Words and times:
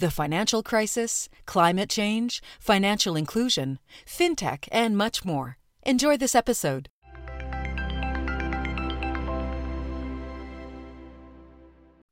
The 0.00 0.12
financial 0.12 0.62
crisis, 0.62 1.28
climate 1.44 1.90
change, 1.90 2.40
financial 2.60 3.16
inclusion, 3.16 3.80
fintech, 4.06 4.68
and 4.70 4.96
much 4.96 5.24
more. 5.24 5.58
Enjoy 5.82 6.16
this 6.16 6.36
episode. 6.36 6.88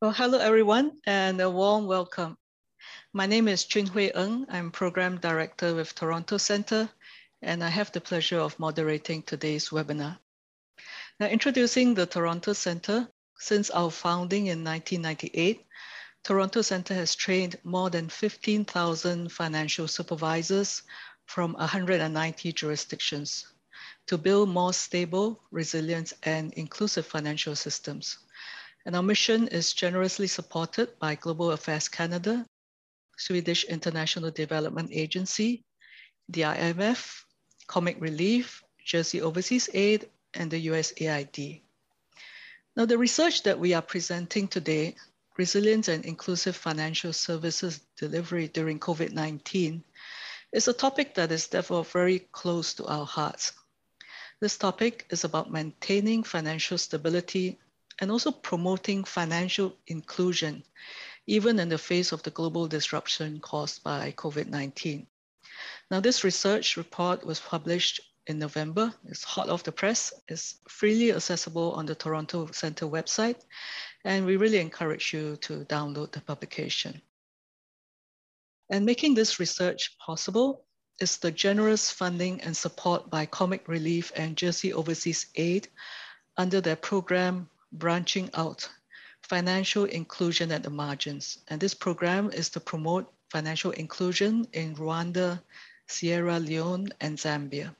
Well, 0.03 0.11
hello 0.11 0.41
everyone, 0.41 0.99
and 1.07 1.41
a 1.41 1.49
warm 1.49 1.87
welcome. 1.87 2.37
My 3.13 3.27
name 3.27 3.47
is 3.47 3.63
Chun 3.63 3.87
Hui 3.87 4.11
Ng. 4.17 4.47
I'm 4.51 4.73
Program 4.73 5.19
Director 5.19 5.77
with 5.77 5.95
Toronto 5.95 6.39
Centre, 6.39 6.89
and 7.41 7.63
I 7.63 7.69
have 7.69 7.93
the 7.93 8.01
pleasure 8.01 8.41
of 8.41 8.59
moderating 8.59 9.23
today's 9.23 9.69
webinar. 9.69 10.19
Now, 11.21 11.27
introducing 11.27 11.95
the 11.95 12.07
Toronto 12.07 12.53
Centre, 12.53 13.09
since 13.39 13.71
our 13.71 13.93
founding 13.93 14.49
in 14.49 14.65
1998, 14.65 15.65
Toronto 16.27 16.61
Centre 16.61 16.93
has 16.95 17.15
trained 17.15 17.55
more 17.63 17.89
than 17.89 18.09
15,000 18.09 19.31
financial 19.31 19.87
supervisors 19.87 20.83
from 21.27 21.53
190 21.53 22.51
jurisdictions 22.51 23.47
to 24.09 24.19
build 24.19 24.49
more 24.49 24.73
stable, 24.73 25.41
resilient, 25.53 26.15
and 26.25 26.53
inclusive 26.55 27.07
financial 27.07 27.55
systems. 27.55 28.19
And 28.85 28.97
our 28.97 29.05
mission 29.05 29.47
is 29.47 29.73
generously 29.73 30.27
supported 30.27 30.99
by 30.99 31.15
Global 31.15 31.53
Affairs 31.53 31.89
Canada, 31.89 32.45
Swedish 33.17 33.63
International 33.63 34.33
Development 34.33 34.91
Agency, 34.93 35.63
the 36.29 36.41
IMF, 36.41 37.23
Comic 37.69 38.01
Relief, 38.01 38.65
Jersey 38.85 39.21
Overseas 39.21 39.71
Aid, 39.73 40.11
and 40.35 40.51
the 40.51 40.67
USAID. 40.67 41.63
Now, 42.75 42.85
the 42.85 42.99
research 42.99 43.45
that 43.45 43.61
we 43.61 43.75
are 43.75 43.83
presenting 43.83 44.49
today, 44.49 44.97
Resilient 45.37 45.89
and 45.89 46.05
Inclusive 46.07 46.57
Financial 46.57 47.13
Services 47.13 47.81
Delivery 47.99 48.49
during 48.49 48.81
COVID-19, 48.81 49.83
is 50.53 50.67
a 50.67 50.73
topic 50.73 51.15
that 51.15 51.31
is 51.31 51.49
therefore 51.49 51.85
very 51.85 52.21
close 52.33 52.73
to 52.75 52.87
our 52.87 53.05
hearts. 53.05 53.53
This 54.41 54.57
topic 54.57 55.05
is 55.11 55.25
about 55.25 55.51
maintaining 55.51 56.23
financial 56.23 56.79
stability 56.79 57.59
and 57.99 58.11
also 58.11 58.31
promoting 58.31 59.05
financial 59.05 59.77
inclusion, 59.87 60.63
even 61.27 61.59
in 61.59 61.69
the 61.69 61.79
face 61.79 62.13
of 62.13 62.23
the 62.23 62.31
global 62.31 62.67
disruption 62.67 63.41
caused 63.41 63.83
by 63.83 64.13
COVID-19. 64.13 65.07
Now, 65.91 66.01
this 66.01 66.25
research 66.25 66.77
report 66.77 67.27
was 67.27 67.41
published 67.41 68.01
in 68.27 68.39
November. 68.39 68.93
It's 69.07 69.25
hot 69.25 69.49
off 69.49 69.63
the 69.63 69.73
press. 69.73 70.13
It's 70.29 70.57
freely 70.69 71.13
accessible 71.13 71.73
on 71.73 71.87
the 71.87 71.95
Toronto 71.95 72.47
Centre 72.53 72.87
website, 72.87 73.41
and 74.05 74.27
we 74.27 74.37
really 74.37 74.59
encourage 74.59 75.13
you 75.13 75.37
to 75.37 75.65
download 75.65 76.13
the 76.13 76.21
publication. 76.21 77.01
And 78.69 78.85
making 78.85 79.15
this 79.15 79.39
research 79.39 79.97
possible 79.99 80.65
is 81.01 81.19
the 81.19 81.31
generous 81.31 81.91
funding 81.91 82.41
and 82.41 82.57
support 82.57 83.11
by 83.11 83.27
Comic 83.27 83.69
Relief 83.69 84.13
and 84.17 84.37
Jersey 84.37 84.73
Overseas 84.73 85.27
Aid 85.37 85.69
under 86.37 86.61
their 86.61 86.77
program 86.77 87.49
branching 87.73 88.31
out 88.35 88.69
financial 89.23 89.85
inclusion 89.85 90.53
at 90.53 90.63
the 90.63 90.71
margins. 90.71 91.39
And 91.49 91.61
this 91.61 91.75
program 91.75 92.31
is 92.31 92.49
to 92.51 92.61
promote 92.61 93.13
financial 93.31 93.73
inclusion 93.73 94.47
in 94.53 94.75
Rwanda, 94.77 95.43
Sierra 95.87 96.39
Leone, 96.39 96.89
and 97.01 97.19
Zambia. 97.19 97.75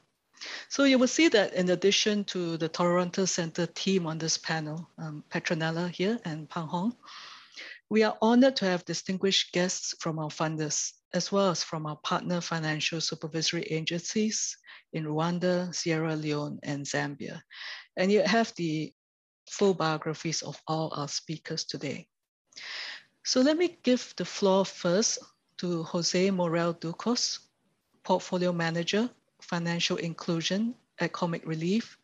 So 0.69 0.85
you 0.85 0.99
will 0.99 1.09
see 1.09 1.29
that 1.29 1.55
in 1.55 1.71
addition 1.71 2.25
to 2.25 2.57
the 2.57 2.69
Toronto 2.69 3.25
Centre 3.25 3.67
team 3.67 4.07
on 4.07 4.19
this 4.19 4.37
panel, 4.37 4.91
um, 4.99 5.23
Petronella 5.31 5.89
here 5.91 6.19
and 6.25 6.49
Pang 6.49 6.67
Hong, 6.67 6.97
we 7.89 8.03
are 8.03 8.19
honored 8.21 8.57
to 8.57 8.65
have 8.65 8.85
distinguished 8.85 9.53
guests 9.53 9.95
from 10.01 10.19
our 10.19 10.29
funders, 10.29 10.93
as 11.15 11.31
well 11.31 11.51
as 11.51 11.63
from 11.63 11.87
our 11.87 11.97
partner 11.97 12.41
financial 12.41 13.01
supervisory 13.01 13.63
agencies 13.63 14.57
in 14.93 15.05
Rwanda, 15.05 15.73
Sierra 15.73 16.17
Leone, 16.17 16.59
and 16.65 16.85
Zambia. 16.85 17.41
And 17.97 18.11
you 18.11 18.23
have 18.23 18.53
the 18.57 18.93
full 19.49 19.75
biographies 19.75 20.43
of 20.43 20.61
all 20.67 20.93
our 20.97 21.09
speakers 21.09 21.65
today. 21.65 22.09
So 23.25 23.41
let 23.41 23.57
me 23.57 23.79
give 23.85 24.15
the 24.17 24.25
floor 24.25 24.65
first 24.65 25.19
to 25.59 25.85
Jose 25.85 26.31
Morel 26.31 26.73
Ducos, 26.73 27.39
Portfolio 28.03 28.53
Manager, 28.53 29.09
Financial 29.47 29.97
Inclusion 29.97 30.75
at 31.01 31.13
Comic 31.13 31.47
Relief, 31.47 31.99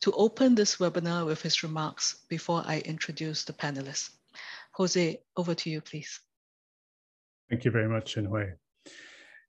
to 0.00 0.12
open 0.12 0.54
this 0.54 0.76
webinar 0.76 1.26
with 1.26 1.42
his 1.42 1.62
remarks 1.62 2.24
before 2.28 2.62
I 2.66 2.80
introduce 2.80 3.44
the 3.44 3.52
panelists. 3.52 4.10
Jose, 4.72 5.20
over 5.36 5.54
to 5.54 5.70
you, 5.70 5.80
please. 5.80 6.20
Thank 7.48 7.64
you 7.64 7.70
very 7.70 7.88
much, 7.88 8.14
Hui. 8.14 8.46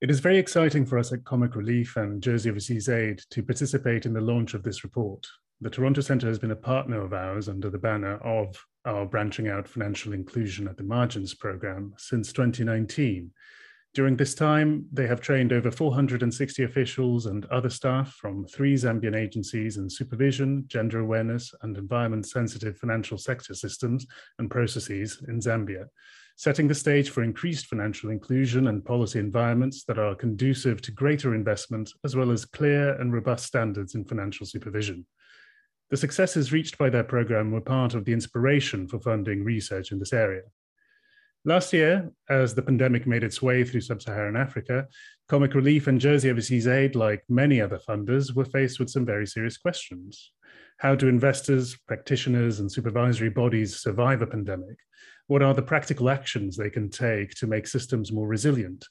It 0.02 0.10
is 0.10 0.20
very 0.20 0.38
exciting 0.38 0.86
for 0.86 0.98
us 0.98 1.14
at 1.14 1.24
Comic 1.24 1.56
Relief 1.56 1.96
and 1.96 2.22
Jersey 2.22 2.50
Overseas 2.50 2.90
Aid 2.90 3.22
to 3.30 3.44
participate 3.44 4.06
in 4.06 4.14
the 4.14 4.22
launch 4.22 4.54
of 4.54 4.64
this 4.64 4.84
report, 4.84 5.26
the 5.64 5.70
Toronto 5.70 6.02
Centre 6.02 6.28
has 6.28 6.40
been 6.40 6.50
a 6.50 6.56
partner 6.56 7.04
of 7.04 7.14
ours 7.14 7.48
under 7.48 7.70
the 7.70 7.78
banner 7.78 8.18
of 8.26 8.66
our 8.86 9.06
Branching 9.06 9.48
Out 9.48 9.68
Financial 9.68 10.12
Inclusion 10.12 10.68
at 10.68 10.76
the 10.76 10.84
Margins 10.84 11.36
program 11.36 11.94
since 11.98 12.34
2019. 12.34 13.30
During 13.94 14.16
this 14.16 14.34
time, 14.34 14.86
they 14.94 15.06
have 15.08 15.20
trained 15.20 15.52
over 15.52 15.70
460 15.70 16.64
officials 16.64 17.26
and 17.26 17.46
other 17.48 17.70
staff 17.70 18.14
from 18.14 18.46
three 18.46 18.76
Zambian 18.76 19.18
agencies 19.18 19.76
in 19.76 19.90
supervision, 19.90 20.64
gender 20.68 21.00
awareness, 21.00 21.54
and 21.62 21.78
environment 21.78 22.26
sensitive 22.26 22.78
financial 22.78 23.18
sector 23.18 23.54
systems 23.54 24.08
and 24.40 24.50
processes 24.50 25.22
in 25.28 25.42
Zambia, 25.42 25.88
setting 26.38 26.70
the 26.70 26.76
stage 26.76 27.10
for 27.10 27.22
increased 27.22 27.66
financial 27.66 28.12
inclusion 28.12 28.68
and 28.68 28.86
policy 28.86 29.20
environments 29.20 29.84
that 29.84 30.00
are 30.00 30.16
conducive 30.16 30.82
to 30.84 30.94
greater 30.94 31.36
investment, 31.36 31.92
as 32.06 32.16
well 32.16 32.32
as 32.32 32.46
clear 32.46 32.94
and 33.02 33.12
robust 33.12 33.46
standards 33.46 33.94
in 33.94 34.06
financial 34.06 34.46
supervision. 34.46 35.06
The 35.90 35.98
successes 35.98 36.54
reached 36.54 36.78
by 36.78 36.90
their 36.90 37.04
program 37.04 37.52
were 37.52 37.60
part 37.60 37.94
of 37.94 38.06
the 38.06 38.14
inspiration 38.14 38.88
for 38.88 39.02
funding 39.02 39.44
research 39.44 39.92
in 39.92 40.00
this 40.00 40.14
area. 40.14 40.44
Last 41.44 41.74
year, 41.74 42.12
as 42.30 42.54
the 42.54 42.62
pandemic 42.62 43.08
made 43.08 43.24
its 43.24 43.42
way 43.42 43.64
through 43.64 43.82
sub 43.82 44.00
Saharan 44.00 44.36
Africa, 44.36 44.88
Comic 45.28 45.56
Relief 45.56 45.88
and 45.88 46.00
Jersey 46.00 46.30
Overseas 46.30 46.68
Aid, 46.68 46.96
like 46.96 47.24
many 47.30 47.60
other 47.60 47.80
funders, 47.80 48.36
were 48.36 48.46
faced 48.46 48.80
with 48.80 48.92
some 48.92 49.08
very 49.08 49.26
serious 49.26 49.58
questions. 49.58 50.34
How 50.78 50.94
do 50.94 51.08
investors, 51.08 51.76
practitioners, 51.88 52.60
and 52.60 52.72
supervisory 52.72 53.32
bodies 53.32 53.82
survive 53.82 54.22
a 54.22 54.28
pandemic? 54.28 54.78
What 55.26 55.42
are 55.42 55.56
the 55.56 55.64
practical 55.64 56.12
actions 56.12 56.58
they 56.58 56.70
can 56.70 56.92
take 56.92 57.32
to 57.36 57.48
make 57.48 57.66
systems 57.66 58.12
more 58.12 58.28
resilient? 58.28 58.86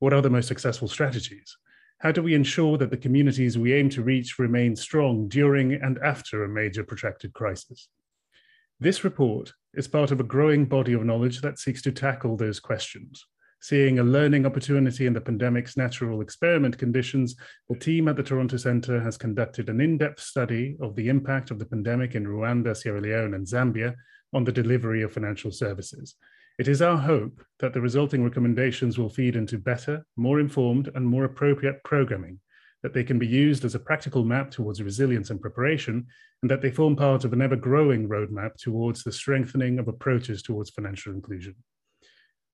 What 0.00 0.12
are 0.12 0.22
the 0.22 0.30
most 0.30 0.48
successful 0.48 0.88
strategies? 0.88 1.56
How 1.98 2.10
do 2.10 2.20
we 2.20 2.34
ensure 2.34 2.78
that 2.78 2.90
the 2.90 2.96
communities 2.96 3.56
we 3.56 3.74
aim 3.74 3.88
to 3.90 4.02
reach 4.02 4.40
remain 4.40 4.74
strong 4.74 5.28
during 5.28 5.74
and 5.74 5.98
after 5.98 6.42
a 6.42 6.48
major 6.48 6.82
protracted 6.82 7.32
crisis? 7.32 7.88
This 8.82 9.04
report 9.04 9.52
is 9.74 9.86
part 9.86 10.10
of 10.10 10.18
a 10.18 10.24
growing 10.24 10.64
body 10.64 10.92
of 10.92 11.04
knowledge 11.04 11.40
that 11.42 11.60
seeks 11.60 11.82
to 11.82 11.92
tackle 11.92 12.36
those 12.36 12.58
questions. 12.58 13.24
Seeing 13.60 14.00
a 14.00 14.02
learning 14.02 14.44
opportunity 14.44 15.06
in 15.06 15.12
the 15.12 15.20
pandemic's 15.20 15.76
natural 15.76 16.20
experiment 16.20 16.76
conditions, 16.78 17.36
the 17.68 17.76
team 17.76 18.08
at 18.08 18.16
the 18.16 18.24
Toronto 18.24 18.56
Centre 18.56 19.00
has 19.00 19.16
conducted 19.16 19.68
an 19.68 19.80
in 19.80 19.98
depth 19.98 20.18
study 20.18 20.76
of 20.80 20.96
the 20.96 21.08
impact 21.08 21.52
of 21.52 21.60
the 21.60 21.64
pandemic 21.64 22.16
in 22.16 22.26
Rwanda, 22.26 22.76
Sierra 22.76 23.00
Leone, 23.00 23.34
and 23.34 23.46
Zambia 23.46 23.94
on 24.32 24.42
the 24.42 24.50
delivery 24.50 25.02
of 25.02 25.12
financial 25.12 25.52
services. 25.52 26.16
It 26.58 26.66
is 26.66 26.82
our 26.82 26.98
hope 26.98 27.40
that 27.60 27.74
the 27.74 27.80
resulting 27.80 28.24
recommendations 28.24 28.98
will 28.98 29.10
feed 29.10 29.36
into 29.36 29.58
better, 29.58 30.04
more 30.16 30.40
informed, 30.40 30.90
and 30.96 31.06
more 31.06 31.22
appropriate 31.22 31.84
programming, 31.84 32.40
that 32.82 32.92
they 32.92 33.04
can 33.04 33.18
be 33.18 33.26
used 33.26 33.64
as 33.64 33.74
a 33.74 33.80
practical 33.80 34.24
map 34.24 34.50
towards 34.50 34.82
resilience 34.82 35.30
and 35.30 35.40
preparation, 35.40 36.06
and 36.42 36.50
that 36.50 36.60
they 36.60 36.70
form 36.70 36.96
part 36.96 37.24
of 37.24 37.32
an 37.32 37.42
ever 37.42 37.56
growing 37.56 38.08
roadmap 38.08 38.56
towards 38.56 39.04
the 39.04 39.12
strengthening 39.12 39.78
of 39.78 39.88
approaches 39.88 40.42
towards 40.42 40.70
financial 40.70 41.12
inclusion. 41.12 41.54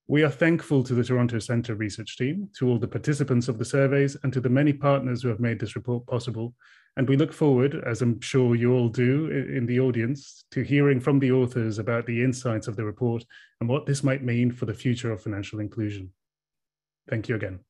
We 0.06 0.22
are 0.22 0.30
thankful 0.30 0.84
to 0.84 0.94
the 0.94 1.04
Toronto 1.04 1.38
Centre 1.38 1.74
research 1.74 2.16
team, 2.16 2.48
to 2.58 2.68
all 2.68 2.78
the 2.78 2.88
participants 2.88 3.48
of 3.48 3.58
the 3.58 3.64
surveys, 3.64 4.16
and 4.22 4.32
to 4.32 4.40
the 4.40 4.48
many 4.48 4.72
partners 4.72 5.22
who 5.22 5.28
have 5.28 5.40
made 5.40 5.60
this 5.60 5.76
report 5.76 6.06
possible, 6.06 6.54
and 6.96 7.08
we 7.08 7.16
look 7.16 7.32
forward, 7.32 7.80
as 7.86 8.02
I'm 8.02 8.20
sure 8.20 8.54
you 8.54 8.72
all 8.72 8.88
do 8.88 9.28
in 9.30 9.66
the 9.66 9.80
audience, 9.80 10.44
to 10.50 10.62
hearing 10.62 10.98
from 10.98 11.18
the 11.20 11.30
authors 11.30 11.78
about 11.78 12.06
the 12.06 12.24
insights 12.24 12.66
of 12.66 12.74
the 12.74 12.84
report 12.84 13.24
and 13.60 13.68
what 13.68 13.86
this 13.86 14.02
might 14.02 14.24
mean 14.24 14.50
for 14.50 14.66
the 14.66 14.74
future 14.74 15.12
of 15.12 15.22
financial 15.22 15.60
inclusion. 15.60 16.10
Thank 17.08 17.28
you 17.28 17.36
again. 17.36 17.60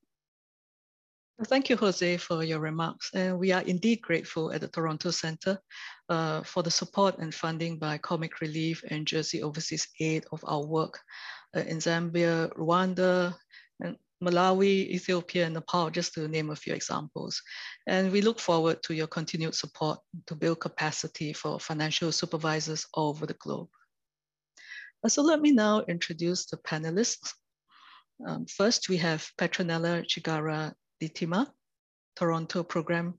Thank 1.44 1.70
you, 1.70 1.76
Jose, 1.76 2.16
for 2.16 2.42
your 2.42 2.58
remarks. 2.58 3.10
And 3.14 3.38
we 3.38 3.52
are 3.52 3.62
indeed 3.62 4.02
grateful 4.02 4.50
at 4.50 4.60
the 4.60 4.66
Toronto 4.66 5.12
Centre 5.12 5.60
uh, 6.08 6.42
for 6.42 6.64
the 6.64 6.70
support 6.70 7.18
and 7.18 7.32
funding 7.32 7.78
by 7.78 7.98
Comic 7.98 8.40
Relief 8.40 8.82
and 8.90 9.06
Jersey 9.06 9.40
Overseas 9.40 9.86
Aid 10.00 10.26
of 10.32 10.44
our 10.48 10.66
work 10.66 10.98
uh, 11.56 11.60
in 11.60 11.78
Zambia, 11.78 12.52
Rwanda, 12.56 13.36
and 13.78 13.96
Malawi, 14.20 14.90
Ethiopia, 14.90 15.44
and 15.44 15.54
Nepal, 15.54 15.90
just 15.90 16.12
to 16.14 16.26
name 16.26 16.50
a 16.50 16.56
few 16.56 16.74
examples. 16.74 17.40
And 17.86 18.10
we 18.10 18.20
look 18.20 18.40
forward 18.40 18.82
to 18.82 18.94
your 18.94 19.06
continued 19.06 19.54
support 19.54 20.00
to 20.26 20.34
build 20.34 20.58
capacity 20.58 21.32
for 21.32 21.60
financial 21.60 22.10
supervisors 22.10 22.84
all 22.94 23.10
over 23.10 23.26
the 23.26 23.34
globe. 23.34 23.68
Uh, 25.04 25.08
so 25.08 25.22
let 25.22 25.40
me 25.40 25.52
now 25.52 25.82
introduce 25.82 26.46
the 26.46 26.56
panelists. 26.56 27.32
Um, 28.26 28.46
first, 28.46 28.88
we 28.88 28.96
have 28.96 29.30
Petronella 29.38 30.04
Chigara 30.04 30.74
Ditima, 31.00 31.46
Toronto 32.16 32.62
Program 32.62 33.14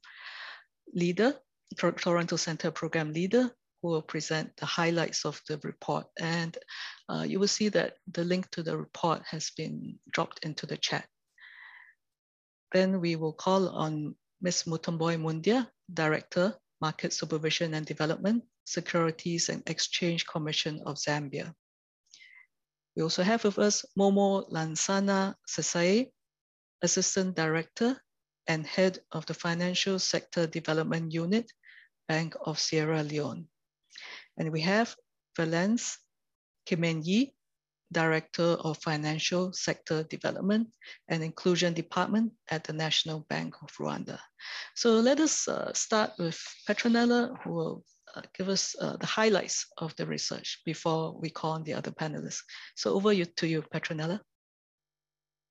Leader, 0.93 1.35
Toronto 1.77 2.35
Center 2.35 2.71
Program 2.71 3.13
Leader, 3.13 3.51
who 3.81 3.89
will 3.89 4.01
present 4.01 4.55
the 4.57 4.65
highlights 4.65 5.25
of 5.25 5.41
the 5.47 5.59
report. 5.63 6.07
And 6.19 6.57
uh, 7.07 7.23
you 7.27 7.39
will 7.39 7.47
see 7.47 7.69
that 7.69 7.93
the 8.11 8.23
link 8.23 8.49
to 8.51 8.63
the 8.63 8.77
report 8.77 9.23
has 9.29 9.51
been 9.55 9.99
dropped 10.11 10.45
into 10.45 10.65
the 10.65 10.77
chat. 10.77 11.07
Then 12.73 12.99
we 12.99 13.15
will 13.15 13.33
call 13.33 13.69
on 13.69 14.15
Ms. 14.41 14.63
Mutomboy 14.63 15.17
Mundia, 15.17 15.67
Director, 15.93 16.55
Market 16.81 17.13
Supervision 17.13 17.73
and 17.73 17.85
Development, 17.85 18.43
Securities 18.65 19.49
and 19.49 19.63
Exchange 19.67 20.27
Commission 20.27 20.81
of 20.85 20.97
Zambia. 20.97 21.53
We 22.95 23.03
also 23.03 23.23
have 23.23 23.43
with 23.43 23.59
us 23.59 23.85
Momo 23.97 24.49
Lansana 24.51 25.35
Sesay, 25.47 26.11
Assistant 26.81 27.35
Director 27.35 27.99
and 28.47 28.65
Head 28.65 28.99
of 29.11 29.25
the 29.25 29.33
Financial 29.33 29.99
Sector 29.99 30.47
Development 30.47 31.11
Unit, 31.13 31.51
Bank 32.07 32.35
of 32.45 32.59
Sierra 32.59 33.03
Leone. 33.03 33.47
And 34.37 34.51
we 34.51 34.61
have 34.61 34.95
Valence 35.37 35.97
Kimenyi, 36.67 37.33
Director 37.91 38.57
of 38.61 38.77
Financial 38.77 39.51
Sector 39.53 40.03
Development 40.03 40.67
and 41.07 41.23
Inclusion 41.23 41.73
Department 41.73 42.31
at 42.49 42.63
the 42.63 42.73
National 42.73 43.25
Bank 43.29 43.55
of 43.61 43.69
Rwanda. 43.77 44.19
So 44.75 44.99
let 44.99 45.19
us 45.19 45.47
uh, 45.47 45.73
start 45.73 46.11
with 46.19 46.39
Petronella, 46.67 47.35
who 47.43 47.53
will 47.53 47.83
uh, 48.15 48.21
give 48.37 48.49
us 48.49 48.75
uh, 48.79 48.97
the 48.97 49.05
highlights 49.05 49.65
of 49.77 49.95
the 49.95 50.05
research 50.05 50.61
before 50.65 51.17
we 51.19 51.29
call 51.29 51.51
on 51.51 51.63
the 51.63 51.73
other 51.73 51.91
panelists. 51.91 52.41
So 52.75 52.93
over 52.93 53.11
you, 53.11 53.25
to 53.25 53.47
you, 53.47 53.63
Petronella. 53.73 54.19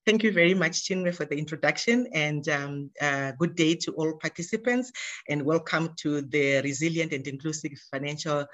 Thank 0.09 0.23
you 0.23 0.33
very 0.33 0.55
much, 0.55 0.89
Chinwe, 0.89 1.15
for 1.15 1.27
the 1.27 1.37
introduction 1.37 2.09
and 2.15 2.49
um, 2.49 2.91
uh, 2.99 3.33
good 3.33 3.55
day 3.55 3.75
to 3.75 3.93
all 3.93 4.15
participants 4.15 4.91
and 5.29 5.43
welcome 5.43 5.91
to 5.99 6.23
the 6.23 6.63
Resilient 6.63 7.13
and 7.13 7.27
Inclusive 7.27 7.73
Financial 7.91 8.47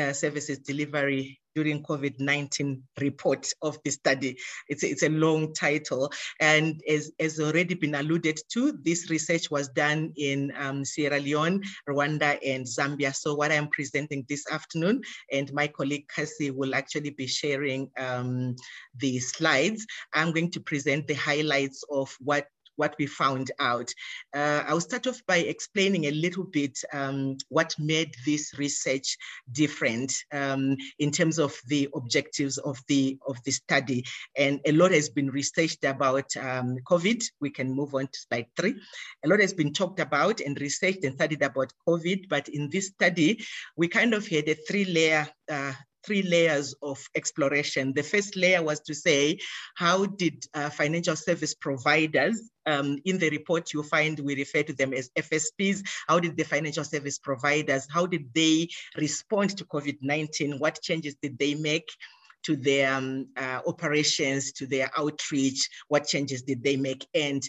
uh, 0.00 0.12
Services 0.14 0.60
Delivery 0.60 1.38
during 1.56 1.82
COVID-19 1.82 2.82
report 3.00 3.50
of 3.62 3.78
the 3.82 3.90
study. 3.90 4.36
It's, 4.68 4.84
it's 4.84 5.02
a 5.02 5.08
long 5.08 5.54
title. 5.54 6.12
And 6.38 6.82
as, 6.88 7.10
as 7.18 7.40
already 7.40 7.74
been 7.74 7.94
alluded 7.94 8.38
to, 8.52 8.72
this 8.84 9.08
research 9.10 9.50
was 9.50 9.68
done 9.68 10.12
in 10.16 10.52
um, 10.58 10.84
Sierra 10.84 11.18
Leone, 11.18 11.62
Rwanda, 11.88 12.38
and 12.46 12.66
Zambia. 12.66 13.14
So 13.14 13.34
what 13.34 13.50
I'm 13.50 13.68
presenting 13.68 14.26
this 14.28 14.44
afternoon, 14.52 15.00
and 15.32 15.50
my 15.54 15.66
colleague 15.66 16.06
Cassie 16.14 16.50
will 16.50 16.74
actually 16.74 17.10
be 17.10 17.26
sharing 17.26 17.90
um, 17.98 18.54
the 18.98 19.18
slides. 19.18 19.86
I'm 20.12 20.32
going 20.32 20.50
to 20.50 20.60
present 20.60 21.06
the 21.06 21.14
highlights 21.14 21.82
of 21.90 22.14
what 22.20 22.48
what 22.76 22.94
we 22.98 23.06
found 23.06 23.50
out. 23.58 23.92
Uh, 24.34 24.62
I'll 24.66 24.80
start 24.80 25.06
off 25.06 25.20
by 25.26 25.38
explaining 25.38 26.06
a 26.06 26.10
little 26.10 26.44
bit 26.44 26.78
um, 26.92 27.36
what 27.48 27.74
made 27.78 28.14
this 28.24 28.52
research 28.58 29.16
different 29.52 30.12
um, 30.32 30.76
in 30.98 31.10
terms 31.10 31.38
of 31.38 31.54
the 31.68 31.88
objectives 31.94 32.58
of 32.58 32.78
the, 32.88 33.18
of 33.26 33.42
the 33.44 33.50
study. 33.50 34.04
And 34.36 34.60
a 34.64 34.72
lot 34.72 34.92
has 34.92 35.08
been 35.08 35.30
researched 35.30 35.84
about 35.84 36.36
um, 36.36 36.78
COVID. 36.88 37.24
We 37.40 37.50
can 37.50 37.72
move 37.72 37.94
on 37.94 38.06
to 38.06 38.18
slide 38.18 38.46
three. 38.56 38.74
A 39.24 39.28
lot 39.28 39.40
has 39.40 39.52
been 39.52 39.72
talked 39.72 40.00
about 40.00 40.40
and 40.40 40.60
researched 40.60 41.04
and 41.04 41.14
studied 41.14 41.42
about 41.42 41.72
COVID, 41.86 42.28
but 42.28 42.48
in 42.48 42.70
this 42.70 42.88
study, 42.88 43.44
we 43.76 43.88
kind 43.88 44.14
of 44.14 44.26
had 44.26 44.48
a 44.48 44.54
three 44.54 44.84
layer 44.84 45.28
uh, 45.50 45.72
three 46.06 46.22
layers 46.22 46.74
of 46.82 47.04
exploration. 47.14 47.92
The 47.94 48.02
first 48.02 48.36
layer 48.36 48.62
was 48.62 48.80
to 48.80 48.94
say, 48.94 49.38
how 49.74 50.06
did 50.06 50.44
uh, 50.54 50.70
financial 50.70 51.16
service 51.16 51.54
providers, 51.54 52.50
um, 52.66 52.98
in 53.04 53.18
the 53.18 53.30
report 53.30 53.72
you 53.72 53.82
find 53.82 54.18
we 54.20 54.34
refer 54.36 54.62
to 54.62 54.72
them 54.72 54.92
as 54.92 55.10
FSPs, 55.16 55.82
how 56.08 56.18
did 56.20 56.36
the 56.36 56.44
financial 56.44 56.84
service 56.84 57.18
providers, 57.18 57.86
how 57.90 58.06
did 58.06 58.32
they 58.34 58.68
respond 58.96 59.56
to 59.56 59.64
COVID-19? 59.64 60.58
What 60.58 60.80
changes 60.82 61.16
did 61.20 61.38
they 61.38 61.54
make? 61.54 61.88
to 62.44 62.54
their 62.54 62.94
um, 62.94 63.26
uh, 63.36 63.60
operations, 63.66 64.52
to 64.52 64.66
their 64.66 64.88
outreach, 64.96 65.68
what 65.88 66.06
changes 66.06 66.42
did 66.42 66.62
they 66.62 66.76
make? 66.76 67.04
And 67.12 67.42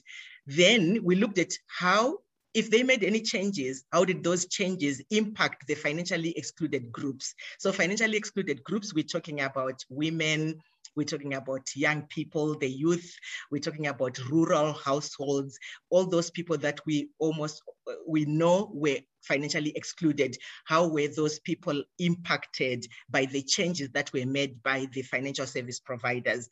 then 0.48 1.02
we 1.04 1.16
looked 1.16 1.38
at 1.38 1.52
how 1.68 2.18
if 2.58 2.72
they 2.72 2.82
made 2.82 3.04
any 3.04 3.22
changes, 3.22 3.86
how 3.92 4.04
did 4.04 4.24
those 4.24 4.48
changes 4.48 5.00
impact 5.12 5.68
the 5.68 5.76
financially 5.76 6.34
excluded 6.36 6.92
groups? 6.92 7.36
So 7.60 7.72
financially 7.72 8.18
excluded 8.18 8.64
groups, 8.64 8.96
we're 8.96 9.04
talking 9.04 9.42
about 9.42 9.86
women, 9.92 10.58
we're 10.96 11.04
talking 11.04 11.36
about 11.36 11.68
young 11.76 12.02
people, 12.10 12.58
the 12.58 12.68
youth, 12.68 13.14
we're 13.52 13.62
talking 13.62 13.86
about 13.86 14.18
rural 14.32 14.74
households, 14.74 15.60
all 15.92 16.08
those 16.08 16.32
people 16.32 16.58
that 16.58 16.80
we 16.88 17.12
almost, 17.20 17.62
we 18.08 18.26
know 18.26 18.72
were 18.74 18.98
financially 19.22 19.72
excluded. 19.76 20.36
How 20.66 20.88
were 20.88 21.10
those 21.10 21.38
people 21.38 21.84
impacted 22.00 22.88
by 23.08 23.26
the 23.26 23.44
changes 23.44 23.90
that 23.92 24.12
were 24.14 24.26
made 24.26 24.64
by 24.64 24.88
the 24.94 25.04
financial 25.04 25.46
service 25.46 25.80
providers? 25.80 26.50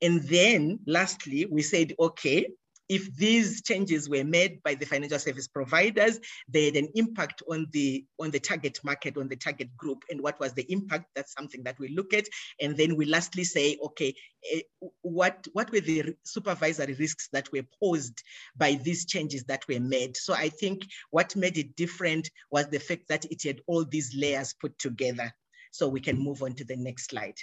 And 0.00 0.22
then 0.22 0.78
lastly, 0.86 1.48
we 1.50 1.62
said, 1.62 1.94
okay, 1.98 2.46
if 2.88 3.14
these 3.16 3.62
changes 3.62 4.08
were 4.08 4.24
made 4.24 4.62
by 4.62 4.74
the 4.74 4.86
financial 4.86 5.18
service 5.18 5.46
providers, 5.46 6.18
they 6.48 6.66
had 6.66 6.76
an 6.76 6.88
impact 6.94 7.42
on 7.50 7.66
the 7.72 8.04
on 8.18 8.30
the 8.30 8.40
target 8.40 8.78
market, 8.82 9.16
on 9.16 9.28
the 9.28 9.36
target 9.36 9.76
group, 9.76 10.04
and 10.10 10.20
what 10.22 10.40
was 10.40 10.54
the 10.54 10.70
impact? 10.72 11.06
That's 11.14 11.32
something 11.32 11.62
that 11.64 11.78
we 11.78 11.88
look 11.88 12.14
at, 12.14 12.26
and 12.60 12.76
then 12.76 12.96
we 12.96 13.04
lastly 13.04 13.44
say, 13.44 13.76
okay, 13.82 14.14
eh, 14.52 14.60
what 15.02 15.46
what 15.52 15.70
were 15.70 15.80
the 15.80 16.14
supervisory 16.24 16.94
risks 16.94 17.28
that 17.32 17.52
were 17.52 17.66
posed 17.82 18.22
by 18.56 18.74
these 18.74 19.04
changes 19.04 19.44
that 19.44 19.66
were 19.68 19.80
made? 19.80 20.16
So 20.16 20.34
I 20.34 20.48
think 20.48 20.86
what 21.10 21.36
made 21.36 21.58
it 21.58 21.76
different 21.76 22.30
was 22.50 22.68
the 22.68 22.80
fact 22.80 23.08
that 23.08 23.24
it 23.26 23.42
had 23.42 23.60
all 23.66 23.84
these 23.84 24.14
layers 24.16 24.54
put 24.54 24.78
together. 24.78 25.32
So 25.70 25.88
we 25.88 26.00
can 26.00 26.18
move 26.18 26.42
on 26.42 26.54
to 26.54 26.64
the 26.64 26.76
next 26.76 27.10
slide. 27.10 27.36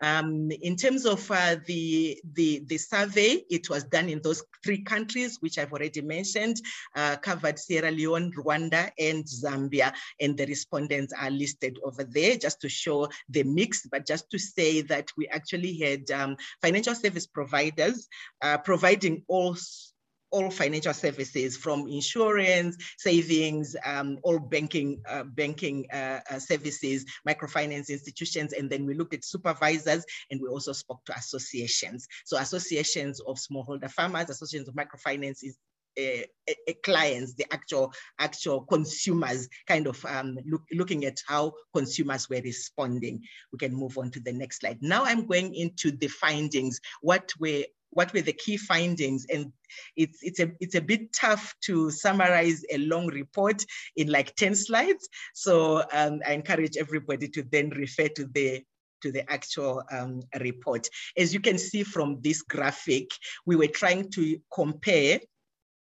Um, 0.00 0.50
in 0.50 0.76
terms 0.76 1.06
of 1.06 1.30
uh, 1.30 1.56
the, 1.66 2.20
the, 2.34 2.62
the 2.66 2.78
survey, 2.78 3.44
it 3.50 3.70
was 3.70 3.84
done 3.84 4.08
in 4.08 4.20
those 4.22 4.42
three 4.62 4.82
countries, 4.82 5.38
which 5.40 5.58
I've 5.58 5.72
already 5.72 6.00
mentioned, 6.00 6.60
uh, 6.96 7.16
covered 7.16 7.58
Sierra 7.58 7.90
Leone, 7.90 8.32
Rwanda, 8.32 8.90
and 8.98 9.24
Zambia. 9.24 9.92
And 10.20 10.36
the 10.36 10.46
respondents 10.46 11.12
are 11.18 11.30
listed 11.30 11.78
over 11.84 12.04
there 12.04 12.36
just 12.36 12.60
to 12.62 12.68
show 12.68 13.08
the 13.28 13.44
mix, 13.44 13.86
but 13.86 14.06
just 14.06 14.30
to 14.30 14.38
say 14.38 14.82
that 14.82 15.08
we 15.16 15.28
actually 15.28 15.78
had 15.78 16.10
um, 16.10 16.36
financial 16.60 16.94
service 16.94 17.26
providers 17.26 18.08
uh, 18.42 18.58
providing 18.58 19.22
all 19.28 19.56
all 20.34 20.50
financial 20.50 20.92
services 20.92 21.56
from 21.56 21.86
insurance, 21.86 22.76
savings, 22.98 23.76
um, 23.86 24.18
all 24.24 24.40
banking, 24.40 25.00
uh, 25.08 25.22
banking 25.22 25.86
uh, 25.92 26.18
uh, 26.28 26.40
services, 26.40 27.06
microfinance 27.26 27.88
institutions, 27.88 28.52
and 28.52 28.68
then 28.68 28.84
we 28.84 28.94
looked 28.94 29.14
at 29.14 29.24
supervisors 29.24 30.04
and 30.32 30.40
we 30.42 30.48
also 30.48 30.72
spoke 30.72 31.04
to 31.04 31.14
associations. 31.16 32.08
So 32.24 32.36
associations 32.36 33.20
of 33.20 33.36
smallholder 33.36 33.88
farmers, 33.88 34.28
associations 34.28 34.68
of 34.68 34.74
microfinance 34.74 35.38
uh, 35.96 36.24
uh, 36.50 36.72
clients, 36.82 37.34
the 37.34 37.46
actual 37.52 37.92
actual 38.18 38.62
consumers, 38.62 39.48
kind 39.68 39.86
of 39.86 40.04
um, 40.04 40.36
look, 40.50 40.62
looking 40.72 41.04
at 41.04 41.16
how 41.28 41.52
consumers 41.72 42.28
were 42.28 42.40
responding. 42.42 43.22
We 43.52 43.58
can 43.60 43.72
move 43.72 43.96
on 43.98 44.10
to 44.10 44.20
the 44.20 44.32
next 44.32 44.60
slide. 44.60 44.78
Now 44.82 45.04
I'm 45.04 45.26
going 45.28 45.54
into 45.54 45.92
the 45.92 46.08
findings. 46.08 46.80
What 47.02 47.30
were 47.38 47.62
what 47.94 48.12
were 48.12 48.20
the 48.20 48.32
key 48.32 48.56
findings 48.56 49.26
and 49.32 49.52
it's 49.96 50.18
it's 50.22 50.40
a 50.40 50.52
it's 50.60 50.74
a 50.74 50.80
bit 50.80 51.12
tough 51.12 51.54
to 51.62 51.90
summarize 51.90 52.62
a 52.70 52.78
long 52.78 53.06
report 53.08 53.64
in 53.96 54.08
like 54.08 54.34
10 54.36 54.54
slides. 54.54 55.08
So 55.34 55.82
um, 55.92 56.20
i 56.26 56.32
encourage 56.32 56.76
everybody 56.76 57.28
to 57.28 57.42
then 57.50 57.70
refer 57.70 58.08
to 58.08 58.26
the 58.26 58.62
to 59.02 59.12
the 59.12 59.30
actual 59.30 59.82
um, 59.90 60.22
report. 60.40 60.88
As 61.16 61.34
you 61.34 61.40
can 61.40 61.58
see 61.58 61.82
from 61.82 62.20
this 62.20 62.42
graphic 62.42 63.10
we 63.46 63.56
were 63.56 63.68
trying 63.68 64.10
to 64.12 64.38
compare 64.52 65.20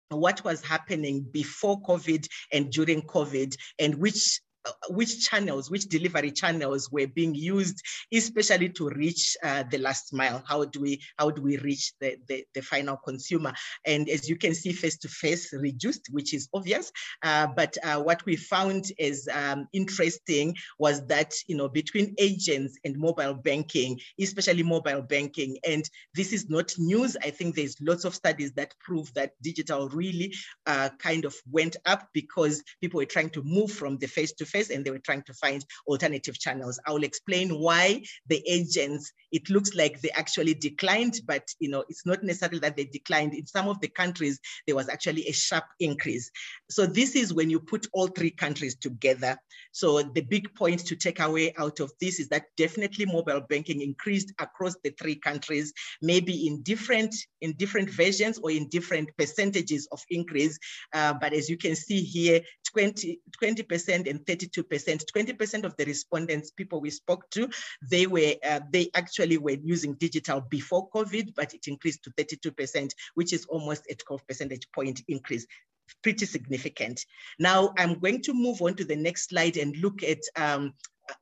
what 0.10 0.44
was 0.44 0.62
happening 0.62 1.26
before 1.32 1.82
COVID 1.82 2.28
and 2.52 2.70
during 2.72 3.02
COVID, 3.02 3.56
and 3.80 3.96
which 3.96 4.42
which 4.90 5.28
channels, 5.28 5.72
which 5.72 5.88
delivery 5.88 6.32
channels 6.32 6.92
were 6.92 7.08
being 7.08 7.34
used, 7.34 7.82
especially 8.14 8.70
to 8.70 8.90
reach 8.90 9.36
uh, 9.44 9.64
the 9.72 9.78
last 9.78 10.14
mile. 10.14 10.44
How 10.48 10.66
do 10.66 10.80
we 10.80 11.02
how 11.18 11.32
do 11.32 11.42
we 11.42 11.58
reach 11.58 11.94
the, 12.00 12.18
the, 12.28 12.46
the 12.54 12.62
final 12.62 12.98
consumer? 12.98 13.54
And 13.86 14.10
as 14.10 14.30
you 14.30 14.36
can 14.36 14.54
see, 14.54 14.72
face-to-face 14.72 15.54
reduced, 15.54 16.08
which 16.12 16.34
is 16.34 16.48
obvious. 16.54 16.92
Uh, 17.24 17.48
but 17.48 17.78
uh, 17.84 18.02
what 18.02 18.26
we 18.26 18.36
found 18.36 18.86
is 18.98 19.28
um, 19.34 19.68
interesting 19.74 20.56
was 20.80 21.06
that 21.08 21.34
you 21.48 21.56
know 21.56 21.70
between 21.70 22.16
agents 22.18 22.78
and 22.84 22.98
mobile 22.98 23.34
banking, 23.34 24.00
especially 24.20 24.64
mobile 24.64 25.02
banking, 25.02 25.58
and 25.68 25.90
this 26.14 26.34
is 26.34 26.50
not 26.50 26.74
news. 26.78 27.18
I 27.24 27.32
think 27.32 27.56
there's 27.56 27.80
lots 27.82 28.06
of 28.06 28.16
studies 28.16 28.52
that 28.54 28.76
prove 28.80 29.14
that 29.16 29.34
digital 29.42 29.90
really 29.90 30.34
uh, 30.68 30.90
kind 31.00 31.26
of 31.26 31.36
went 31.50 31.78
up 31.86 32.10
because 32.14 32.64
people 32.82 33.00
were 33.00 33.06
trying 33.06 33.30
to 33.32 33.44
move 33.44 33.72
from 33.72 33.98
the 33.98 34.08
and 34.54 34.86
they 34.86 34.92
were 34.92 35.00
trying 35.00 35.24
to 35.24 35.34
find 35.34 35.64
alternative 35.88 36.40
channels. 36.40 36.80
I 36.86 36.92
will 36.92 37.04
explain 37.04 37.50
why 37.60 38.04
the 38.28 38.44
agents, 38.48 39.12
it 39.32 39.50
looks 39.50 39.76
like 39.76 40.02
they 40.02 40.10
actually 40.12 40.54
declined, 40.54 41.20
but 41.26 41.48
you 41.60 41.70
know, 41.70 41.84
it's 41.90 42.06
not 42.06 42.24
necessarily 42.24 42.60
that 42.60 42.76
they 42.76 42.86
declined. 42.86 43.34
In 43.34 43.48
some 43.48 43.68
of 43.68 43.80
the 43.82 43.88
countries, 43.88 44.40
there 44.68 44.76
was 44.76 44.90
actually 44.90 45.28
a 45.28 45.34
sharp 45.34 45.66
increase. 45.80 46.32
So 46.70 46.86
this 46.86 47.16
is 47.16 47.34
when 47.34 47.50
you 47.50 47.60
put 47.60 47.88
all 47.94 48.08
three 48.08 48.32
countries 48.32 48.76
together. 48.76 49.38
So 49.72 50.02
the 50.02 50.22
big 50.22 50.54
point 50.56 50.86
to 50.88 50.96
take 50.96 51.20
away 51.20 51.54
out 51.58 51.80
of 51.80 51.92
this 52.00 52.20
is 52.20 52.30
that 52.30 52.46
definitely 52.58 53.06
mobile 53.06 53.42
banking 53.50 53.82
increased 53.82 54.34
across 54.40 54.76
the 54.84 54.92
three 54.92 55.16
countries, 55.16 55.74
maybe 56.02 56.48
in 56.48 56.62
different 56.64 57.16
in 57.42 57.54
different 57.54 57.90
versions 57.90 58.38
or 58.38 58.52
in 58.52 58.68
different 58.70 59.10
percentages 59.18 59.88
of 59.92 60.02
increase. 60.10 60.58
Uh, 60.94 61.14
but 61.14 61.34
as 61.34 61.50
you 61.50 61.58
can 61.58 61.76
see 61.76 62.02
here, 62.02 62.42
20, 62.72 63.20
20% 63.42 64.10
and 64.10 64.26
32%, 64.26 65.04
20% 65.16 65.64
of 65.64 65.76
the 65.78 65.86
respondents, 65.86 66.52
people 66.52 66.82
we 66.82 66.90
spoke 66.90 67.30
to, 67.32 67.50
they 67.90 68.08
were, 68.08 68.34
uh, 68.48 68.60
they 68.72 68.90
actually 68.94 69.38
were 69.38 69.58
using 69.64 69.94
digital 69.96 70.42
before 70.42 70.90
COVID, 70.90 71.34
but 71.36 71.54
it 71.54 71.68
increased 71.68 72.04
to 72.04 72.12
32%, 72.12 72.92
which 73.16 73.34
is 73.34 73.46
almost 73.46 73.86
a 73.90 73.96
12 73.96 74.28
percentage 74.28 74.72
point 74.72 75.02
increase 75.08 75.46
pretty 76.04 76.26
significant. 76.26 77.06
Now 77.40 77.74
I'm 77.78 78.00
going 78.00 78.22
to 78.24 78.34
move 78.34 78.62
on 78.62 78.76
to 78.76 78.86
the 78.86 78.96
next 78.96 79.30
slide 79.30 79.58
and 79.58 79.76
look 79.78 80.04
at 80.04 80.20
um, 80.36 80.74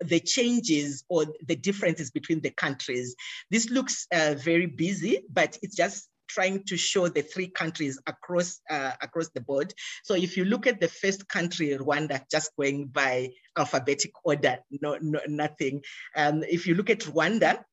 the 0.01 0.19
changes 0.19 1.03
or 1.09 1.25
the 1.47 1.55
differences 1.55 2.11
between 2.11 2.41
the 2.41 2.51
countries. 2.51 3.15
This 3.49 3.69
looks 3.69 4.07
uh, 4.13 4.35
very 4.37 4.67
busy, 4.67 5.23
but 5.31 5.57
it's 5.61 5.75
just 5.75 6.09
trying 6.29 6.63
to 6.65 6.77
show 6.77 7.07
the 7.07 7.21
three 7.21 7.47
countries 7.47 7.99
across 8.07 8.61
uh, 8.69 8.91
across 9.01 9.29
the 9.29 9.41
board. 9.41 9.73
So 10.03 10.13
if 10.15 10.37
you 10.37 10.45
look 10.45 10.67
at 10.67 10.79
the 10.79 10.87
first 10.87 11.27
country, 11.27 11.69
Rwanda, 11.69 12.21
just 12.31 12.55
going 12.55 12.87
by 12.87 13.31
alphabetic 13.57 14.11
order, 14.23 14.59
no, 14.71 14.97
no 15.01 15.19
nothing. 15.27 15.81
Um, 16.15 16.43
if 16.43 16.67
you 16.67 16.75
look 16.75 16.89
at 16.89 16.99
Rwanda, 16.99 17.63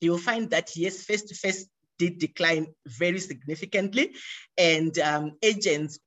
you'll 0.00 0.18
find 0.18 0.50
that 0.50 0.70
yes, 0.76 1.04
face 1.04 1.22
to 1.22 1.34
face 1.34 1.66
did 1.98 2.18
decline 2.18 2.66
very 2.86 3.20
significantly, 3.20 4.14
and 4.58 4.98
um, 4.98 5.32
agents 5.42 5.98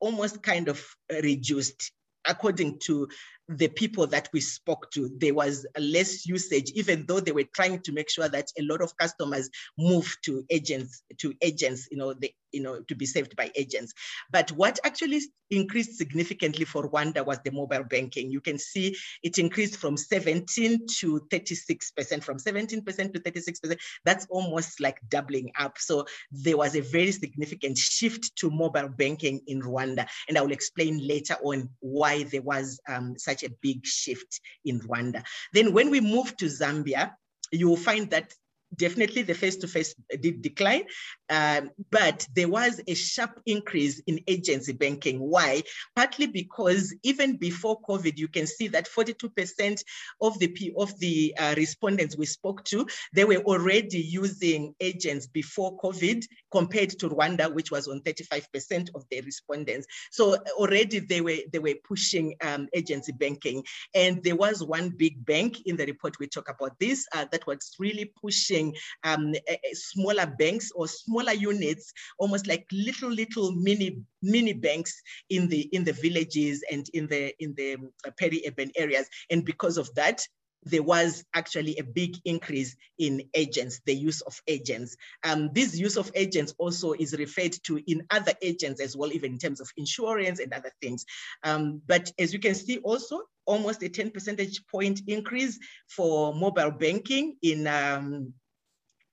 almost 0.00 0.42
kind 0.42 0.68
of 0.68 0.84
reduced 1.10 1.92
according 2.26 2.78
to 2.78 3.08
the 3.50 3.68
people 3.68 4.06
that 4.06 4.28
we 4.32 4.40
spoke 4.40 4.90
to, 4.92 5.10
there 5.18 5.34
was 5.34 5.66
less 5.78 6.24
usage, 6.26 6.70
even 6.74 7.04
though 7.06 7.18
they 7.18 7.32
were 7.32 7.48
trying 7.54 7.80
to 7.80 7.92
make 7.92 8.08
sure 8.08 8.28
that 8.28 8.46
a 8.58 8.62
lot 8.62 8.80
of 8.80 8.96
customers 8.96 9.50
move 9.76 10.16
to 10.22 10.44
agents, 10.50 11.02
to 11.18 11.34
agents, 11.42 11.88
you 11.90 11.98
know, 11.98 12.14
the 12.14 12.32
you 12.52 12.62
know, 12.62 12.80
to 12.88 12.94
be 12.94 13.06
saved 13.06 13.36
by 13.36 13.50
agents. 13.54 13.92
But 14.30 14.50
what 14.52 14.78
actually 14.84 15.20
increased 15.50 15.98
significantly 15.98 16.64
for 16.64 16.88
Rwanda 16.88 17.24
was 17.24 17.38
the 17.44 17.50
mobile 17.50 17.82
banking. 17.82 18.30
You 18.30 18.40
can 18.40 18.58
see 18.58 18.96
it 19.22 19.38
increased 19.38 19.76
from 19.76 19.96
17 19.96 20.86
to 20.98 21.20
36%, 21.30 22.22
from 22.22 22.38
17% 22.38 22.84
to 23.12 23.20
36%. 23.20 23.78
That's 24.04 24.26
almost 24.30 24.80
like 24.80 24.98
doubling 25.08 25.50
up. 25.58 25.78
So 25.78 26.06
there 26.30 26.56
was 26.56 26.76
a 26.76 26.80
very 26.80 27.10
significant 27.10 27.78
shift 27.78 28.34
to 28.36 28.50
mobile 28.50 28.88
banking 28.88 29.40
in 29.46 29.60
Rwanda. 29.60 30.06
And 30.28 30.38
I 30.38 30.42
will 30.42 30.52
explain 30.52 31.06
later 31.06 31.36
on 31.42 31.68
why 31.80 32.24
there 32.24 32.42
was 32.42 32.80
um, 32.88 33.18
such 33.18 33.39
a 33.42 33.50
big 33.60 33.86
shift 33.86 34.40
in 34.64 34.80
Rwanda. 34.80 35.24
Then 35.52 35.72
when 35.72 35.90
we 35.90 36.00
move 36.00 36.36
to 36.38 36.46
Zambia, 36.46 37.12
you 37.52 37.68
will 37.68 37.76
find 37.76 38.10
that 38.10 38.32
definitely 38.76 39.22
the 39.22 39.34
face-to-face 39.34 39.94
did 40.20 40.42
decline, 40.42 40.84
um, 41.28 41.70
but 41.90 42.26
there 42.34 42.48
was 42.48 42.80
a 42.86 42.94
sharp 42.94 43.40
increase 43.46 44.00
in 44.06 44.20
agency 44.26 44.72
banking. 44.72 45.18
Why? 45.18 45.62
Partly 45.96 46.26
because 46.26 46.94
even 47.02 47.36
before 47.36 47.80
COVID, 47.82 48.16
you 48.16 48.28
can 48.28 48.46
see 48.46 48.68
that 48.68 48.88
42% 48.88 49.82
of 50.20 50.38
the 50.38 50.72
of 50.76 50.98
the 50.98 51.34
uh, 51.38 51.54
respondents 51.56 52.16
we 52.16 52.26
spoke 52.26 52.64
to, 52.64 52.86
they 53.12 53.24
were 53.24 53.42
already 53.44 54.00
using 54.00 54.74
agents 54.80 55.26
before 55.26 55.78
COVID 55.78 56.24
compared 56.52 56.90
to 56.90 57.08
Rwanda, 57.08 57.52
which 57.52 57.70
was 57.70 57.88
on 57.88 58.00
35% 58.00 58.90
of 58.94 59.04
the 59.10 59.20
respondents. 59.22 59.86
So 60.10 60.36
already 60.56 61.00
they 61.00 61.20
were 61.20 61.38
they 61.52 61.58
were 61.58 61.74
pushing 61.84 62.34
um, 62.42 62.68
agency 62.74 63.12
banking, 63.12 63.64
and 63.94 64.22
there 64.22 64.36
was 64.36 64.62
one 64.62 64.90
big 64.90 65.24
bank 65.24 65.62
in 65.66 65.76
the 65.76 65.86
report 65.86 66.18
we 66.18 66.26
talk 66.26 66.48
about 66.48 66.78
this 66.78 67.06
uh, 67.14 67.26
that 67.32 67.46
was 67.46 67.74
really 67.78 68.12
pushing 68.20 68.59
using 68.60 68.74
um, 69.04 69.34
smaller 69.72 70.26
banks 70.26 70.70
or 70.74 70.86
smaller 70.88 71.32
units, 71.32 71.92
almost 72.18 72.46
like 72.46 72.66
little, 72.72 73.10
little 73.10 73.52
mini 73.52 73.98
mini 74.22 74.52
banks 74.52 75.02
in 75.30 75.48
the 75.48 75.62
in 75.72 75.84
the 75.84 75.92
villages 75.92 76.62
and 76.70 76.88
in 76.92 77.06
the 77.06 77.34
in 77.42 77.54
the 77.56 77.76
uh, 78.06 78.10
peri-urban 78.18 78.70
areas. 78.76 79.08
And 79.30 79.44
because 79.44 79.78
of 79.78 79.92
that, 79.94 80.26
there 80.64 80.82
was 80.82 81.24
actually 81.34 81.76
a 81.78 81.84
big 81.84 82.16
increase 82.26 82.76
in 82.98 83.22
agents, 83.34 83.80
the 83.86 83.94
use 83.94 84.20
of 84.22 84.38
agents. 84.46 84.94
Um, 85.24 85.50
this 85.54 85.78
use 85.78 85.96
of 85.96 86.10
agents 86.14 86.54
also 86.58 86.92
is 86.92 87.16
referred 87.18 87.56
to 87.64 87.80
in 87.86 88.06
other 88.10 88.32
agents 88.42 88.80
as 88.80 88.94
well, 88.94 89.10
even 89.12 89.32
in 89.32 89.38
terms 89.38 89.60
of 89.60 89.70
insurance 89.78 90.38
and 90.38 90.52
other 90.52 90.70
things. 90.82 91.06
Um, 91.44 91.80
but 91.86 92.12
as 92.18 92.34
you 92.34 92.40
can 92.40 92.54
see 92.54 92.76
also, 92.78 93.22
almost 93.46 93.82
a 93.82 93.88
10 93.88 94.10
percentage 94.10 94.64
point 94.66 95.00
increase 95.06 95.58
for 95.88 96.34
mobile 96.34 96.70
banking 96.70 97.36
in 97.42 97.66
um, 97.66 98.32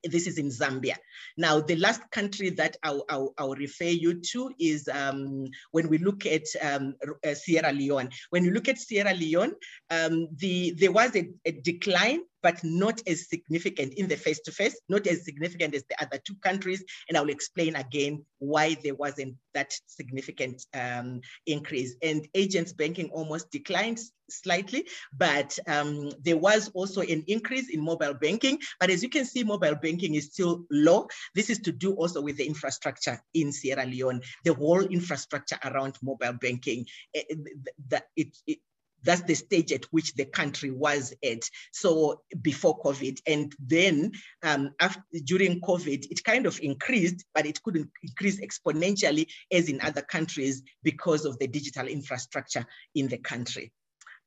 this 0.03 0.27
is 0.27 0.37
in 0.37 0.49
Zambia. 0.49 0.95
Now, 1.37 1.59
the 1.59 1.75
last 1.75 2.01
country 2.11 2.49
that 2.51 2.77
I'll, 2.83 3.05
I'll, 3.09 3.33
I'll 3.37 3.55
refer 3.55 3.85
you 3.85 4.21
to 4.21 4.51
is 4.59 4.87
um, 4.87 5.47
when 5.71 5.89
we 5.89 5.97
look 5.97 6.25
at 6.25 6.43
um, 6.61 6.95
uh, 7.25 7.33
Sierra 7.33 7.71
Leone. 7.71 8.09
When 8.29 8.43
you 8.43 8.51
look 8.51 8.67
at 8.67 8.77
Sierra 8.77 9.13
Leone, 9.13 9.53
um, 9.89 10.27
the, 10.35 10.71
there 10.77 10.91
was 10.91 11.15
a, 11.15 11.29
a 11.45 11.51
decline 11.51 12.21
but 12.47 12.63
not 12.63 13.01
as 13.05 13.27
significant 13.27 13.93
in 13.95 14.07
the 14.07 14.15
face-to-face, 14.15 14.79
not 14.87 15.05
as 15.05 15.25
significant 15.25 15.75
as 15.75 15.83
the 15.89 16.01
other 16.01 16.17
two 16.25 16.35
countries. 16.35 16.81
And 17.09 17.17
I 17.17 17.21
will 17.21 17.29
explain 17.29 17.75
again 17.75 18.23
why 18.39 18.77
there 18.81 18.95
wasn't 18.95 19.35
that 19.53 19.73
significant 19.85 20.65
um, 20.73 21.19
increase. 21.45 21.97
And 22.01 22.25
agents 22.33 22.71
banking 22.71 23.09
almost 23.09 23.51
declined 23.51 23.99
slightly, 24.29 24.87
but 25.17 25.59
um, 25.67 26.09
there 26.21 26.37
was 26.37 26.69
also 26.73 27.01
an 27.01 27.25
increase 27.27 27.69
in 27.69 27.83
mobile 27.83 28.13
banking. 28.13 28.59
But 28.79 28.91
as 28.91 29.03
you 29.03 29.09
can 29.09 29.25
see, 29.25 29.43
mobile 29.43 29.75
banking 29.75 30.15
is 30.15 30.31
still 30.31 30.63
low. 30.71 31.07
This 31.35 31.49
is 31.49 31.59
to 31.59 31.73
do 31.73 31.95
also 31.95 32.21
with 32.21 32.37
the 32.37 32.47
infrastructure 32.47 33.21
in 33.33 33.51
Sierra 33.51 33.85
Leone, 33.85 34.21
the 34.45 34.53
whole 34.53 34.85
infrastructure 34.85 35.57
around 35.65 35.97
mobile 36.01 36.37
banking. 36.39 36.85
Eh, 37.13 37.23
eh, 37.29 37.99
it, 38.15 38.37
it, 38.47 38.59
that's 39.03 39.21
the 39.23 39.35
stage 39.35 39.71
at 39.71 39.85
which 39.85 40.13
the 40.15 40.25
country 40.25 40.71
was 40.71 41.13
at. 41.23 41.43
So 41.71 42.21
before 42.41 42.79
COVID, 42.79 43.19
and 43.27 43.53
then 43.59 44.11
um, 44.43 44.71
after, 44.79 45.03
during 45.23 45.61
COVID, 45.61 46.11
it 46.11 46.23
kind 46.23 46.45
of 46.45 46.59
increased, 46.61 47.25
but 47.33 47.45
it 47.45 47.61
couldn't 47.63 47.89
increase 48.03 48.41
exponentially 48.41 49.27
as 49.51 49.69
in 49.69 49.81
other 49.81 50.01
countries 50.01 50.63
because 50.83 51.25
of 51.25 51.37
the 51.39 51.47
digital 51.47 51.87
infrastructure 51.87 52.65
in 52.95 53.07
the 53.07 53.17
country. 53.17 53.71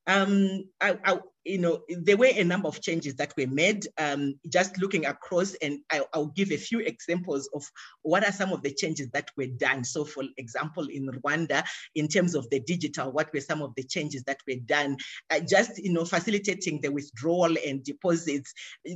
Um, 0.06 0.64
I, 0.80 0.98
I, 1.04 1.18
you 1.44 1.58
know, 1.58 1.80
there 1.88 2.16
were 2.16 2.30
a 2.30 2.44
number 2.44 2.68
of 2.68 2.80
changes 2.82 3.14
that 3.16 3.32
were 3.36 3.46
made. 3.46 3.86
Um, 3.98 4.34
just 4.48 4.78
looking 4.78 5.06
across, 5.06 5.54
and 5.54 5.80
I, 5.90 6.02
will 6.14 6.26
give 6.26 6.52
a 6.52 6.56
few 6.56 6.80
examples 6.80 7.48
of 7.54 7.64
what 8.02 8.24
are 8.24 8.32
some 8.32 8.52
of 8.52 8.62
the 8.62 8.74
changes 8.74 9.08
that 9.10 9.30
were 9.36 9.46
done. 9.46 9.84
So, 9.84 10.04
for 10.04 10.24
example, 10.36 10.86
in 10.88 11.08
Rwanda, 11.08 11.64
in 11.94 12.08
terms 12.08 12.34
of 12.34 12.48
the 12.50 12.60
digital, 12.60 13.10
what 13.10 13.32
were 13.32 13.40
some 13.40 13.62
of 13.62 13.74
the 13.74 13.84
changes 13.84 14.22
that 14.24 14.38
were 14.46 14.60
done? 14.66 14.98
Uh, 15.30 15.40
just 15.40 15.78
you 15.78 15.92
know, 15.92 16.04
facilitating 16.04 16.80
the 16.82 16.92
withdrawal 16.92 17.56
and 17.66 17.82
deposits 17.84 18.52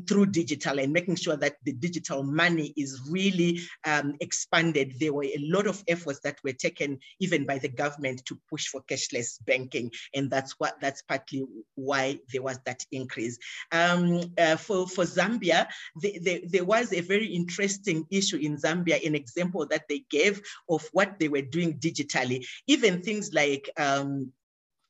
through 0.06 0.26
digital 0.26 0.78
and 0.78 0.92
making 0.92 1.16
sure 1.16 1.36
that 1.36 1.56
the 1.64 1.72
digital 1.72 2.22
money 2.22 2.74
is 2.76 3.00
really 3.08 3.60
um, 3.86 4.14
expanded. 4.20 4.94
There 5.00 5.14
were 5.14 5.24
a 5.24 5.38
lot 5.38 5.66
of 5.66 5.82
efforts 5.88 6.20
that 6.24 6.38
were 6.44 6.52
taken, 6.52 6.98
even 7.20 7.46
by 7.46 7.58
the 7.58 7.68
government, 7.68 8.22
to 8.26 8.38
push 8.50 8.66
for 8.66 8.82
cashless 8.82 9.38
banking, 9.44 9.90
and 10.14 10.30
that's 10.30 10.52
what 10.58 10.74
that's 10.80 11.02
partly 11.02 11.44
why 11.74 12.18
there 12.34 12.42
was 12.42 12.58
that 12.66 12.84
increase. 12.92 13.38
Um, 13.72 14.32
uh, 14.36 14.56
for, 14.56 14.86
for 14.86 15.04
Zambia, 15.04 15.66
the, 16.02 16.18
the, 16.20 16.44
there 16.46 16.64
was 16.64 16.92
a 16.92 17.00
very 17.00 17.26
interesting 17.26 18.06
issue 18.10 18.36
in 18.36 18.58
Zambia, 18.58 19.06
an 19.06 19.14
example 19.14 19.66
that 19.70 19.84
they 19.88 20.04
gave 20.10 20.42
of 20.68 20.86
what 20.92 21.18
they 21.18 21.28
were 21.28 21.42
doing 21.42 21.78
digitally, 21.78 22.44
even 22.66 23.00
things 23.00 23.32
like 23.32 23.70
um, 23.78 24.32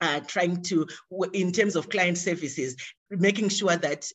uh, 0.00 0.20
trying 0.20 0.62
to, 0.62 0.86
in 1.32 1.52
terms 1.52 1.76
of 1.76 1.88
client 1.88 2.18
services, 2.18 2.76
making 3.10 3.50
sure 3.50 3.76
that 3.76 4.10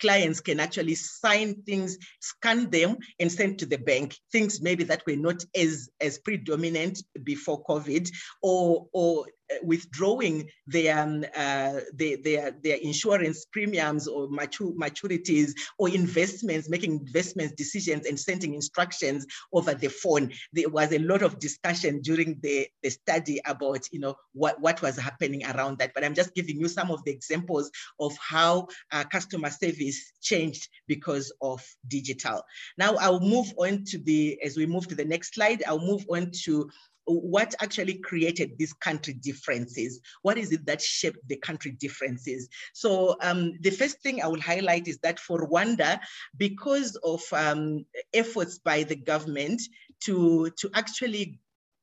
clients 0.00 0.40
can 0.40 0.60
actually 0.60 0.94
sign 0.94 1.62
things, 1.62 1.98
scan 2.20 2.70
them, 2.70 2.96
and 3.20 3.30
send 3.30 3.58
to 3.58 3.66
the 3.66 3.78
bank. 3.78 4.16
Things 4.32 4.60
maybe 4.60 4.84
that 4.84 5.02
were 5.06 5.16
not 5.16 5.44
as 5.54 5.88
as 6.00 6.18
predominant 6.18 7.02
before 7.22 7.64
COVID, 7.64 8.10
or 8.42 8.88
or 8.92 9.26
withdrawing 9.62 10.48
their, 10.66 10.98
um, 10.98 11.24
uh, 11.36 11.80
their, 11.94 12.16
their, 12.18 12.50
their, 12.62 12.76
insurance 12.76 13.46
premiums 13.46 14.06
or 14.06 14.28
mature, 14.28 14.72
maturities 14.72 15.52
or 15.78 15.88
investments, 15.88 16.68
making 16.68 16.92
investment 16.92 17.56
decisions 17.56 18.06
and 18.06 18.18
sending 18.18 18.54
instructions 18.54 19.26
over 19.52 19.74
the 19.74 19.88
phone. 19.88 20.30
There 20.52 20.68
was 20.68 20.92
a 20.92 20.98
lot 20.98 21.22
of 21.22 21.38
discussion 21.38 22.00
during 22.02 22.38
the, 22.42 22.68
the 22.82 22.90
study 22.90 23.40
about 23.46 23.88
you 23.92 24.00
know, 24.00 24.16
what, 24.32 24.60
what 24.60 24.82
was 24.82 24.96
happening 24.96 25.44
around 25.44 25.78
that. 25.78 25.92
But 25.94 26.04
I'm 26.04 26.14
just 26.14 26.34
giving 26.34 26.60
you 26.60 26.68
some 26.68 26.90
of 26.90 27.02
the 27.04 27.10
examples 27.10 27.70
of 28.00 28.16
how 28.18 28.68
uh, 28.92 29.04
customer 29.04 29.50
service 29.50 30.12
changed 30.20 30.68
because 30.86 31.32
of 31.40 31.64
digital. 31.88 32.42
Now 32.76 32.94
I'll 32.96 33.20
move 33.20 33.52
on 33.58 33.84
to 33.86 33.98
the, 33.98 34.38
as 34.42 34.56
we 34.56 34.66
move 34.66 34.86
to 34.88 34.94
the 34.94 35.04
next 35.04 35.34
slide, 35.34 35.62
I'll 35.66 35.78
move 35.78 36.04
on 36.10 36.30
to 36.44 36.70
what 37.08 37.54
actually 37.60 37.94
created 37.94 38.58
these 38.58 38.72
country 38.74 39.14
differences? 39.14 40.00
What 40.22 40.38
is 40.38 40.52
it 40.52 40.66
that 40.66 40.82
shaped 40.82 41.26
the 41.26 41.36
country 41.36 41.70
differences? 41.70 42.48
So 42.74 43.16
um, 43.22 43.54
the 43.60 43.70
first 43.70 44.02
thing 44.02 44.22
I 44.22 44.26
will 44.28 44.40
highlight 44.40 44.88
is 44.88 44.98
that 44.98 45.18
for 45.18 45.48
Rwanda, 45.48 46.00
because 46.36 46.96
of 46.96 47.22
um, 47.32 47.86
efforts 48.12 48.58
by 48.58 48.82
the 48.82 48.96
government 48.96 49.62
to, 50.04 50.50
to 50.58 50.70
actually 50.74 51.40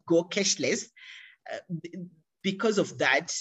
go 0.08 0.24
cashless, 0.24 0.86
uh, 1.52 1.58
because 2.44 2.78
of 2.78 3.00
that, 3.00 3.34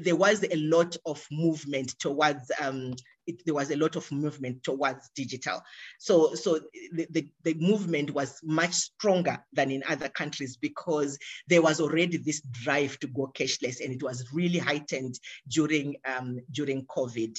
there 0.00 0.16
was 0.16 0.44
a 0.44 0.56
lot 0.56 0.96
of 1.06 1.26
movement 1.30 1.98
towards 1.98 2.50
um, 2.60 2.94
it, 3.26 3.44
there 3.44 3.54
was 3.54 3.70
a 3.70 3.76
lot 3.76 3.96
of 3.96 4.10
movement 4.10 4.62
towards 4.62 5.10
digital. 5.14 5.62
So, 5.98 6.34
so 6.34 6.60
the, 6.92 7.06
the, 7.10 7.28
the, 7.44 7.54
movement 7.54 8.10
was 8.12 8.40
much 8.42 8.72
stronger 8.72 9.38
than 9.52 9.70
in 9.70 9.82
other 9.88 10.08
countries 10.08 10.56
because 10.56 11.18
there 11.46 11.62
was 11.62 11.80
already 11.80 12.16
this 12.16 12.40
drive 12.50 12.98
to 13.00 13.06
go 13.08 13.30
cashless 13.34 13.80
and 13.80 13.94
it 13.94 14.02
was 14.02 14.32
really 14.32 14.58
heightened 14.58 15.18
during, 15.48 15.96
um, 16.04 16.40
during 16.50 16.84
COVID. 16.86 17.38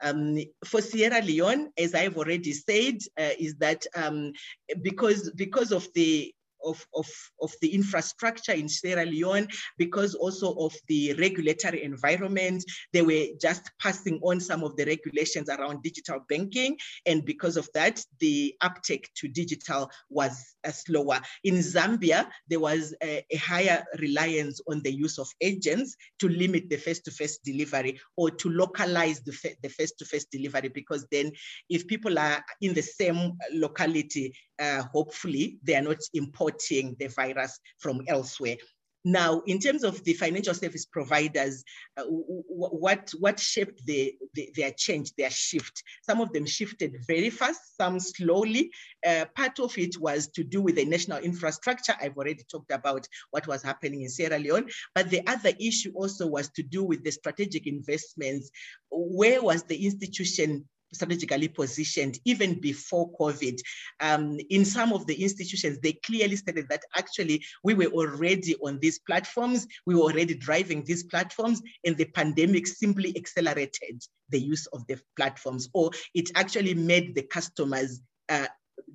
Um, 0.00 0.38
for 0.64 0.80
Sierra 0.80 1.20
Leone, 1.20 1.72
as 1.76 1.94
I've 1.94 2.16
already 2.16 2.52
said, 2.52 2.98
uh, 3.18 3.34
is 3.38 3.56
that 3.56 3.84
um, 3.96 4.32
because, 4.80 5.30
because 5.32 5.72
of 5.72 5.88
the 5.94 6.32
of, 6.64 6.84
of, 6.94 7.06
of 7.40 7.52
the 7.60 7.74
infrastructure 7.74 8.52
in 8.52 8.68
Sierra 8.68 9.04
Leone, 9.04 9.48
because 9.76 10.14
also 10.14 10.54
of 10.54 10.74
the 10.88 11.14
regulatory 11.14 11.82
environment. 11.82 12.64
They 12.92 13.02
were 13.02 13.26
just 13.40 13.70
passing 13.80 14.20
on 14.22 14.40
some 14.40 14.64
of 14.64 14.76
the 14.76 14.84
regulations 14.84 15.48
around 15.48 15.82
digital 15.82 16.20
banking. 16.28 16.76
And 17.06 17.24
because 17.24 17.56
of 17.56 17.68
that, 17.74 18.02
the 18.20 18.54
uptake 18.60 19.10
to 19.16 19.28
digital 19.28 19.90
was 20.08 20.56
uh, 20.64 20.70
slower. 20.70 21.20
In 21.44 21.56
Zambia, 21.56 22.28
there 22.48 22.60
was 22.60 22.94
a, 23.02 23.24
a 23.30 23.36
higher 23.36 23.84
reliance 23.98 24.60
on 24.68 24.82
the 24.82 24.92
use 24.92 25.18
of 25.18 25.28
agents 25.40 25.96
to 26.18 26.28
limit 26.28 26.68
the 26.68 26.76
face-to-face 26.76 27.38
delivery 27.44 28.00
or 28.16 28.30
to 28.30 28.48
localize 28.50 29.20
the, 29.20 29.54
the 29.62 29.68
face-to-face 29.68 30.26
delivery 30.26 30.68
because 30.68 31.06
then 31.10 31.32
if 31.68 31.86
people 31.86 32.18
are 32.18 32.44
in 32.60 32.74
the 32.74 32.82
same 32.82 33.32
locality, 33.52 34.32
uh, 34.58 34.82
hopefully 34.92 35.58
they 35.62 35.74
are 35.76 35.82
not 35.82 35.98
importing 36.14 36.96
the 36.98 37.08
virus 37.08 37.58
from 37.78 38.02
elsewhere. 38.08 38.56
Now, 39.04 39.42
in 39.46 39.58
terms 39.60 39.84
of 39.84 40.02
the 40.04 40.12
financial 40.12 40.54
service 40.54 40.84
providers, 40.84 41.64
uh, 41.96 42.02
what, 42.04 43.10
what 43.18 43.38
shaped 43.38 43.86
the, 43.86 44.14
the, 44.34 44.50
their 44.56 44.72
change, 44.72 45.14
their 45.16 45.30
shift? 45.30 45.82
Some 46.02 46.20
of 46.20 46.32
them 46.32 46.44
shifted 46.44 46.96
very 47.06 47.30
fast, 47.30 47.76
some 47.76 48.00
slowly. 48.00 48.70
Uh, 49.06 49.24
part 49.36 49.60
of 49.60 49.78
it 49.78 49.98
was 50.00 50.28
to 50.32 50.42
do 50.42 50.60
with 50.60 50.74
the 50.74 50.84
national 50.84 51.18
infrastructure. 51.18 51.94
I've 52.00 52.16
already 52.16 52.42
talked 52.50 52.72
about 52.72 53.06
what 53.30 53.46
was 53.46 53.62
happening 53.62 54.02
in 54.02 54.10
Sierra 54.10 54.38
Leone. 54.38 54.68
But 54.94 55.10
the 55.10 55.26
other 55.26 55.52
issue 55.60 55.92
also 55.94 56.26
was 56.26 56.50
to 56.50 56.62
do 56.62 56.82
with 56.82 57.04
the 57.04 57.12
strategic 57.12 57.66
investments. 57.66 58.50
Where 58.90 59.40
was 59.40 59.62
the 59.62 59.86
institution 59.86 60.68
strategically 60.92 61.48
positioned 61.48 62.18
even 62.24 62.60
before 62.60 63.10
COVID. 63.12 63.60
Um, 64.00 64.38
in 64.50 64.64
some 64.64 64.92
of 64.92 65.06
the 65.06 65.22
institutions, 65.22 65.78
they 65.80 65.92
clearly 65.92 66.36
stated 66.36 66.68
that 66.68 66.82
actually 66.96 67.44
we 67.64 67.74
were 67.74 67.86
already 67.86 68.54
on 68.56 68.78
these 68.80 68.98
platforms, 69.00 69.66
we 69.86 69.94
were 69.94 70.02
already 70.02 70.34
driving 70.34 70.84
these 70.84 71.04
platforms, 71.04 71.62
and 71.84 71.96
the 71.96 72.06
pandemic 72.06 72.66
simply 72.66 73.16
accelerated 73.16 74.02
the 74.30 74.40
use 74.40 74.66
of 74.68 74.86
the 74.86 74.98
platforms, 75.16 75.68
or 75.72 75.90
it 76.14 76.30
actually 76.34 76.74
made 76.74 77.14
the 77.14 77.22
customers 77.22 78.00
uh, 78.28 78.46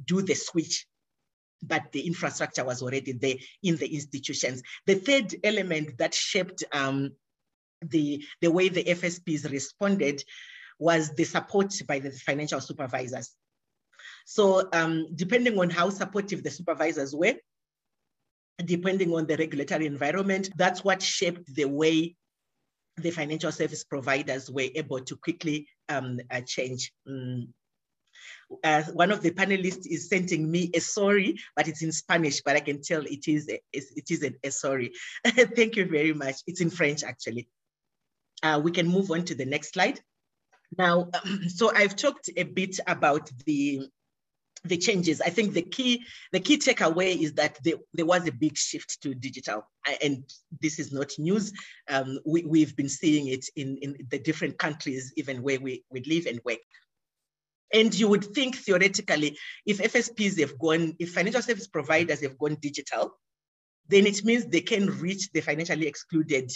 do 0.06 0.22
the 0.22 0.36
switch 0.36 0.86
but 1.66 1.92
the 1.94 2.02
infrastructure 2.02 2.66
was 2.66 2.82
already 2.82 3.14
there 3.14 3.36
in 3.64 3.78
the 3.78 3.88
institutions. 3.88 4.62
The 4.86 4.96
third 4.96 5.34
element 5.44 5.98
that 5.98 6.14
shaped 6.14 6.64
um, 6.74 7.12
the, 7.82 8.24
the 8.42 8.52
way 8.52 8.70
the 8.70 8.84
FSPs 8.84 9.50
responded 9.50 10.24
was 10.80 11.12
the 11.12 11.24
support 11.24 11.74
by 11.88 12.00
the 12.00 12.12
financial 12.12 12.62
supervisors. 12.62 13.32
So 14.26 14.70
um, 14.74 15.08
depending 15.16 15.60
on 15.60 15.70
how 15.70 15.90
supportive 15.90 16.44
the 16.44 16.52
supervisors 16.52 17.16
were, 17.16 17.36
depending 18.64 19.14
on 19.14 19.26
the 19.26 19.38
regulatory 19.38 19.86
environment, 19.86 20.50
that's 20.56 20.84
what 20.84 21.02
shaped 21.02 21.54
the 21.54 21.66
way 21.66 22.16
the 22.98 23.12
financial 23.12 23.52
service 23.52 23.84
providers 23.84 24.52
were 24.52 24.68
able 24.76 25.00
to 25.00 25.16
quickly 25.18 25.68
um, 25.90 26.20
uh, 26.30 26.42
change. 26.42 26.92
Mm. 27.08 27.48
Uh, 28.64 28.84
one 28.94 29.12
of 29.12 29.22
the 29.22 29.32
panelists 29.32 29.88
is 29.88 30.10
sending 30.10 30.50
me 30.50 30.70
a 30.76 30.80
sorry, 30.80 31.36
but 31.56 31.68
it's 31.68 31.82
in 31.82 31.92
Spanish, 31.92 32.42
but 32.42 32.56
I 32.56 32.60
can 32.60 32.82
tell 32.82 33.04
it 33.04 33.28
is 33.28 33.50
a, 33.50 33.60
it 33.74 34.12
is 34.12 34.24
a, 34.24 34.34
a 34.44 34.52
sorry. 34.52 34.92
Thank 35.26 35.76
you 35.76 35.88
very 35.88 36.14
much. 36.14 36.36
It's 36.46 36.62
in 36.62 36.70
French, 36.70 37.04
actually. 37.04 37.48
Uh, 38.44 38.62
we 38.64 38.72
can 38.72 38.88
move 38.88 39.10
on 39.10 39.24
to 39.26 39.36
the 39.36 39.46
next 39.46 39.74
slide. 39.74 40.00
Now, 40.78 41.10
so 41.48 41.72
I've 41.74 41.96
talked 41.96 42.30
a 42.36 42.44
bit 42.44 42.80
about 42.88 43.30
the 43.46 43.88
the 44.66 44.78
changes. 44.78 45.20
I 45.20 45.30
think 45.30 45.54
the 45.54 45.62
key 45.62 46.06
the 46.32 46.40
key 46.40 46.58
takeaway 46.58 47.18
is 47.22 47.34
that 47.34 47.58
there, 47.64 47.76
there 47.94 48.06
was 48.06 48.28
a 48.28 48.32
big 48.32 48.58
shift 48.58 49.02
to 49.02 49.14
digital, 49.14 49.68
and 50.02 50.24
this 50.62 50.80
is 50.80 50.94
not 50.94 51.12
news. 51.18 51.52
Um, 51.90 52.20
we, 52.26 52.44
we've 52.44 52.76
been 52.76 52.90
seeing 52.90 53.28
it 53.28 53.46
in, 53.58 53.78
in 53.82 53.98
the 54.10 54.20
different 54.20 54.58
countries, 54.58 55.12
even 55.18 55.44
where 55.44 55.60
we, 55.60 55.84
we 55.90 56.02
live 56.04 56.28
and 56.28 56.40
work. 56.46 56.60
And 57.74 57.94
you 57.94 58.08
would 58.08 58.24
think 58.24 58.56
theoretically, 58.56 59.38
if 59.66 59.80
FSPs 59.80 60.40
have 60.40 60.58
gone, 60.60 60.96
if 61.00 61.12
financial 61.14 61.42
service 61.42 61.68
providers 61.68 62.22
have 62.22 62.38
gone 62.38 62.56
digital, 62.62 63.20
then 63.90 64.06
it 64.06 64.24
means 64.24 64.46
they 64.46 64.62
can 64.62 64.88
reach 65.00 65.30
the 65.32 65.42
financially 65.42 65.88
excluded 65.88 66.52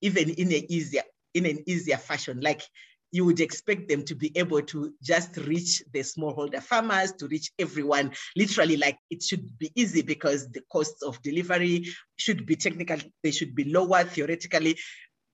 even 0.00 0.30
in 0.30 0.52
a 0.52 0.64
easier 0.68 1.02
in 1.34 1.46
an 1.46 1.64
easier 1.66 1.96
fashion. 1.96 2.40
Like 2.40 2.62
you 3.10 3.24
would 3.24 3.40
expect 3.40 3.88
them 3.88 4.04
to 4.04 4.14
be 4.14 4.36
able 4.36 4.60
to 4.62 4.92
just 5.02 5.36
reach 5.38 5.82
the 5.92 6.00
smallholder 6.00 6.62
farmers, 6.62 7.12
to 7.12 7.26
reach 7.28 7.50
everyone. 7.58 8.12
Literally, 8.36 8.76
like 8.76 8.98
it 9.10 9.22
should 9.22 9.58
be 9.58 9.72
easy 9.74 10.02
because 10.02 10.48
the 10.50 10.62
costs 10.70 11.02
of 11.02 11.20
delivery 11.22 11.86
should 12.16 12.44
be 12.44 12.56
technical, 12.56 12.98
they 13.22 13.30
should 13.30 13.54
be 13.54 13.64
lower 13.64 14.04
theoretically, 14.04 14.78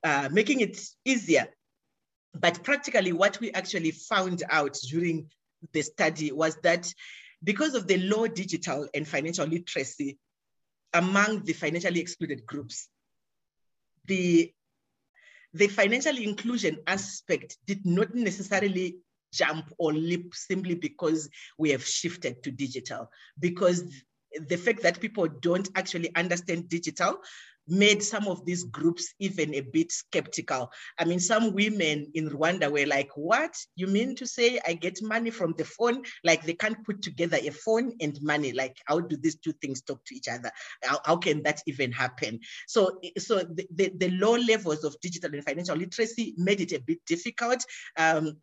uh, 0.05 0.29
making 0.31 0.61
it 0.61 0.81
easier. 1.05 1.47
But 2.33 2.63
practically, 2.63 3.13
what 3.13 3.41
we 3.41 3.51
actually 3.53 3.91
found 3.93 4.43
out 4.51 4.77
during 4.89 5.31
the 5.73 5.83
study 5.83 6.31
was 6.33 6.57
that 6.63 6.93
because 7.43 7.75
of 7.75 7.87
the 7.87 7.99
low 7.99 8.27
digital 8.27 8.89
and 8.95 9.07
financial 9.07 9.47
literacy 9.47 10.19
among 10.93 11.45
the 11.45 11.53
financially 11.53 12.01
excluded 12.01 12.47
groups, 12.47 12.89
the 14.07 14.53
the 15.55 15.69
financial 15.69 16.17
inclusion 16.17 16.79
aspect 16.87 17.57
did 17.67 17.87
not 17.87 18.15
necessarily 18.15 18.97
jump 19.33 19.73
or 19.79 19.93
leap 19.93 20.35
simply 20.35 20.75
because 20.75 21.29
we 21.59 21.71
have 21.71 21.85
shifted 21.85 22.43
to 22.43 22.51
digital. 22.51 23.09
Because 23.39 23.85
the 24.49 24.57
fact 24.57 24.83
that 24.83 25.01
people 25.01 25.29
don't 25.29 25.69
actually 25.77 26.15
understand 26.17 26.69
digital 26.69 27.19
made 27.67 28.03
some 28.03 28.29
of 28.29 28.45
these 28.45 28.65
groups 28.65 29.15
even 29.19 29.55
a 29.55 29.61
bit 29.61 29.91
skeptical. 29.93 30.71
I 30.99 31.05
mean, 31.05 31.21
some 31.21 31.53
women 31.53 32.11
in 32.15 32.29
Rwanda 32.29 32.71
were 32.71 32.87
like, 32.87 33.11
What? 33.17 33.57
You 33.77 33.87
mean 33.87 34.15
to 34.17 34.27
say 34.27 34.61
I 34.67 34.75
get 34.75 35.03
money 35.03 35.31
from 35.31 35.55
the 35.57 35.65
phone? 35.65 36.03
Like 36.23 36.45
they 36.45 36.55
can't 36.55 36.85
put 36.85 37.03
together 37.03 37.39
a 37.41 37.51
phone 37.51 37.93
and 38.01 38.19
money. 38.23 38.53
Like, 38.53 38.77
how 38.87 39.01
do 39.01 39.17
these 39.17 39.37
two 39.37 39.53
things 39.53 39.83
talk 39.83 40.05
to 40.05 40.15
each 40.15 40.29
other? 40.29 40.51
How, 40.83 41.01
how 41.05 41.17
can 41.17 41.43
that 41.43 41.63
even 41.67 41.93
happen? 41.93 42.41
So, 42.67 43.01
so 43.19 43.39
the, 43.39 43.67
the, 43.75 43.93
the, 43.97 44.11
low 44.11 44.37
levels 44.37 44.85
of 44.85 44.97
digital 45.01 45.35
and 45.35 45.45
financial 45.45 45.77
literacy 45.77 46.35
made 46.37 46.61
it 46.61 46.73
a 46.73 46.81
bit 46.81 46.99
difficult. 47.07 47.65
Um, 47.97 48.37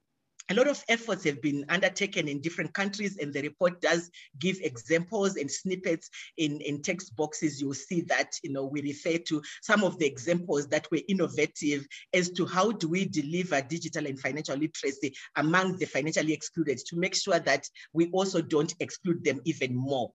a 0.49 0.53
lot 0.53 0.67
of 0.67 0.83
efforts 0.89 1.23
have 1.23 1.41
been 1.41 1.65
undertaken 1.69 2.27
in 2.27 2.41
different 2.41 2.73
countries 2.73 3.17
and 3.17 3.33
the 3.33 3.41
report 3.41 3.81
does 3.81 4.09
give 4.39 4.59
examples 4.61 5.35
and 5.35 5.49
snippets 5.49 6.09
in, 6.37 6.59
in 6.61 6.81
text 6.81 7.15
boxes. 7.15 7.61
You'll 7.61 7.73
see 7.73 8.01
that, 8.01 8.33
you 8.43 8.51
know, 8.51 8.65
we 8.65 8.81
refer 8.81 9.17
to 9.17 9.41
some 9.61 9.83
of 9.83 9.97
the 9.99 10.05
examples 10.05 10.67
that 10.67 10.89
were 10.91 11.01
innovative 11.07 11.85
as 12.13 12.29
to 12.31 12.45
how 12.45 12.71
do 12.71 12.89
we 12.89 13.05
deliver 13.05 13.61
digital 13.61 14.05
and 14.05 14.19
financial 14.19 14.57
literacy 14.57 15.13
among 15.35 15.77
the 15.77 15.85
financially 15.85 16.33
excluded 16.33 16.79
to 16.87 16.97
make 16.97 17.15
sure 17.15 17.39
that 17.39 17.67
we 17.93 18.09
also 18.11 18.41
don't 18.41 18.73
exclude 18.79 19.23
them 19.23 19.41
even 19.45 19.75
more 19.75 20.11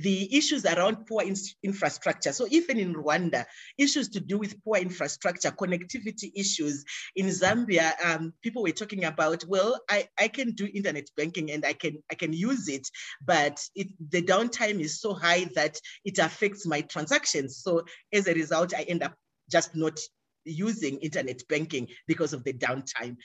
the 0.00 0.36
issues 0.36 0.64
around 0.64 1.06
poor 1.06 1.22
in 1.22 1.34
infrastructure. 1.62 2.32
So 2.32 2.46
even 2.50 2.78
in 2.78 2.94
Rwanda, 2.94 3.44
issues 3.78 4.08
to 4.10 4.20
do 4.20 4.38
with 4.38 4.62
poor 4.64 4.78
infrastructure, 4.78 5.50
connectivity 5.50 6.32
issues. 6.34 6.84
In 7.16 7.26
Zambia, 7.26 7.92
um, 8.04 8.32
people 8.42 8.62
were 8.62 8.70
talking 8.70 9.04
about, 9.04 9.44
well, 9.46 9.80
I, 9.90 10.08
I 10.18 10.28
can 10.28 10.52
do 10.52 10.68
internet 10.72 11.08
banking 11.16 11.50
and 11.50 11.64
I 11.64 11.72
can 11.72 12.02
I 12.10 12.14
can 12.14 12.32
use 12.32 12.68
it, 12.68 12.88
but 13.24 13.60
it, 13.74 13.88
the 14.10 14.22
downtime 14.22 14.80
is 14.80 15.00
so 15.00 15.14
high 15.14 15.48
that 15.54 15.78
it 16.04 16.18
affects 16.18 16.66
my 16.66 16.80
transactions. 16.82 17.58
So 17.58 17.84
as 18.12 18.26
a 18.26 18.34
result, 18.34 18.74
I 18.76 18.82
end 18.82 19.02
up 19.02 19.14
just 19.50 19.74
not 19.76 19.98
using 20.44 20.98
internet 20.98 21.40
banking 21.48 21.88
because 22.06 22.32
of 22.32 22.44
the 22.44 22.52
downtime. 22.52 23.16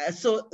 Uh, 0.00 0.10
so 0.10 0.48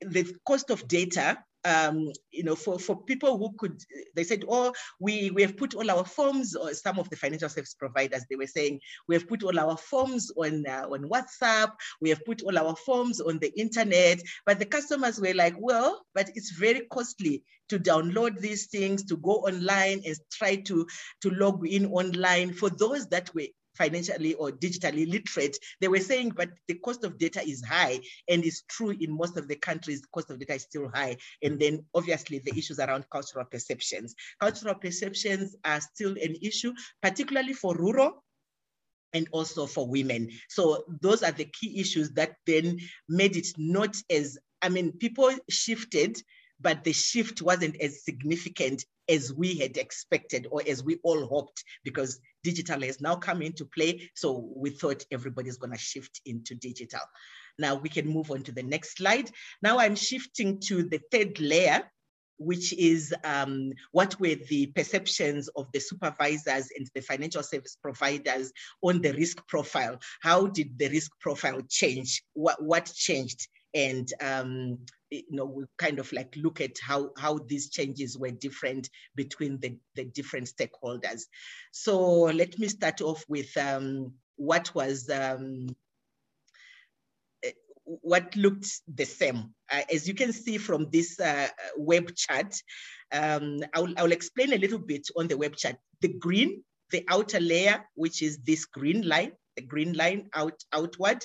the 0.00 0.34
cost 0.46 0.70
of 0.70 0.88
data 0.88 1.38
um, 1.66 2.12
you 2.30 2.44
know, 2.44 2.54
for, 2.54 2.78
for 2.78 3.02
people 3.02 3.36
who 3.38 3.52
could, 3.58 3.82
they 4.14 4.22
said, 4.22 4.44
oh, 4.48 4.72
we, 5.00 5.30
we 5.32 5.42
have 5.42 5.56
put 5.56 5.74
all 5.74 5.90
our 5.90 6.04
forms, 6.04 6.54
or 6.54 6.72
some 6.72 6.98
of 6.98 7.10
the 7.10 7.16
financial 7.16 7.48
service 7.48 7.74
providers, 7.74 8.24
they 8.30 8.36
were 8.36 8.46
saying, 8.46 8.78
we 9.08 9.16
have 9.16 9.28
put 9.28 9.42
all 9.42 9.58
our 9.58 9.76
forms 9.76 10.30
on, 10.36 10.64
uh, 10.66 10.86
on 10.88 11.10
WhatsApp, 11.10 11.72
we 12.00 12.08
have 12.10 12.24
put 12.24 12.42
all 12.42 12.56
our 12.56 12.76
forms 12.76 13.20
on 13.20 13.38
the 13.40 13.52
internet, 13.58 14.20
but 14.46 14.60
the 14.60 14.64
customers 14.64 15.20
were 15.20 15.34
like, 15.34 15.56
well, 15.58 16.02
but 16.14 16.30
it's 16.36 16.52
very 16.52 16.82
costly 16.92 17.42
to 17.68 17.80
download 17.80 18.38
these 18.38 18.66
things, 18.66 19.04
to 19.04 19.16
go 19.16 19.32
online 19.32 20.00
and 20.06 20.16
try 20.30 20.54
to, 20.54 20.86
to 21.22 21.30
log 21.30 21.66
in 21.66 21.86
online. 21.86 22.52
For 22.52 22.70
those 22.70 23.08
that 23.08 23.34
were 23.34 23.48
financially 23.76 24.34
or 24.34 24.50
digitally 24.50 25.10
literate, 25.10 25.56
they 25.80 25.88
were 25.88 26.00
saying, 26.00 26.30
but 26.30 26.50
the 26.68 26.74
cost 26.74 27.04
of 27.04 27.18
data 27.18 27.42
is 27.46 27.64
high. 27.64 28.00
And 28.28 28.44
it's 28.44 28.62
true 28.68 28.90
in 28.90 29.16
most 29.16 29.36
of 29.36 29.48
the 29.48 29.56
countries, 29.56 30.00
the 30.00 30.08
cost 30.12 30.30
of 30.30 30.38
data 30.38 30.54
is 30.54 30.62
still 30.62 30.90
high. 30.92 31.16
And 31.42 31.58
then 31.58 31.84
obviously 31.94 32.40
the 32.40 32.56
issues 32.56 32.78
around 32.78 33.06
cultural 33.10 33.44
perceptions. 33.44 34.14
Cultural 34.40 34.74
perceptions 34.74 35.56
are 35.64 35.80
still 35.80 36.12
an 36.12 36.36
issue, 36.42 36.72
particularly 37.02 37.52
for 37.52 37.74
rural 37.76 38.22
and 39.12 39.28
also 39.32 39.66
for 39.66 39.88
women. 39.88 40.30
So 40.48 40.84
those 41.00 41.22
are 41.22 41.32
the 41.32 41.46
key 41.46 41.80
issues 41.80 42.10
that 42.12 42.36
then 42.46 42.78
made 43.08 43.36
it 43.36 43.48
not 43.56 43.96
as, 44.10 44.38
I 44.62 44.68
mean, 44.68 44.92
people 44.92 45.30
shifted 45.48 46.20
but 46.60 46.84
the 46.84 46.92
shift 46.92 47.42
wasn't 47.42 47.80
as 47.80 48.04
significant 48.04 48.84
as 49.08 49.32
we 49.32 49.56
had 49.56 49.76
expected 49.76 50.46
or 50.50 50.62
as 50.66 50.82
we 50.82 50.98
all 51.02 51.26
hoped 51.26 51.62
because 51.84 52.20
digital 52.42 52.80
has 52.82 53.00
now 53.00 53.14
come 53.16 53.42
into 53.42 53.64
play. 53.64 54.10
So 54.14 54.50
we 54.54 54.70
thought 54.70 55.04
everybody's 55.10 55.58
going 55.58 55.72
to 55.72 55.78
shift 55.78 56.20
into 56.24 56.54
digital. 56.54 57.00
Now 57.58 57.76
we 57.76 57.88
can 57.88 58.08
move 58.08 58.30
on 58.30 58.42
to 58.44 58.52
the 58.52 58.62
next 58.62 58.96
slide. 58.96 59.30
Now 59.62 59.78
I'm 59.78 59.96
shifting 59.96 60.60
to 60.66 60.82
the 60.82 61.00
third 61.10 61.40
layer, 61.40 61.82
which 62.38 62.72
is 62.74 63.14
um, 63.24 63.72
what 63.92 64.18
were 64.20 64.34
the 64.48 64.66
perceptions 64.74 65.48
of 65.56 65.66
the 65.72 65.80
supervisors 65.80 66.68
and 66.76 66.86
the 66.94 67.00
financial 67.00 67.42
service 67.42 67.78
providers 67.80 68.52
on 68.82 69.00
the 69.00 69.12
risk 69.14 69.46
profile? 69.46 69.98
How 70.20 70.46
did 70.46 70.78
the 70.78 70.88
risk 70.88 71.12
profile 71.20 71.62
change? 71.68 72.22
What, 72.34 72.62
what 72.62 72.92
changed? 72.94 73.48
And 73.74 74.10
um, 74.20 74.78
you 75.10 75.22
know, 75.30 75.44
we 75.44 75.64
kind 75.78 75.98
of 75.98 76.12
like 76.12 76.34
look 76.36 76.60
at 76.60 76.76
how, 76.82 77.10
how 77.16 77.38
these 77.46 77.70
changes 77.70 78.18
were 78.18 78.30
different 78.30 78.88
between 79.14 79.58
the, 79.60 79.76
the 79.94 80.04
different 80.04 80.48
stakeholders. 80.48 81.22
So 81.72 82.22
let 82.22 82.58
me 82.58 82.68
start 82.68 83.00
off 83.00 83.24
with 83.28 83.56
um, 83.56 84.12
what 84.36 84.74
was, 84.74 85.08
um, 85.10 85.68
eh, 87.44 87.52
what 87.84 88.34
looked 88.36 88.68
the 88.92 89.04
same. 89.04 89.54
Uh, 89.70 89.82
as 89.92 90.08
you 90.08 90.14
can 90.14 90.32
see 90.32 90.58
from 90.58 90.88
this 90.90 91.20
uh, 91.20 91.48
web 91.76 92.14
chart, 92.14 92.54
um, 93.12 93.60
I'll, 93.74 93.92
I'll 93.96 94.12
explain 94.12 94.52
a 94.52 94.58
little 94.58 94.78
bit 94.80 95.06
on 95.16 95.28
the 95.28 95.36
web 95.36 95.56
chart. 95.56 95.76
The 96.00 96.08
green, 96.08 96.62
the 96.90 97.04
outer 97.08 97.40
layer, 97.40 97.84
which 97.94 98.22
is 98.22 98.38
this 98.38 98.64
green 98.64 99.06
line, 99.06 99.32
the 99.56 99.62
green 99.62 99.94
line 99.94 100.28
out 100.34 100.62
outward, 100.72 101.24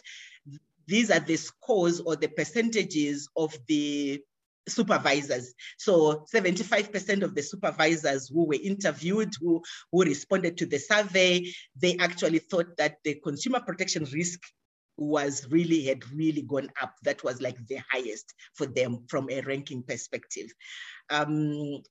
these 0.87 1.11
are 1.11 1.19
the 1.19 1.37
scores 1.37 1.99
or 1.99 2.15
the 2.15 2.27
percentages 2.27 3.29
of 3.35 3.55
the 3.67 4.21
supervisors. 4.67 5.53
So 5.77 6.25
75% 6.33 7.23
of 7.23 7.35
the 7.35 7.43
supervisors 7.43 8.29
who 8.29 8.45
were 8.45 8.59
interviewed, 8.61 9.33
who, 9.39 9.61
who 9.91 10.03
responded 10.03 10.57
to 10.57 10.65
the 10.65 10.77
survey, 10.77 11.51
they 11.75 11.97
actually 11.97 12.39
thought 12.39 12.77
that 12.77 12.97
the 13.03 13.15
consumer 13.23 13.59
protection 13.59 14.05
risk 14.13 14.39
was 14.97 15.47
really 15.49 15.85
had 15.85 16.03
really 16.13 16.43
gone 16.43 16.69
up. 16.81 16.93
That 17.03 17.23
was 17.23 17.41
like 17.41 17.57
the 17.67 17.79
highest 17.91 18.33
for 18.53 18.67
them 18.67 19.05
from 19.09 19.29
a 19.29 19.41
ranking 19.41 19.83
perspective. 19.83 20.47
Um, 21.09 21.81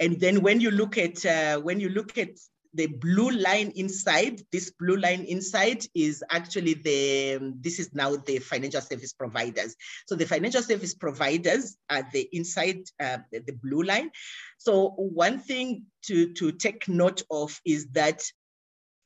and 0.00 0.18
then 0.18 0.42
when 0.42 0.60
you 0.60 0.70
look 0.70 0.98
at 0.98 1.24
uh, 1.24 1.60
when 1.60 1.78
you 1.78 1.88
look 1.88 2.18
at 2.18 2.30
the 2.74 2.86
blue 2.86 3.30
line 3.30 3.72
inside, 3.76 4.42
this 4.52 4.72
blue 4.78 4.96
line 4.96 5.24
inside 5.24 5.86
is 5.94 6.22
actually 6.30 6.74
the, 6.74 7.54
this 7.60 7.78
is 7.78 7.94
now 7.94 8.16
the 8.16 8.38
financial 8.40 8.80
service 8.80 9.12
providers. 9.12 9.76
So 10.06 10.16
the 10.16 10.26
financial 10.26 10.62
service 10.62 10.94
providers 10.94 11.76
are 11.88 12.06
the 12.12 12.28
inside, 12.32 12.80
uh, 13.00 13.18
the, 13.30 13.40
the 13.40 13.52
blue 13.52 13.84
line. 13.84 14.10
So 14.58 14.90
one 14.90 15.38
thing 15.38 15.84
to, 16.06 16.32
to 16.34 16.52
take 16.52 16.88
note 16.88 17.22
of 17.30 17.58
is 17.64 17.86
that 17.92 18.22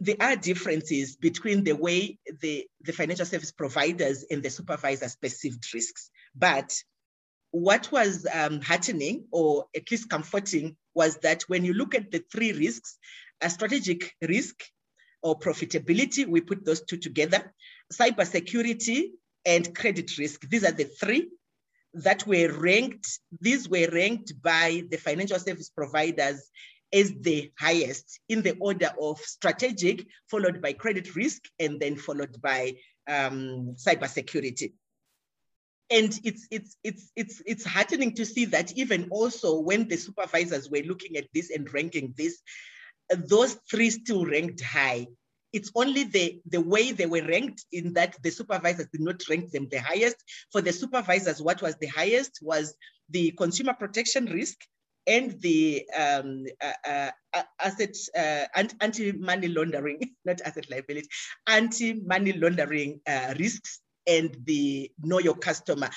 there 0.00 0.16
are 0.20 0.36
differences 0.36 1.16
between 1.16 1.64
the 1.64 1.72
way 1.72 2.18
the, 2.40 2.66
the 2.82 2.92
financial 2.92 3.26
service 3.26 3.52
providers 3.52 4.24
and 4.30 4.42
the 4.42 4.50
supervisors 4.50 5.16
perceived 5.16 5.74
risks. 5.74 6.10
But 6.34 6.72
what 7.50 7.90
was 7.90 8.26
um, 8.32 8.60
heartening 8.60 9.24
or 9.30 9.66
at 9.74 9.90
least 9.90 10.08
comforting 10.08 10.76
was 10.94 11.16
that 11.18 11.42
when 11.48 11.64
you 11.64 11.74
look 11.74 11.94
at 11.94 12.10
the 12.10 12.22
three 12.30 12.52
risks, 12.52 12.98
a 13.40 13.50
strategic 13.50 14.14
risk 14.22 14.62
or 15.22 15.38
profitability, 15.38 16.26
we 16.26 16.40
put 16.40 16.64
those 16.64 16.82
two 16.82 16.96
together, 16.96 17.52
cybersecurity 17.92 19.10
and 19.44 19.74
credit 19.74 20.18
risk. 20.18 20.48
These 20.48 20.64
are 20.64 20.72
the 20.72 20.84
three 20.84 21.30
that 21.94 22.26
were 22.26 22.52
ranked, 22.52 23.18
these 23.40 23.68
were 23.68 23.88
ranked 23.92 24.40
by 24.42 24.84
the 24.90 24.96
financial 24.96 25.38
service 25.38 25.70
providers 25.70 26.50
as 26.92 27.12
the 27.20 27.50
highest 27.58 28.20
in 28.28 28.42
the 28.42 28.56
order 28.60 28.90
of 29.00 29.18
strategic, 29.20 30.06
followed 30.30 30.62
by 30.62 30.72
credit 30.72 31.14
risk, 31.16 31.42
and 31.58 31.80
then 31.80 31.96
followed 31.96 32.40
by 32.40 32.74
um, 33.08 33.74
cybersecurity. 33.74 34.72
And 35.90 36.18
it's, 36.22 36.46
it's, 36.50 36.76
it's, 36.84 37.10
it's, 37.16 37.42
it's 37.46 37.64
heartening 37.64 38.14
to 38.16 38.26
see 38.26 38.44
that 38.46 38.72
even 38.76 39.08
also 39.10 39.60
when 39.60 39.88
the 39.88 39.96
supervisors 39.96 40.68
were 40.70 40.82
looking 40.82 41.16
at 41.16 41.28
this 41.32 41.50
and 41.50 41.72
ranking 41.72 42.14
this, 42.16 42.42
those 43.10 43.54
three 43.70 43.90
still 43.90 44.24
ranked 44.24 44.62
high. 44.62 45.06
It's 45.52 45.70
only 45.74 46.04
the, 46.04 46.40
the 46.46 46.60
way 46.60 46.92
they 46.92 47.06
were 47.06 47.26
ranked 47.26 47.64
in 47.72 47.94
that 47.94 48.16
the 48.22 48.30
supervisors 48.30 48.88
did 48.92 49.00
not 49.00 49.22
rank 49.28 49.50
them 49.50 49.68
the 49.70 49.80
highest. 49.80 50.16
For 50.52 50.60
the 50.60 50.72
supervisors, 50.72 51.40
what 51.40 51.62
was 51.62 51.76
the 51.76 51.86
highest 51.86 52.38
was 52.42 52.74
the 53.08 53.30
consumer 53.32 53.72
protection 53.72 54.26
risk 54.26 54.58
and 55.06 55.40
the 55.40 55.88
um, 55.96 56.44
uh, 56.60 57.10
uh, 57.34 57.42
asset 57.62 57.96
uh, 58.16 58.44
anti-money 58.80 59.48
laundering, 59.48 60.00
not 60.24 60.42
asset 60.42 60.70
liability, 60.70 61.08
anti-money 61.46 62.34
laundering 62.34 63.00
uh, 63.06 63.34
risks 63.38 63.80
and 64.06 64.36
the 64.44 64.90
know 65.02 65.18
your 65.18 65.34
customer. 65.34 65.88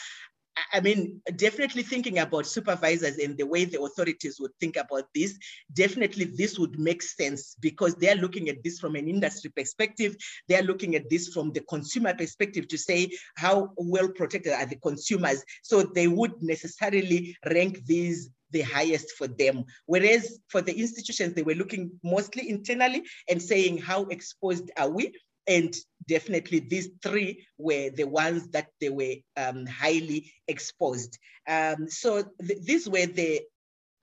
I 0.73 0.79
mean, 0.79 1.21
definitely 1.35 1.83
thinking 1.83 2.19
about 2.19 2.45
supervisors 2.45 3.17
and 3.17 3.37
the 3.37 3.45
way 3.45 3.65
the 3.65 3.81
authorities 3.81 4.39
would 4.39 4.51
think 4.59 4.77
about 4.77 5.03
this, 5.13 5.37
definitely 5.73 6.25
this 6.25 6.57
would 6.57 6.79
make 6.79 7.01
sense 7.01 7.55
because 7.59 7.95
they're 7.95 8.15
looking 8.15 8.49
at 8.49 8.63
this 8.63 8.79
from 8.79 8.95
an 8.95 9.07
industry 9.07 9.51
perspective. 9.55 10.15
They're 10.47 10.63
looking 10.63 10.95
at 10.95 11.09
this 11.09 11.29
from 11.29 11.51
the 11.51 11.61
consumer 11.61 12.13
perspective 12.13 12.67
to 12.69 12.77
say 12.77 13.09
how 13.35 13.71
well 13.75 14.09
protected 14.09 14.53
are 14.53 14.65
the 14.65 14.77
consumers. 14.77 15.43
So 15.63 15.83
they 15.83 16.07
would 16.07 16.41
necessarily 16.41 17.35
rank 17.51 17.85
these 17.85 18.29
the 18.51 18.61
highest 18.61 19.11
for 19.11 19.27
them. 19.27 19.63
Whereas 19.85 20.39
for 20.49 20.61
the 20.61 20.77
institutions, 20.77 21.33
they 21.33 21.43
were 21.43 21.55
looking 21.55 21.91
mostly 22.03 22.49
internally 22.49 23.03
and 23.29 23.41
saying, 23.41 23.77
how 23.77 24.03
exposed 24.05 24.69
are 24.77 24.89
we? 24.89 25.13
And 25.47 25.75
definitely 26.07 26.59
these 26.59 26.89
three 27.01 27.45
were 27.57 27.89
the 27.89 28.05
ones 28.05 28.49
that 28.49 28.67
they 28.79 28.89
were 28.89 29.15
um, 29.35 29.65
highly 29.65 30.31
exposed. 30.47 31.17
Um, 31.47 31.89
so 31.89 32.23
th 32.47 32.59
these 32.63 32.87
were 32.87 33.07
the, 33.07 33.41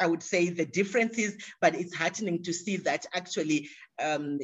I 0.00 0.06
would 0.06 0.22
say 0.22 0.50
the 0.50 0.66
differences, 0.66 1.36
but 1.60 1.74
it's 1.74 1.94
heartening 1.94 2.42
to 2.44 2.52
see 2.52 2.76
that 2.78 3.06
actually, 3.14 3.68
um, 4.02 4.38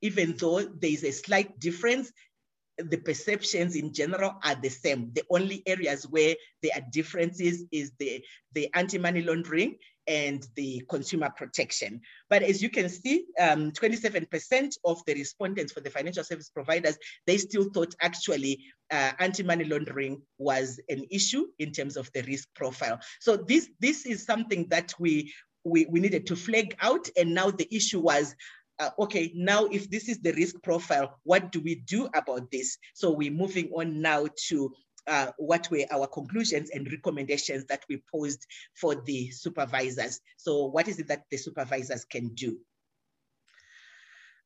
even 0.00 0.36
though 0.36 0.60
there 0.62 0.90
is 0.90 1.04
a 1.04 1.12
slight 1.12 1.58
difference, 1.58 2.12
the 2.78 2.98
perceptions 2.98 3.74
in 3.74 3.92
general 3.92 4.34
are 4.42 4.54
the 4.54 4.70
same. 4.70 5.10
The 5.12 5.24
only 5.30 5.62
areas 5.66 6.04
where 6.04 6.34
there 6.62 6.72
are 6.76 6.84
differences 6.92 7.64
is 7.72 7.92
the, 7.98 8.24
the 8.52 8.68
anti-money 8.74 9.22
laundering 9.22 9.76
and 10.08 10.46
the 10.56 10.82
consumer 10.88 11.30
protection. 11.36 12.00
But 12.30 12.42
as 12.42 12.62
you 12.62 12.70
can 12.70 12.88
see, 12.88 13.26
27% 13.38 14.62
um, 14.62 14.68
of 14.84 15.04
the 15.06 15.14
respondents 15.14 15.72
for 15.72 15.80
the 15.80 15.90
financial 15.90 16.24
service 16.24 16.48
providers, 16.48 16.98
they 17.26 17.36
still 17.36 17.70
thought 17.70 17.94
actually 18.00 18.64
uh, 18.90 19.12
anti-money 19.18 19.64
laundering 19.64 20.22
was 20.38 20.80
an 20.88 21.04
issue 21.10 21.46
in 21.58 21.72
terms 21.72 21.96
of 21.96 22.10
the 22.14 22.22
risk 22.22 22.48
profile. 22.54 22.98
So 23.20 23.36
this, 23.36 23.68
this 23.80 24.06
is 24.06 24.24
something 24.24 24.66
that 24.70 24.94
we, 24.98 25.32
we, 25.64 25.86
we 25.86 26.00
needed 26.00 26.26
to 26.28 26.36
flag 26.36 26.74
out. 26.80 27.08
And 27.16 27.34
now 27.34 27.50
the 27.50 27.68
issue 27.70 28.00
was 28.00 28.34
uh, 28.80 28.90
okay, 28.96 29.32
now 29.34 29.64
if 29.66 29.90
this 29.90 30.08
is 30.08 30.20
the 30.20 30.32
risk 30.34 30.62
profile, 30.62 31.18
what 31.24 31.50
do 31.50 31.60
we 31.60 31.74
do 31.74 32.08
about 32.14 32.48
this? 32.52 32.78
So 32.94 33.10
we're 33.10 33.32
moving 33.32 33.70
on 33.76 34.00
now 34.00 34.26
to 34.48 34.72
uh, 35.08 35.32
what 35.38 35.70
were 35.70 35.84
our 35.90 36.06
conclusions 36.06 36.70
and 36.70 36.90
recommendations 36.90 37.64
that 37.66 37.82
we 37.88 38.02
posed 38.12 38.46
for 38.74 38.94
the 38.94 39.30
supervisors. 39.30 40.20
So 40.36 40.66
what 40.66 40.88
is 40.88 40.98
it 40.98 41.08
that 41.08 41.24
the 41.30 41.36
supervisors 41.36 42.04
can 42.04 42.28
do? 42.34 42.58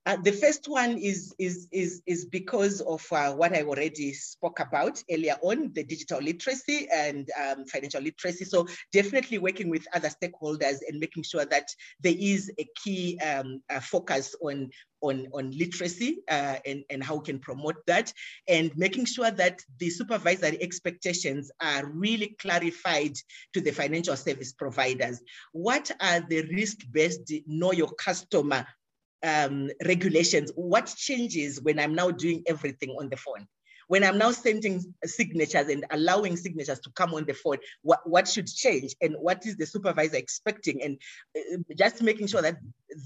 Uh, 0.04 0.16
the 0.24 0.32
first 0.32 0.66
one 0.68 0.98
is, 0.98 1.32
is, 1.38 1.68
is, 1.70 2.02
is 2.06 2.24
because 2.24 2.80
of 2.80 3.06
uh, 3.12 3.32
what 3.32 3.56
I 3.56 3.62
already 3.62 4.12
spoke 4.12 4.58
about 4.58 5.00
earlier 5.08 5.36
on, 5.42 5.72
the 5.74 5.84
digital 5.84 6.20
literacy 6.20 6.88
and 6.92 7.30
um, 7.40 7.64
financial 7.66 8.02
literacy. 8.02 8.44
So 8.44 8.66
definitely 8.92 9.38
working 9.38 9.70
with 9.70 9.86
other 9.94 10.08
stakeholders 10.08 10.78
and 10.88 10.98
making 10.98 11.22
sure 11.22 11.44
that 11.44 11.68
there 12.00 12.16
is 12.18 12.50
a 12.58 12.66
key 12.82 13.16
um, 13.20 13.62
uh, 13.70 13.78
focus 13.78 14.34
on, 14.42 14.70
on, 15.02 15.28
on 15.32 15.52
literacy 15.52 16.18
uh, 16.28 16.56
and, 16.66 16.82
and 16.90 17.04
how 17.04 17.16
we 17.16 17.24
can 17.24 17.38
promote 17.38 17.76
that 17.86 18.12
and 18.48 18.76
making 18.76 19.04
sure 19.04 19.30
that 19.30 19.60
the 19.78 19.88
supervisory 19.88 20.60
expectations 20.60 21.52
are 21.60 21.86
really 21.86 22.34
clarified 22.40 23.14
to 23.52 23.60
the 23.60 23.70
financial 23.70 24.16
service 24.16 24.52
providers. 24.52 25.20
What 25.52 25.92
are 26.00 26.20
the 26.28 26.42
risk-based 26.52 27.32
know 27.46 27.70
your 27.70 27.92
customer 27.92 28.66
um, 29.22 29.70
regulations, 29.86 30.52
what 30.54 30.86
changes 30.96 31.60
when 31.60 31.78
I'm 31.78 31.94
now 31.94 32.10
doing 32.10 32.42
everything 32.46 32.90
on 32.98 33.08
the 33.08 33.16
phone? 33.16 33.46
When 33.88 34.04
I'm 34.04 34.16
now 34.16 34.30
sending 34.30 34.82
signatures 35.04 35.68
and 35.68 35.84
allowing 35.90 36.36
signatures 36.36 36.80
to 36.80 36.90
come 36.92 37.12
on 37.12 37.26
the 37.26 37.34
phone, 37.34 37.58
what, 37.82 38.00
what 38.08 38.26
should 38.26 38.46
change 38.46 38.94
and 39.02 39.14
what 39.18 39.44
is 39.44 39.56
the 39.56 39.66
supervisor 39.66 40.16
expecting? 40.16 40.82
And 40.82 40.98
uh, 41.36 41.58
just 41.76 42.00
making 42.00 42.28
sure 42.28 42.40
that 42.40 42.56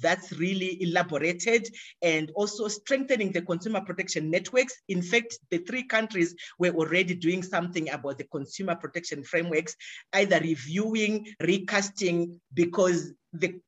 that's 0.00 0.32
really 0.34 0.80
elaborated 0.82 1.68
and 2.02 2.30
also 2.36 2.68
strengthening 2.68 3.32
the 3.32 3.42
consumer 3.42 3.80
protection 3.80 4.30
networks. 4.30 4.74
In 4.88 5.02
fact, 5.02 5.38
the 5.50 5.58
three 5.58 5.82
countries 5.82 6.36
were 6.58 6.70
already 6.70 7.14
doing 7.14 7.42
something 7.42 7.90
about 7.90 8.18
the 8.18 8.24
consumer 8.24 8.76
protection 8.76 9.24
frameworks, 9.24 9.74
either 10.12 10.38
reviewing, 10.38 11.26
recasting, 11.40 12.40
because 12.54 13.12
the 13.32 13.60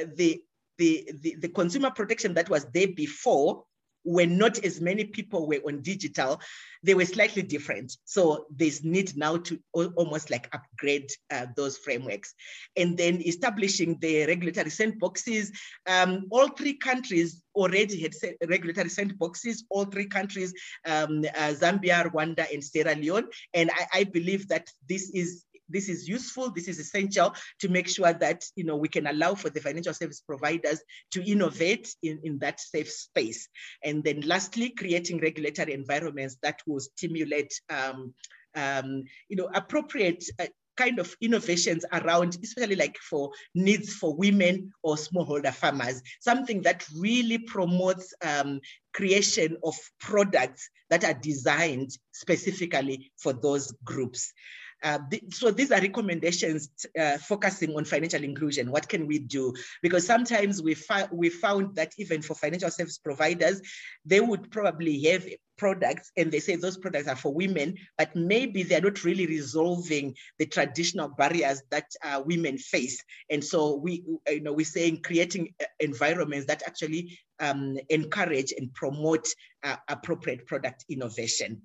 uh, 0.00 0.06
the 0.14 0.42
the, 0.82 1.08
the, 1.20 1.36
the 1.36 1.48
consumer 1.48 1.92
protection 1.92 2.34
that 2.34 2.50
was 2.50 2.66
there 2.74 2.88
before 2.88 3.62
when 4.04 4.36
not 4.36 4.58
as 4.64 4.80
many 4.80 5.04
people 5.04 5.46
were 5.46 5.60
on 5.64 5.80
digital, 5.80 6.40
they 6.82 6.92
were 6.92 7.04
slightly 7.04 7.40
different. 7.40 7.96
So 8.04 8.46
there's 8.50 8.82
need 8.82 9.16
now 9.16 9.36
to 9.36 9.60
almost 9.72 10.28
like 10.28 10.52
upgrade 10.52 11.08
uh, 11.30 11.46
those 11.54 11.78
frameworks. 11.78 12.34
And 12.76 12.98
then 12.98 13.22
establishing 13.22 13.98
the 14.00 14.26
regulatory 14.26 14.70
sandboxes. 14.70 15.50
Um, 15.86 16.26
all 16.30 16.48
three 16.48 16.74
countries 16.74 17.44
already 17.54 18.00
had 18.00 18.14
regulatory 18.48 18.88
sandboxes, 18.88 19.62
all 19.70 19.84
three 19.84 20.08
countries, 20.08 20.52
um, 20.84 21.24
uh, 21.36 21.54
Zambia, 21.54 22.10
Rwanda, 22.10 22.52
and 22.52 22.64
Sierra 22.64 22.96
Leone. 22.96 23.28
And 23.54 23.70
I, 23.70 24.00
I 24.00 24.04
believe 24.04 24.48
that 24.48 24.66
this 24.88 25.10
is 25.10 25.44
this 25.68 25.88
is 25.88 26.08
useful, 26.08 26.50
this 26.50 26.68
is 26.68 26.78
essential 26.78 27.34
to 27.60 27.68
make 27.68 27.88
sure 27.88 28.12
that 28.12 28.44
you 28.56 28.64
know 28.64 28.76
we 28.76 28.88
can 28.88 29.06
allow 29.06 29.34
for 29.34 29.50
the 29.50 29.60
financial 29.60 29.94
service 29.94 30.20
providers 30.20 30.80
to 31.12 31.22
innovate 31.30 31.94
in, 32.02 32.20
in 32.24 32.38
that 32.38 32.60
safe 32.60 32.90
space. 32.90 33.48
And 33.84 34.04
then 34.04 34.20
lastly, 34.22 34.70
creating 34.70 35.18
regulatory 35.20 35.72
environments 35.72 36.36
that 36.42 36.60
will 36.66 36.80
stimulate 36.80 37.52
um, 37.70 38.14
um, 38.54 39.04
you 39.28 39.36
know, 39.36 39.48
appropriate 39.54 40.24
uh, 40.38 40.46
kind 40.76 40.98
of 40.98 41.14
innovations 41.20 41.84
around, 41.92 42.36
especially 42.42 42.76
like 42.76 42.96
for 42.98 43.30
needs 43.54 43.94
for 43.94 44.14
women 44.16 44.72
or 44.82 44.96
smallholder 44.96 45.52
farmers, 45.52 46.02
something 46.20 46.62
that 46.62 46.86
really 46.96 47.38
promotes 47.38 48.14
um, 48.24 48.60
creation 48.94 49.56
of 49.64 49.74
products 50.00 50.68
that 50.90 51.04
are 51.04 51.14
designed 51.14 51.90
specifically 52.12 53.10
for 53.18 53.32
those 53.32 53.72
groups. 53.84 54.32
Uh, 54.82 54.98
so 55.30 55.50
these 55.50 55.70
are 55.70 55.80
recommendations 55.80 56.86
uh, 56.98 57.16
focusing 57.18 57.74
on 57.76 57.84
financial 57.84 58.22
inclusion. 58.22 58.70
What 58.70 58.88
can 58.88 59.06
we 59.06 59.18
do? 59.18 59.54
Because 59.82 60.06
sometimes 60.06 60.62
we, 60.62 60.76
we 61.12 61.28
found 61.30 61.76
that 61.76 61.92
even 61.98 62.22
for 62.22 62.34
financial 62.34 62.70
service 62.70 62.98
providers, 62.98 63.60
they 64.04 64.20
would 64.20 64.50
probably 64.50 65.00
have 65.04 65.26
products 65.56 66.10
and 66.16 66.32
they 66.32 66.40
say 66.40 66.56
those 66.56 66.76
products 66.76 67.06
are 67.06 67.16
for 67.16 67.32
women, 67.32 67.76
but 67.96 68.14
maybe 68.16 68.64
they're 68.64 68.80
not 68.80 69.04
really 69.04 69.26
resolving 69.26 70.14
the 70.38 70.46
traditional 70.46 71.08
barriers 71.08 71.62
that 71.70 71.86
uh, 72.04 72.20
women 72.24 72.58
face. 72.58 73.02
And 73.30 73.44
so 73.44 73.76
we, 73.76 74.02
you 74.28 74.40
know, 74.40 74.52
we're 74.52 74.66
saying 74.66 75.02
creating 75.02 75.54
uh, 75.60 75.66
environments 75.78 76.46
that 76.46 76.64
actually 76.66 77.18
um, 77.38 77.78
encourage 77.88 78.52
and 78.56 78.74
promote 78.74 79.28
uh, 79.62 79.76
appropriate 79.88 80.46
product 80.46 80.84
innovation. 80.88 81.62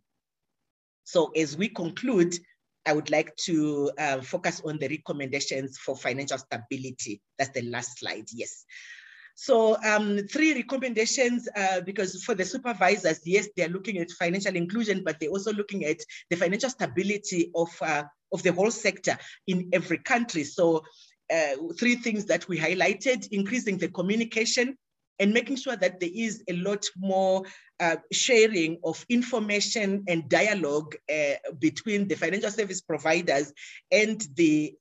So 1.03 1.31
as 1.35 1.57
we 1.57 1.69
conclude, 1.69 2.37
I 2.87 2.93
would 2.93 3.11
like 3.11 3.35
to 3.45 3.91
uh, 3.99 4.21
focus 4.21 4.61
on 4.65 4.79
the 4.79 4.87
recommendations 4.87 5.77
for 5.77 5.95
financial 5.95 6.37
stability. 6.37 7.21
That's 7.37 7.51
the 7.51 7.63
last 7.63 7.99
slide, 7.99 8.27
yes. 8.33 8.65
So 9.35 9.77
um, 9.83 10.27
three 10.31 10.53
recommendations, 10.55 11.47
uh, 11.55 11.81
because 11.81 12.23
for 12.23 12.33
the 12.33 12.45
supervisors, 12.45 13.19
yes, 13.25 13.49
they're 13.55 13.69
looking 13.69 13.99
at 13.99 14.09
financial 14.09 14.55
inclusion, 14.55 15.03
but 15.03 15.19
they're 15.19 15.29
also 15.29 15.53
looking 15.53 15.85
at 15.85 15.99
the 16.31 16.37
financial 16.37 16.71
stability 16.71 17.51
of, 17.53 17.69
uh, 17.81 18.03
of 18.31 18.41
the 18.41 18.51
whole 18.51 18.71
sector 18.71 19.15
in 19.45 19.69
every 19.73 19.99
country. 19.99 20.43
So 20.43 20.83
uh, 21.31 21.55
three 21.77 21.97
things 21.97 22.25
that 22.25 22.47
we 22.47 22.57
highlighted, 22.57 23.27
increasing 23.31 23.77
the 23.77 23.89
communication 23.89 24.75
and 25.19 25.33
making 25.33 25.55
sure 25.55 25.75
that 25.75 25.99
there 25.99 26.09
is 26.13 26.43
a 26.49 26.53
lot 26.53 26.85
more 26.97 27.43
uh, 27.79 27.97
sharing 28.11 28.79
of 28.83 29.05
information 29.09 30.03
and 30.07 30.29
dialogue 30.29 30.95
uh, 31.11 31.35
between 31.59 32.07
the 32.07 32.15
financial 32.15 32.51
service 32.51 32.81
providers 32.81 33.53
and 33.91 34.27
the 34.35 34.73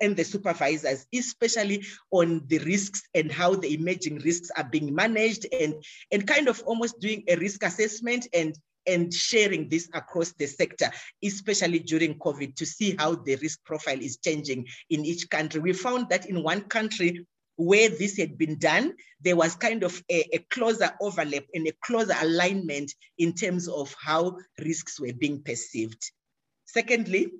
and 0.00 0.16
the 0.16 0.24
supervisors, 0.24 1.06
especially 1.14 1.84
on 2.10 2.42
the 2.46 2.58
risks 2.58 3.02
and 3.14 3.30
how 3.30 3.54
the 3.54 3.74
emerging 3.74 4.18
risks 4.20 4.50
are 4.56 4.64
being 4.64 4.94
managed, 4.94 5.46
and 5.52 5.74
and 6.12 6.26
kind 6.26 6.48
of 6.48 6.62
almost 6.66 7.00
doing 7.00 7.24
a 7.28 7.36
risk 7.36 7.62
assessment 7.64 8.26
and 8.32 8.56
and 8.86 9.12
sharing 9.12 9.68
this 9.68 9.88
across 9.94 10.32
the 10.32 10.46
sector, 10.46 10.90
especially 11.24 11.78
during 11.78 12.18
COVID, 12.18 12.54
to 12.56 12.66
see 12.66 12.94
how 12.98 13.14
the 13.14 13.36
risk 13.36 13.64
profile 13.64 13.98
is 13.98 14.18
changing 14.18 14.66
in 14.90 15.04
each 15.04 15.28
country. 15.30 15.60
We 15.60 15.72
found 15.72 16.10
that 16.10 16.26
in 16.26 16.42
one 16.42 16.62
country, 16.62 17.26
where 17.56 17.88
this 17.88 18.16
had 18.16 18.36
been 18.36 18.58
done, 18.58 18.94
there 19.20 19.36
was 19.36 19.54
kind 19.54 19.82
of 19.82 20.02
a, 20.10 20.36
a, 20.36 20.38
closer 20.50 20.90
overlap 21.00 21.44
and 21.54 21.66
a 21.66 21.72
closer 21.82 22.14
alignment 22.20 22.92
in 23.18 23.32
terms 23.32 23.68
of 23.68 23.94
how 24.00 24.36
risks 24.58 24.98
were 25.00 25.12
being 25.12 25.42
perceived. 25.42 26.10
Secondly, 26.64 27.30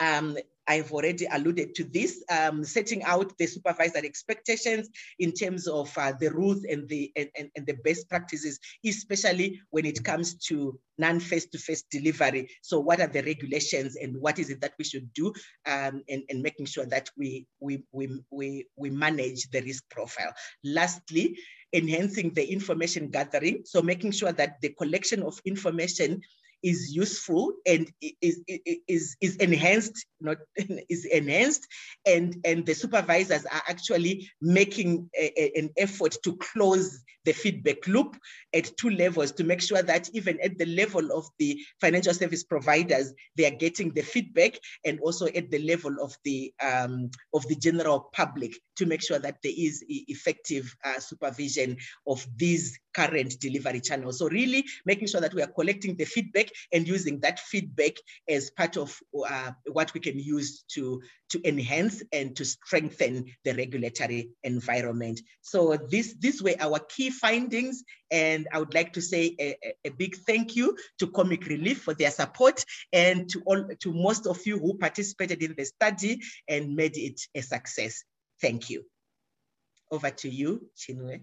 um, 0.00 0.36
I've 0.68 0.92
already 0.92 1.26
alluded 1.30 1.74
to 1.76 1.84
this, 1.84 2.22
um, 2.30 2.64
setting 2.64 3.02
out 3.04 3.36
the 3.38 3.46
supervisor 3.46 3.98
expectations 3.98 4.88
in 5.18 5.32
terms 5.32 5.66
of 5.66 5.96
uh, 5.98 6.12
the 6.18 6.30
rules 6.30 6.64
and 6.64 6.88
the, 6.88 7.12
and, 7.16 7.28
and, 7.36 7.50
and, 7.56 7.66
the 7.66 7.76
best 7.84 8.08
practices, 8.08 8.58
especially 8.84 9.60
when 9.70 9.86
it 9.86 10.02
comes 10.04 10.34
to 10.46 10.78
non-face-to-face 10.98 11.84
delivery. 11.90 12.48
So 12.62 12.78
what 12.78 13.00
are 13.00 13.08
the 13.08 13.22
regulations 13.22 13.96
and 13.96 14.16
what 14.20 14.38
is 14.38 14.50
it 14.50 14.60
that 14.60 14.74
we 14.78 14.84
should 14.84 15.12
do 15.14 15.32
um, 15.66 16.02
and, 16.08 16.22
and 16.28 16.42
making 16.42 16.66
sure 16.66 16.86
that 16.86 17.10
we, 17.16 17.46
we, 17.60 17.84
we, 17.92 18.20
we, 18.30 18.66
we 18.76 18.90
manage 18.90 19.50
the 19.50 19.62
risk 19.62 19.84
profile. 19.90 20.32
Lastly, 20.64 21.36
enhancing 21.72 22.32
the 22.34 22.44
information 22.52 23.08
gathering. 23.08 23.62
So 23.64 23.82
making 23.82 24.12
sure 24.12 24.32
that 24.32 24.60
the 24.60 24.70
collection 24.70 25.22
of 25.22 25.40
information 25.44 26.20
is 26.62 26.94
useful 26.94 27.52
and 27.66 27.90
is, 28.20 28.40
is, 28.88 29.16
is 29.20 29.36
enhanced, 29.36 30.06
not 30.20 30.38
is 30.88 31.04
enhanced, 31.06 31.66
and, 32.06 32.36
and 32.44 32.66
the 32.66 32.74
supervisors 32.74 33.44
are 33.46 33.62
actually 33.68 34.30
making 34.40 35.08
a, 35.18 35.32
a, 35.40 35.58
an 35.58 35.70
effort 35.76 36.16
to 36.24 36.36
close 36.36 37.02
the 37.24 37.32
feedback 37.32 37.86
loop 37.86 38.16
at 38.52 38.76
two 38.76 38.90
levels 38.90 39.32
to 39.32 39.44
make 39.44 39.60
sure 39.60 39.82
that 39.82 40.08
even 40.12 40.40
at 40.40 40.58
the 40.58 40.66
level 40.66 41.12
of 41.12 41.26
the 41.38 41.58
financial 41.80 42.14
service 42.14 42.42
providers, 42.42 43.12
they 43.36 43.46
are 43.46 43.56
getting 43.56 43.92
the 43.94 44.02
feedback 44.02 44.58
and 44.84 44.98
also 45.00 45.26
at 45.26 45.50
the 45.50 45.60
level 45.60 45.94
of 46.00 46.16
the 46.24 46.52
um, 46.62 47.10
of 47.34 47.46
the 47.48 47.54
general 47.54 48.10
public 48.12 48.52
to 48.76 48.86
make 48.86 49.02
sure 49.02 49.18
that 49.18 49.36
there 49.42 49.52
is 49.54 49.84
effective 49.88 50.74
uh, 50.84 50.98
supervision 50.98 51.76
of 52.06 52.26
these 52.36 52.78
current 52.94 53.34
delivery 53.40 53.80
channels. 53.80 54.18
So 54.18 54.28
really 54.28 54.64
making 54.84 55.08
sure 55.08 55.20
that 55.20 55.34
we 55.34 55.42
are 55.42 55.46
collecting 55.46 55.96
the 55.96 56.04
feedback 56.04 56.48
and 56.72 56.86
using 56.86 57.20
that 57.20 57.40
feedback 57.40 57.92
as 58.28 58.50
part 58.50 58.76
of 58.76 58.98
uh, 59.28 59.52
what 59.70 59.94
we 59.94 60.00
can 60.00 60.18
use 60.18 60.64
to, 60.74 61.00
to 61.30 61.48
enhance 61.48 62.02
and 62.12 62.36
to 62.36 62.44
strengthen 62.44 63.26
the 63.44 63.54
regulatory 63.54 64.30
environment. 64.42 65.20
So 65.40 65.76
this, 65.90 66.14
this 66.20 66.42
were 66.42 66.54
our 66.60 66.78
key 66.80 67.10
findings 67.10 67.82
and 68.10 68.46
I 68.52 68.58
would 68.58 68.74
like 68.74 68.92
to 68.92 69.00
say 69.00 69.34
a, 69.40 69.56
a, 69.86 69.90
big 69.90 70.16
thank 70.26 70.54
you 70.54 70.76
to 70.98 71.06
Comic 71.06 71.46
Relief 71.46 71.82
for 71.82 71.94
their 71.94 72.10
support 72.10 72.62
and 72.92 73.28
to 73.30 73.42
all 73.46 73.64
to 73.80 73.92
most 73.92 74.26
of 74.26 74.38
you 74.46 74.58
who 74.58 74.76
participated 74.76 75.42
in 75.42 75.54
the 75.56 75.64
study 75.64 76.20
and 76.46 76.76
made 76.76 76.98
it 76.98 77.20
a 77.34 77.40
success. 77.40 78.04
Thank 78.42 78.68
you. 78.68 78.84
Over 79.90 80.10
to 80.10 80.28
you, 80.28 80.68
Chinwe. 80.76 81.22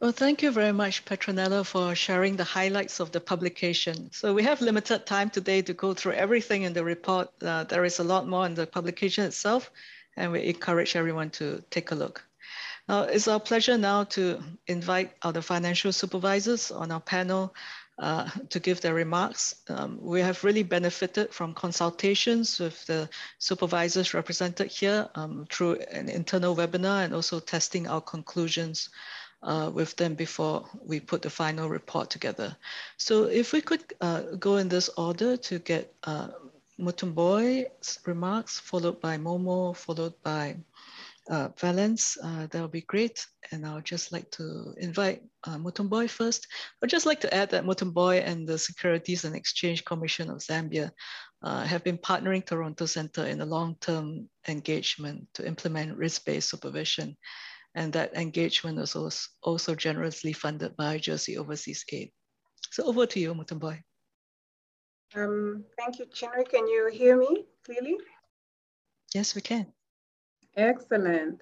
Well, 0.00 0.12
thank 0.12 0.42
you 0.42 0.50
very 0.50 0.72
much, 0.72 1.04
Petronella, 1.04 1.64
for 1.64 1.94
sharing 1.94 2.36
the 2.36 2.44
highlights 2.44 3.00
of 3.00 3.10
the 3.10 3.20
publication. 3.20 4.10
So 4.12 4.34
we 4.34 4.42
have 4.42 4.60
limited 4.60 5.06
time 5.06 5.30
today 5.30 5.62
to 5.62 5.72
go 5.72 5.94
through 5.94 6.12
everything 6.12 6.62
in 6.62 6.72
the 6.72 6.84
report. 6.84 7.30
Uh, 7.42 7.64
there 7.64 7.84
is 7.84 7.98
a 7.98 8.04
lot 8.04 8.28
more 8.28 8.46
in 8.46 8.54
the 8.54 8.66
publication 8.66 9.24
itself, 9.24 9.70
and 10.16 10.30
we 10.30 10.44
encourage 10.44 10.94
everyone 10.94 11.30
to 11.30 11.64
take 11.70 11.90
a 11.90 11.94
look. 11.94 12.22
Now, 12.88 13.02
it's 13.02 13.28
our 13.28 13.40
pleasure 13.40 13.78
now 13.78 14.04
to 14.04 14.42
invite 14.66 15.12
our 15.22 15.40
financial 15.40 15.92
supervisors 15.92 16.70
on 16.70 16.92
our 16.92 17.00
panel 17.00 17.54
uh, 17.98 18.28
to 18.50 18.58
give 18.58 18.80
their 18.80 18.94
remarks. 18.94 19.56
Um, 19.68 19.98
we 20.00 20.20
have 20.20 20.42
really 20.42 20.62
benefited 20.62 21.32
from 21.32 21.54
consultations 21.54 22.58
with 22.58 22.84
the 22.86 23.08
supervisors 23.38 24.14
represented 24.14 24.70
here 24.70 25.08
um, 25.14 25.46
through 25.50 25.74
an 25.92 26.08
internal 26.08 26.56
webinar 26.56 27.04
and 27.04 27.14
also 27.14 27.38
testing 27.38 27.86
our 27.86 28.00
conclusions 28.00 28.90
uh, 29.44 29.70
with 29.72 29.94
them 29.96 30.14
before 30.14 30.66
we 30.84 30.98
put 30.98 31.22
the 31.22 31.30
final 31.30 31.68
report 31.68 32.10
together. 32.10 32.56
So 32.96 33.24
if 33.24 33.52
we 33.52 33.60
could 33.60 33.84
uh, 34.00 34.22
go 34.38 34.56
in 34.56 34.68
this 34.68 34.88
order 34.96 35.36
to 35.36 35.58
get 35.58 35.94
uh, 36.04 36.28
Mutomboi's 36.80 38.00
remarks, 38.06 38.58
followed 38.58 39.00
by 39.00 39.18
Momo, 39.18 39.76
followed 39.76 40.14
by 40.22 40.56
uh, 41.30 41.48
Valence, 41.58 42.18
uh, 42.22 42.46
that 42.50 42.60
would 42.60 42.70
be 42.70 42.82
great. 42.82 43.26
And 43.50 43.66
I 43.66 43.74
would 43.74 43.84
just 43.84 44.12
like 44.12 44.30
to 44.32 44.74
invite 44.76 45.22
uh, 45.44 45.58
first. 46.08 46.46
I'd 46.82 46.90
just 46.90 47.06
like 47.06 47.20
to 47.20 47.34
add 47.34 47.50
that 47.50 47.64
Mutomboi 47.64 48.22
and 48.24 48.46
the 48.46 48.58
Securities 48.58 49.24
and 49.24 49.34
Exchange 49.34 49.84
Commission 49.84 50.30
of 50.30 50.38
Zambia 50.38 50.90
uh, 51.42 51.64
have 51.64 51.84
been 51.84 51.98
partnering 51.98 52.44
Toronto 52.44 52.86
Centre 52.86 53.26
in 53.26 53.40
a 53.40 53.46
long-term 53.46 54.28
engagement 54.48 55.26
to 55.34 55.46
implement 55.46 55.96
risk-based 55.96 56.50
supervision. 56.50 57.16
And 57.74 57.92
that 57.94 58.16
engagement 58.16 58.78
is 58.78 58.94
also, 58.94 59.28
also 59.42 59.74
generously 59.74 60.32
funded 60.32 60.76
by 60.76 60.98
Jersey 60.98 61.36
Overseas 61.36 61.84
Aid. 61.90 62.12
So 62.70 62.84
over 62.84 63.06
to 63.06 63.20
you, 63.20 63.34
Mutomboi. 63.34 63.80
Um, 65.16 65.64
thank 65.78 65.98
you, 65.98 66.06
Chinwe. 66.06 66.48
Can 66.48 66.66
you 66.66 66.90
hear 66.92 67.16
me 67.16 67.46
clearly? 67.64 67.96
Yes, 69.14 69.34
we 69.34 69.40
can. 69.40 69.66
Excellent. 70.56 71.40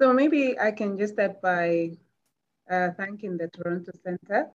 So 0.00 0.12
maybe 0.12 0.58
I 0.58 0.70
can 0.70 0.98
just 0.98 1.14
start 1.14 1.40
by 1.40 1.90
uh, 2.70 2.90
thanking 2.96 3.36
the 3.36 3.48
Toronto 3.48 3.92
Centre 4.02 4.50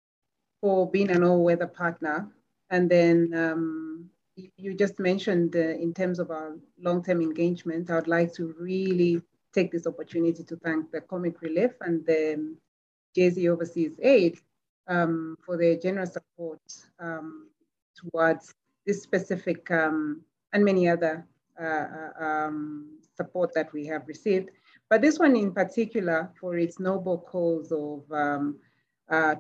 for 0.61 0.91
being 0.91 1.11
an 1.11 1.25
all-weather 1.25 1.67
partner. 1.67 2.29
And 2.71 2.91
then 2.91 3.33
um, 3.35 4.11
you 4.57 4.75
just 4.75 4.99
mentioned 4.99 5.57
uh, 5.57 5.59
in 5.59 5.95
terms 5.95 6.19
of 6.19 6.31
our 6.31 6.57
long-term 6.81 7.21
engagement, 7.21 7.91
I 7.91 7.97
would 7.97 8.09
like 8.09 8.33
to 8.35 8.55
really 8.59 9.23
take 9.53 9.73
this 9.73 9.87
opportunity 9.87 10.45
to 10.45 10.57
thank 10.57 10.91
the 10.91 11.01
Comic 11.01 11.41
Relief 11.41 11.73
and 11.81 12.05
the 12.07 12.55
Jersey 13.17 13.49
Overseas 13.49 13.99
Aid 14.03 14.39
um, 14.87 15.37
for 15.45 15.57
their 15.57 15.77
generous 15.77 16.13
support 16.13 16.61
um, 17.01 17.49
towards 17.97 18.55
this 18.87 19.03
specific 19.03 19.71
um, 19.71 20.23
and 20.53 20.65
many 20.65 20.89
other 20.89 21.27
uh, 21.61 21.65
uh 21.65 22.25
um, 22.25 22.98
support 23.19 23.51
that 23.55 23.73
we 23.73 23.83
have 23.87 24.05
received. 24.07 24.49
But 24.91 25.03
this 25.03 25.19
one 25.19 25.37
in 25.37 25.53
particular 25.53 26.31
for 26.41 26.57
its 26.57 26.81
noble 26.81 27.19
cause 27.19 27.71
of 27.73 27.99
um, 28.11 28.59
uh, 29.11 29.37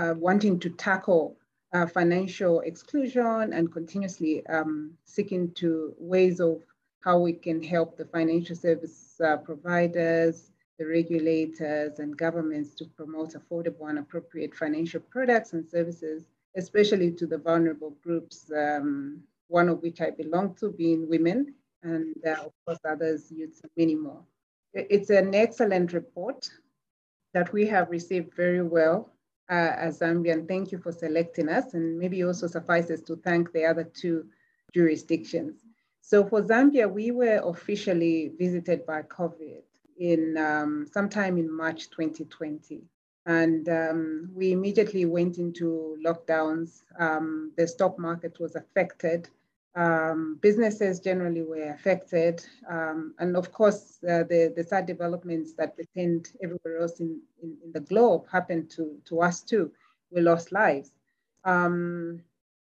uh, 0.00 0.14
wanting 0.16 0.58
to 0.60 0.70
tackle 0.70 1.36
uh, 1.72 1.86
financial 1.86 2.60
exclusion 2.60 3.52
and 3.52 3.72
continuously 3.72 4.44
um, 4.46 4.92
seeking 5.04 5.52
to 5.52 5.94
ways 5.98 6.40
of 6.40 6.60
how 7.00 7.18
we 7.18 7.32
can 7.32 7.62
help 7.62 7.96
the 7.96 8.04
financial 8.04 8.56
service 8.56 9.18
uh, 9.24 9.36
providers, 9.38 10.50
the 10.78 10.86
regulators 10.86 11.98
and 11.98 12.16
governments 12.16 12.74
to 12.74 12.84
promote 12.96 13.34
affordable 13.34 13.88
and 13.88 13.98
appropriate 13.98 14.54
financial 14.54 15.00
products 15.14 15.52
and 15.54 15.68
services, 15.68 16.24
especially 16.56 17.10
to 17.10 17.26
the 17.26 17.38
vulnerable 17.38 17.94
groups, 18.02 18.50
um, 18.56 19.22
one 19.48 19.68
of 19.68 19.82
which 19.82 20.00
I 20.00 20.10
belong 20.10 20.54
to 20.56 20.70
being 20.70 21.08
women 21.08 21.54
and 21.82 22.14
uh, 22.26 22.44
of 22.46 22.52
course 22.64 22.78
others, 22.84 23.30
and 23.30 23.52
many 23.76 23.94
more. 23.94 24.22
It's 24.72 25.10
an 25.10 25.34
excellent 25.34 25.92
report 25.92 26.48
that 27.34 27.52
we 27.52 27.66
have 27.66 27.90
received 27.90 28.34
very 28.34 28.62
well 28.62 29.12
uh, 29.50 29.72
as 29.76 30.00
Zambian. 30.00 30.46
Thank 30.46 30.72
you 30.72 30.78
for 30.78 30.92
selecting 30.92 31.48
us, 31.48 31.74
and 31.74 31.98
maybe 31.98 32.22
also 32.22 32.46
suffices 32.46 33.02
to 33.02 33.16
thank 33.16 33.52
the 33.52 33.64
other 33.64 33.84
two 33.84 34.26
jurisdictions. 34.74 35.64
So 36.02 36.26
for 36.26 36.42
Zambia, 36.42 36.90
we 36.90 37.10
were 37.10 37.40
officially 37.44 38.32
visited 38.38 38.86
by 38.86 39.02
COVID 39.02 39.62
in 39.98 40.36
um, 40.36 40.86
sometime 40.90 41.38
in 41.38 41.54
March 41.54 41.90
2020. 41.90 42.82
And 43.26 43.68
um, 43.68 44.30
we 44.34 44.52
immediately 44.52 45.04
went 45.04 45.38
into 45.38 45.96
lockdowns. 46.04 46.82
Um, 46.98 47.52
the 47.56 47.68
stock 47.68 47.98
market 47.98 48.40
was 48.40 48.56
affected 48.56 49.28
um, 49.76 50.38
businesses 50.40 51.00
generally 51.00 51.42
were 51.42 51.70
affected. 51.70 52.44
Um, 52.68 53.14
and 53.18 53.36
of 53.36 53.52
course, 53.52 53.98
uh, 54.02 54.24
the, 54.24 54.52
the 54.56 54.64
sad 54.64 54.86
developments 54.86 55.54
that 55.54 55.76
pertained 55.76 56.32
everywhere 56.42 56.80
else 56.80 57.00
in, 57.00 57.20
in, 57.42 57.56
in, 57.64 57.72
the 57.72 57.80
globe 57.80 58.24
happened 58.30 58.70
to, 58.70 58.96
to 59.06 59.20
us 59.20 59.42
too. 59.42 59.70
We 60.10 60.22
lost 60.22 60.50
lives. 60.50 60.90
Um, 61.44 62.20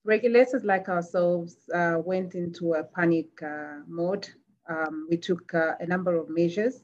regulators 0.05 0.65
like 0.65 0.89
ourselves 0.89 1.57
uh, 1.75 1.97
went 2.05 2.35
into 2.35 2.75
a 2.75 2.85
panic 2.85 3.29
uh, 3.43 3.81
mode. 3.87 4.29
Um, 4.69 5.07
we 5.11 5.17
took 5.17 5.55
uh, 5.55 5.73
a 5.81 5.87
number 5.87 6.17
of 6.17 6.29
measures, 6.29 6.83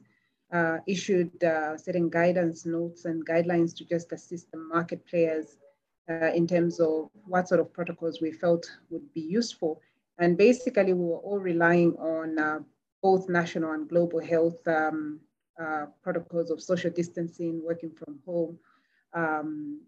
uh, 0.50 0.78
issued 0.86 1.44
uh, 1.44 1.76
certain 1.76 2.08
guidance 2.08 2.64
notes 2.64 3.04
and 3.04 3.26
guidelines 3.26 3.76
to 3.76 3.84
just 3.84 4.12
assist 4.12 4.50
the 4.50 4.58
market 4.58 5.06
players 5.06 5.58
in 6.08 6.46
terms 6.46 6.78
of 6.78 7.10
what 7.26 7.48
sort 7.48 7.58
of 7.60 7.72
protocols 7.72 8.20
we 8.20 8.30
felt 8.30 8.64
would 8.90 9.12
be 9.12 9.20
useful 9.20 9.82
and 10.18 10.36
basically, 10.36 10.92
we 10.92 11.04
were 11.04 11.18
all 11.18 11.38
relying 11.38 11.94
on 11.96 12.38
uh, 12.38 12.58
both 13.02 13.28
national 13.28 13.72
and 13.72 13.88
global 13.88 14.20
health 14.20 14.66
um, 14.66 15.20
uh, 15.60 15.86
protocols 16.02 16.50
of 16.50 16.62
social 16.62 16.90
distancing, 16.90 17.62
working 17.62 17.90
from 17.90 18.18
home. 18.26 18.58
Um, 19.12 19.80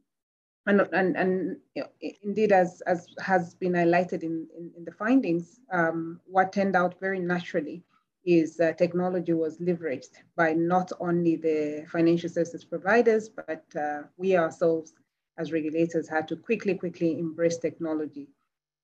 and, 0.67 0.87
and, 0.93 1.17
and 1.17 1.57
you 1.75 1.83
know, 1.83 1.89
indeed, 2.23 2.53
as, 2.53 2.83
as 2.87 3.07
has 3.21 3.55
been 3.55 3.73
highlighted 3.73 4.23
in, 4.23 4.47
in, 4.57 4.71
in 4.77 4.85
the 4.85 4.93
findings, 4.93 5.61
um, 5.73 6.21
what 6.27 6.53
turned 6.53 6.77
out 6.77 7.01
very 7.01 7.21
naturally 7.21 7.83
is 8.25 8.61
uh, 8.61 8.73
technology 8.73 9.33
was 9.33 9.59
leveraged 9.59 10.19
by 10.37 10.53
not 10.53 10.93
only 11.01 11.37
the 11.37 11.87
financial 11.91 12.29
services 12.29 12.65
providers, 12.65 13.31
but 13.31 13.65
uh, 13.81 14.03
we 14.19 14.37
ourselves 14.37 14.93
as 15.39 15.53
regulators 15.53 16.09
had 16.09 16.29
to 16.29 16.37
quickly, 16.37 16.75
quickly 16.75 17.19
embrace 17.19 17.57
technology 17.57 18.29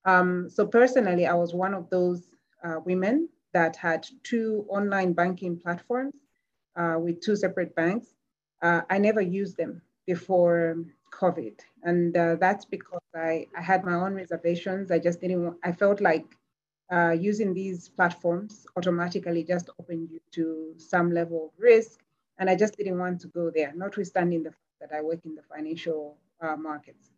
um, 0.04 0.48
so 0.50 0.66
personally, 0.66 1.26
I 1.26 1.34
was 1.34 1.54
one 1.54 1.74
of 1.74 1.88
those 1.90 2.28
uh, 2.62 2.80
women 2.84 3.28
that 3.52 3.76
had 3.76 4.06
two 4.22 4.66
online 4.68 5.12
banking 5.12 5.58
platforms 5.58 6.14
uh, 6.76 6.96
with 6.98 7.20
two 7.20 7.36
separate 7.36 7.74
banks. 7.74 8.08
Uh, 8.62 8.82
I 8.90 8.98
never 8.98 9.20
used 9.20 9.56
them 9.56 9.80
before 10.06 10.76
COVID. 11.12 11.60
And 11.82 12.16
uh, 12.16 12.36
that's 12.36 12.64
because 12.64 13.00
I, 13.14 13.46
I 13.56 13.62
had 13.62 13.84
my 13.84 13.94
own 13.94 14.14
reservations. 14.14 14.90
I 14.90 14.98
just 14.98 15.20
didn't, 15.20 15.44
want, 15.44 15.56
I 15.62 15.72
felt 15.72 16.00
like 16.00 16.26
uh, 16.92 17.10
using 17.18 17.54
these 17.54 17.88
platforms 17.88 18.66
automatically 18.76 19.44
just 19.44 19.70
opened 19.78 20.10
you 20.10 20.20
to 20.32 20.74
some 20.76 21.12
level 21.12 21.46
of 21.46 21.62
risk. 21.62 22.00
And 22.38 22.50
I 22.50 22.56
just 22.56 22.76
didn't 22.76 22.98
want 22.98 23.20
to 23.20 23.28
go 23.28 23.50
there, 23.54 23.72
notwithstanding 23.74 24.42
the 24.42 24.50
fact 24.50 24.60
that 24.80 24.92
I 24.92 25.00
work 25.00 25.20
in 25.24 25.34
the 25.36 25.42
financial 25.42 26.18
uh, 26.40 26.56
markets. 26.56 27.10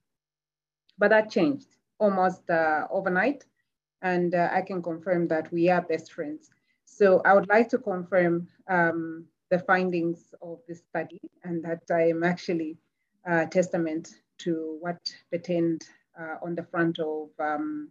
But 0.98 1.08
that 1.08 1.30
changed 1.30 1.75
almost 1.98 2.48
uh, 2.50 2.86
overnight. 2.90 3.44
And 4.02 4.34
uh, 4.34 4.50
I 4.52 4.62
can 4.62 4.82
confirm 4.82 5.28
that 5.28 5.50
we 5.52 5.68
are 5.70 5.80
best 5.80 6.12
friends. 6.12 6.50
So 6.84 7.20
I 7.24 7.34
would 7.34 7.48
like 7.48 7.68
to 7.70 7.78
confirm 7.78 8.48
um, 8.68 9.26
the 9.50 9.58
findings 9.58 10.34
of 10.42 10.60
this 10.68 10.82
study 10.88 11.20
and 11.44 11.62
that 11.64 11.82
I 11.90 12.08
am 12.10 12.22
actually 12.22 12.78
uh, 13.28 13.46
testament 13.46 14.08
to 14.38 14.76
what 14.80 14.98
pertained 15.30 15.84
uh, 16.18 16.36
on 16.42 16.54
the 16.54 16.62
front 16.62 16.98
of 16.98 17.28
um, 17.38 17.90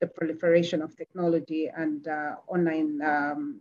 the 0.00 0.06
proliferation 0.06 0.82
of 0.82 0.96
technology 0.96 1.70
and 1.74 2.06
uh, 2.06 2.36
online 2.48 3.00
um, 3.02 3.60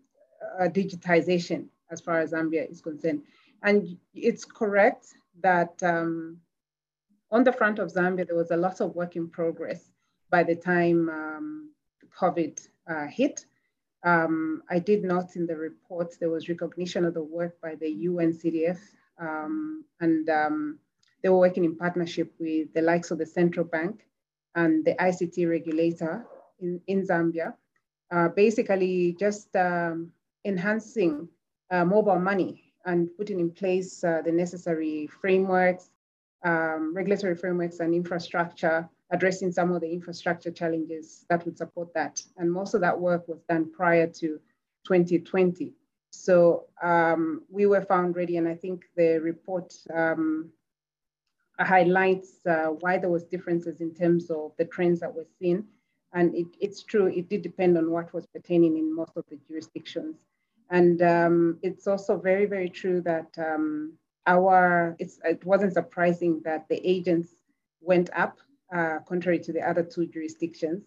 uh, 0.59 0.67
digitization 0.67 1.67
as 1.91 2.01
far 2.01 2.19
as 2.19 2.31
Zambia 2.31 2.69
is 2.69 2.81
concerned. 2.81 3.23
And 3.63 3.97
it's 4.13 4.45
correct 4.45 5.07
that 5.41 5.81
um, 5.81 6.37
on 7.31 7.43
the 7.43 7.53
front 7.53 7.79
of 7.79 7.91
Zambia, 7.91 8.27
there 8.27 8.35
was 8.35 8.51
a 8.51 8.57
lot 8.57 8.81
of 8.81 8.95
work 8.95 9.15
in 9.15 9.29
progress 9.29 9.89
by 10.35 10.43
the 10.43 10.59
time 10.73 11.07
um, 11.07 11.69
COVID 12.19 12.55
uh, 12.91 13.07
hit. 13.07 13.45
Um, 14.03 14.63
I 14.69 14.79
did 14.79 14.99
note 15.05 15.37
in 15.37 15.47
the 15.47 15.55
report 15.55 16.07
there 16.19 16.29
was 16.29 16.49
recognition 16.49 17.05
of 17.05 17.13
the 17.13 17.23
work 17.23 17.53
by 17.61 17.75
the 17.75 17.91
UNCDF, 18.09 18.79
um, 19.17 19.85
and 20.01 20.29
um, 20.29 20.79
they 21.21 21.29
were 21.29 21.43
working 21.47 21.63
in 21.63 21.77
partnership 21.77 22.33
with 22.37 22.73
the 22.73 22.81
likes 22.81 23.11
of 23.11 23.17
the 23.17 23.25
central 23.25 23.65
bank 23.65 24.05
and 24.55 24.83
the 24.83 24.95
ICT 25.09 25.49
regulator 25.49 26.25
in, 26.59 26.81
in 26.87 27.07
Zambia, 27.07 27.53
uh, 28.11 28.27
basically 28.27 29.15
just 29.17 29.55
um, 29.55 30.11
enhancing 30.43 31.29
uh, 31.71 31.85
mobile 31.85 32.19
money 32.19 32.73
and 32.83 33.07
putting 33.17 33.39
in 33.39 33.51
place 33.51 34.03
uh, 34.03 34.21
the 34.25 34.33
necessary 34.33 35.07
frameworks, 35.21 35.91
um, 36.43 36.93
regulatory 36.93 37.35
frameworks 37.35 37.79
and 37.79 37.95
infrastructure, 37.95 38.89
addressing 39.11 39.51
some 39.51 39.71
of 39.71 39.81
the 39.81 39.91
infrastructure 39.91 40.51
challenges 40.51 41.25
that 41.29 41.45
would 41.45 41.57
support 41.57 41.93
that. 41.93 42.21
And 42.37 42.51
most 42.51 42.73
of 42.73 42.81
that 42.81 42.99
work 42.99 43.27
was 43.27 43.41
done 43.47 43.71
prior 43.71 44.07
to 44.07 44.39
2020. 44.85 45.73
So 46.11 46.65
um, 46.81 47.43
we 47.49 47.65
were 47.65 47.81
found 47.81 48.15
ready, 48.15 48.37
and 48.37 48.47
I 48.47 48.55
think 48.55 48.85
the 48.95 49.19
report 49.19 49.75
um, 49.93 50.51
highlights 51.59 52.45
uh, 52.45 52.67
why 52.79 52.97
there 52.97 53.09
was 53.09 53.23
differences 53.23 53.81
in 53.81 53.93
terms 53.93 54.29
of 54.29 54.51
the 54.57 54.65
trends 54.65 54.99
that 55.01 55.13
were 55.13 55.27
seen. 55.39 55.65
And 56.13 56.33
it, 56.33 56.47
it's 56.61 56.83
true, 56.83 57.07
it 57.07 57.29
did 57.29 57.41
depend 57.41 57.77
on 57.77 57.91
what 57.91 58.13
was 58.13 58.25
pertaining 58.25 58.77
in 58.77 58.95
most 58.95 59.11
of 59.17 59.25
the 59.29 59.37
jurisdictions. 59.47 60.25
And 60.69 61.01
um, 61.01 61.59
it's 61.61 61.87
also 61.87 62.17
very, 62.17 62.45
very 62.45 62.69
true 62.69 63.01
that 63.01 63.27
um, 63.37 63.93
our, 64.25 64.95
it 64.99 65.45
wasn't 65.45 65.73
surprising 65.73 66.41
that 66.45 66.67
the 66.69 66.79
agents 66.87 67.29
went 67.81 68.09
up, 68.15 68.39
uh, 68.73 68.99
contrary 69.07 69.39
to 69.39 69.53
the 69.53 69.61
other 69.61 69.83
two 69.83 70.05
jurisdictions. 70.07 70.83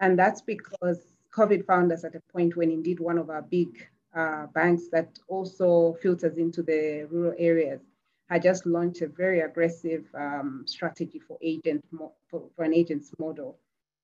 And 0.00 0.18
that's 0.18 0.40
because 0.40 1.00
COVID 1.34 1.66
found 1.66 1.92
us 1.92 2.04
at 2.04 2.14
a 2.14 2.22
point 2.32 2.56
when 2.56 2.70
indeed 2.70 3.00
one 3.00 3.18
of 3.18 3.30
our 3.30 3.42
big 3.42 3.86
uh, 4.14 4.46
banks 4.46 4.88
that 4.90 5.18
also 5.28 5.96
filters 6.02 6.36
into 6.36 6.62
the 6.62 7.06
rural 7.10 7.34
areas 7.38 7.80
had 8.28 8.42
just 8.42 8.64
launched 8.64 9.02
a 9.02 9.08
very 9.08 9.40
aggressive 9.40 10.04
um, 10.14 10.64
strategy 10.66 11.18
for 11.18 11.36
agent 11.42 11.84
for, 11.96 12.12
for, 12.56 12.64
an 12.64 12.72
agent's 12.72 13.10
model. 13.18 13.58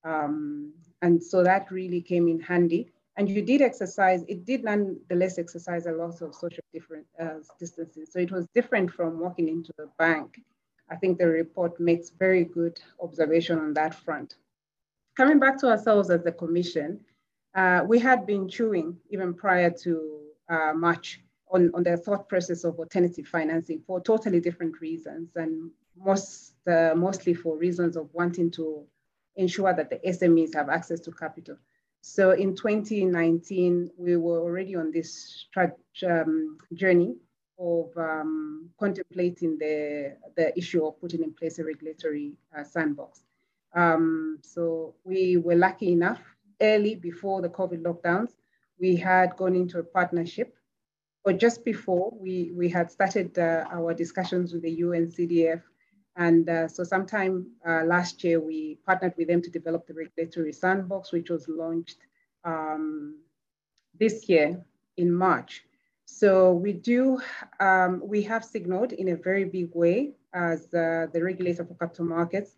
Um, 0.04 0.72
and 1.02 1.22
so 1.22 1.42
that 1.44 1.70
really 1.70 2.00
came 2.00 2.28
in 2.28 2.40
handy. 2.40 2.90
And 3.16 3.28
you 3.28 3.40
did 3.40 3.62
exercise, 3.62 4.24
it 4.28 4.44
did 4.44 4.64
nonetheless 4.64 5.38
exercise 5.38 5.86
a 5.86 5.92
lot 5.92 6.20
of 6.20 6.34
social 6.34 6.62
different 6.72 7.06
uh, 7.20 7.38
distances. 7.58 8.10
So 8.12 8.18
it 8.18 8.30
was 8.30 8.46
different 8.54 8.90
from 8.92 9.20
walking 9.20 9.48
into 9.48 9.72
a 9.78 9.86
bank. 9.96 10.40
I 10.88 10.96
think 10.96 11.18
the 11.18 11.26
report 11.26 11.78
makes 11.80 12.10
very 12.10 12.44
good 12.44 12.80
observation 13.00 13.58
on 13.58 13.74
that 13.74 13.94
front. 13.94 14.36
Coming 15.16 15.38
back 15.38 15.58
to 15.58 15.68
ourselves 15.68 16.10
as 16.10 16.22
the 16.22 16.32
commission, 16.32 17.00
uh, 17.54 17.82
we 17.86 17.98
had 17.98 18.26
been 18.26 18.48
chewing 18.48 18.96
even 19.10 19.34
prior 19.34 19.70
to 19.70 20.20
uh, 20.48 20.72
March 20.74 21.20
on, 21.50 21.70
on 21.74 21.82
the 21.82 21.96
thought 21.96 22.28
process 22.28 22.64
of 22.64 22.78
alternative 22.78 23.26
financing 23.26 23.80
for 23.86 24.00
totally 24.00 24.40
different 24.40 24.80
reasons 24.80 25.30
and 25.36 25.70
most, 25.96 26.54
uh, 26.66 26.92
mostly 26.94 27.34
for 27.34 27.56
reasons 27.56 27.96
of 27.96 28.08
wanting 28.12 28.50
to 28.50 28.84
ensure 29.36 29.72
that 29.74 29.90
the 29.90 29.98
SMEs 30.06 30.54
have 30.54 30.68
access 30.68 31.00
to 31.00 31.10
capital. 31.12 31.56
So 32.02 32.32
in 32.32 32.54
2019, 32.54 33.90
we 33.96 34.16
were 34.16 34.40
already 34.40 34.76
on 34.76 34.90
this 34.92 35.46
um, 36.06 36.58
journey 36.74 37.16
of 37.58 37.90
um, 37.96 38.68
contemplating 38.78 39.58
the, 39.58 40.16
the 40.36 40.56
issue 40.58 40.84
of 40.86 41.00
putting 41.00 41.22
in 41.22 41.32
place 41.32 41.58
a 41.58 41.64
regulatory 41.64 42.34
uh, 42.56 42.64
sandbox. 42.64 43.22
Um, 43.74 44.38
so 44.42 44.94
we 45.04 45.36
were 45.36 45.56
lucky 45.56 45.92
enough 45.92 46.20
early 46.60 46.94
before 46.94 47.42
the 47.42 47.48
COVID 47.48 47.82
lockdowns, 47.82 48.30
we 48.78 48.96
had 48.96 49.36
gone 49.36 49.54
into 49.54 49.78
a 49.78 49.82
partnership, 49.82 50.54
or 51.24 51.32
just 51.32 51.64
before 51.64 52.12
we, 52.18 52.52
we 52.54 52.68
had 52.68 52.90
started 52.90 53.38
uh, 53.38 53.64
our 53.70 53.92
discussions 53.94 54.52
with 54.52 54.62
the 54.62 54.80
UNCDF 54.82 55.62
and 56.16 56.48
uh, 56.48 56.66
so 56.66 56.82
sometime 56.82 57.46
uh, 57.68 57.84
last 57.84 58.24
year, 58.24 58.40
we 58.40 58.78
partnered 58.86 59.12
with 59.18 59.28
them 59.28 59.42
to 59.42 59.50
develop 59.50 59.86
the 59.86 59.92
regulatory 59.92 60.52
sandbox, 60.52 61.12
which 61.12 61.28
was 61.28 61.46
launched 61.46 61.98
um, 62.44 63.18
this 63.98 64.26
year 64.28 64.64
in 64.96 65.12
March. 65.12 65.65
So 66.16 66.54
we 66.54 66.72
do, 66.72 67.20
um, 67.60 68.00
we 68.02 68.22
have 68.22 68.42
signaled 68.42 68.92
in 68.92 69.08
a 69.08 69.16
very 69.16 69.44
big 69.44 69.74
way 69.74 70.12
as 70.32 70.72
uh, 70.72 71.08
the 71.12 71.22
regulator 71.22 71.62
for 71.62 71.74
capital 71.74 72.06
markets, 72.06 72.56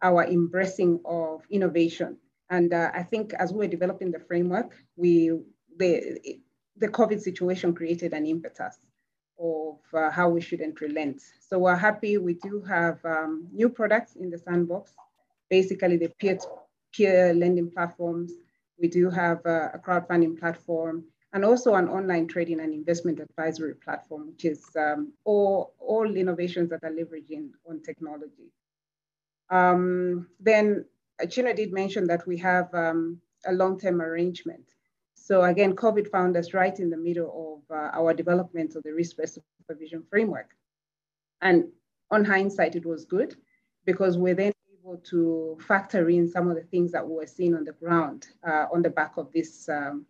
our 0.00 0.22
embracing 0.24 1.00
of 1.04 1.42
innovation. 1.50 2.18
And 2.50 2.72
uh, 2.72 2.92
I 2.94 3.02
think 3.02 3.34
as 3.34 3.52
we 3.52 3.58
were 3.58 3.66
developing 3.66 4.12
the 4.12 4.20
framework, 4.20 4.76
we, 4.94 5.32
the, 5.76 6.20
the 6.76 6.86
COVID 6.86 7.20
situation 7.20 7.74
created 7.74 8.12
an 8.12 8.26
impetus 8.26 8.78
of 9.40 9.78
uh, 9.92 10.10
how 10.10 10.28
we 10.28 10.40
shouldn't 10.40 10.80
relent. 10.80 11.20
So 11.40 11.58
we're 11.58 11.74
happy 11.74 12.16
we 12.16 12.34
do 12.34 12.62
have 12.62 13.04
um, 13.04 13.48
new 13.52 13.68
products 13.68 14.14
in 14.14 14.30
the 14.30 14.38
sandbox, 14.38 14.92
basically 15.48 15.96
the 15.96 16.12
peer-to-peer 16.20 17.34
lending 17.34 17.72
platforms. 17.72 18.30
We 18.78 18.86
do 18.86 19.10
have 19.10 19.44
a, 19.46 19.72
a 19.74 19.78
crowdfunding 19.80 20.38
platform 20.38 21.06
and 21.32 21.44
also 21.44 21.74
an 21.74 21.88
online 21.88 22.26
trading 22.26 22.60
and 22.60 22.72
investment 22.72 23.20
advisory 23.20 23.74
platform, 23.74 24.28
which 24.28 24.44
is 24.44 24.64
um, 24.76 25.12
all, 25.24 25.74
all 25.78 26.16
innovations 26.16 26.70
that 26.70 26.82
are 26.82 26.90
leveraging 26.90 27.50
on 27.68 27.80
technology. 27.82 28.50
Um, 29.48 30.28
then 30.40 30.84
Chinwe 31.22 31.54
did 31.54 31.72
mention 31.72 32.06
that 32.06 32.26
we 32.26 32.36
have 32.38 32.72
um, 32.74 33.20
a 33.46 33.52
long-term 33.52 34.00
arrangement 34.00 34.74
so 35.30 35.44
again, 35.44 35.76
COVID 35.76 36.10
found 36.10 36.36
us 36.36 36.54
right 36.54 36.76
in 36.80 36.90
the 36.90 36.96
middle 36.96 37.62
of 37.70 37.76
uh, 37.76 37.90
our 37.92 38.12
development 38.12 38.74
of 38.74 38.82
the 38.82 38.92
risk-based 38.92 39.38
supervision 39.60 40.02
framework. 40.10 40.56
And 41.40 41.68
on 42.10 42.24
hindsight, 42.24 42.74
it 42.74 42.84
was 42.84 43.04
good 43.04 43.36
because 43.84 44.18
we're 44.18 44.34
then 44.34 44.52
able 44.80 44.96
to 44.96 45.56
factor 45.60 46.10
in 46.10 46.28
some 46.28 46.50
of 46.50 46.56
the 46.56 46.64
things 46.64 46.90
that 46.90 47.06
we 47.06 47.14
were 47.14 47.28
seeing 47.28 47.54
on 47.54 47.62
the 47.62 47.74
ground 47.74 48.26
uh, 48.44 48.66
on 48.72 48.82
the 48.82 48.90
back 48.90 49.18
of 49.18 49.30
this 49.30 49.68
um, 49.68 50.04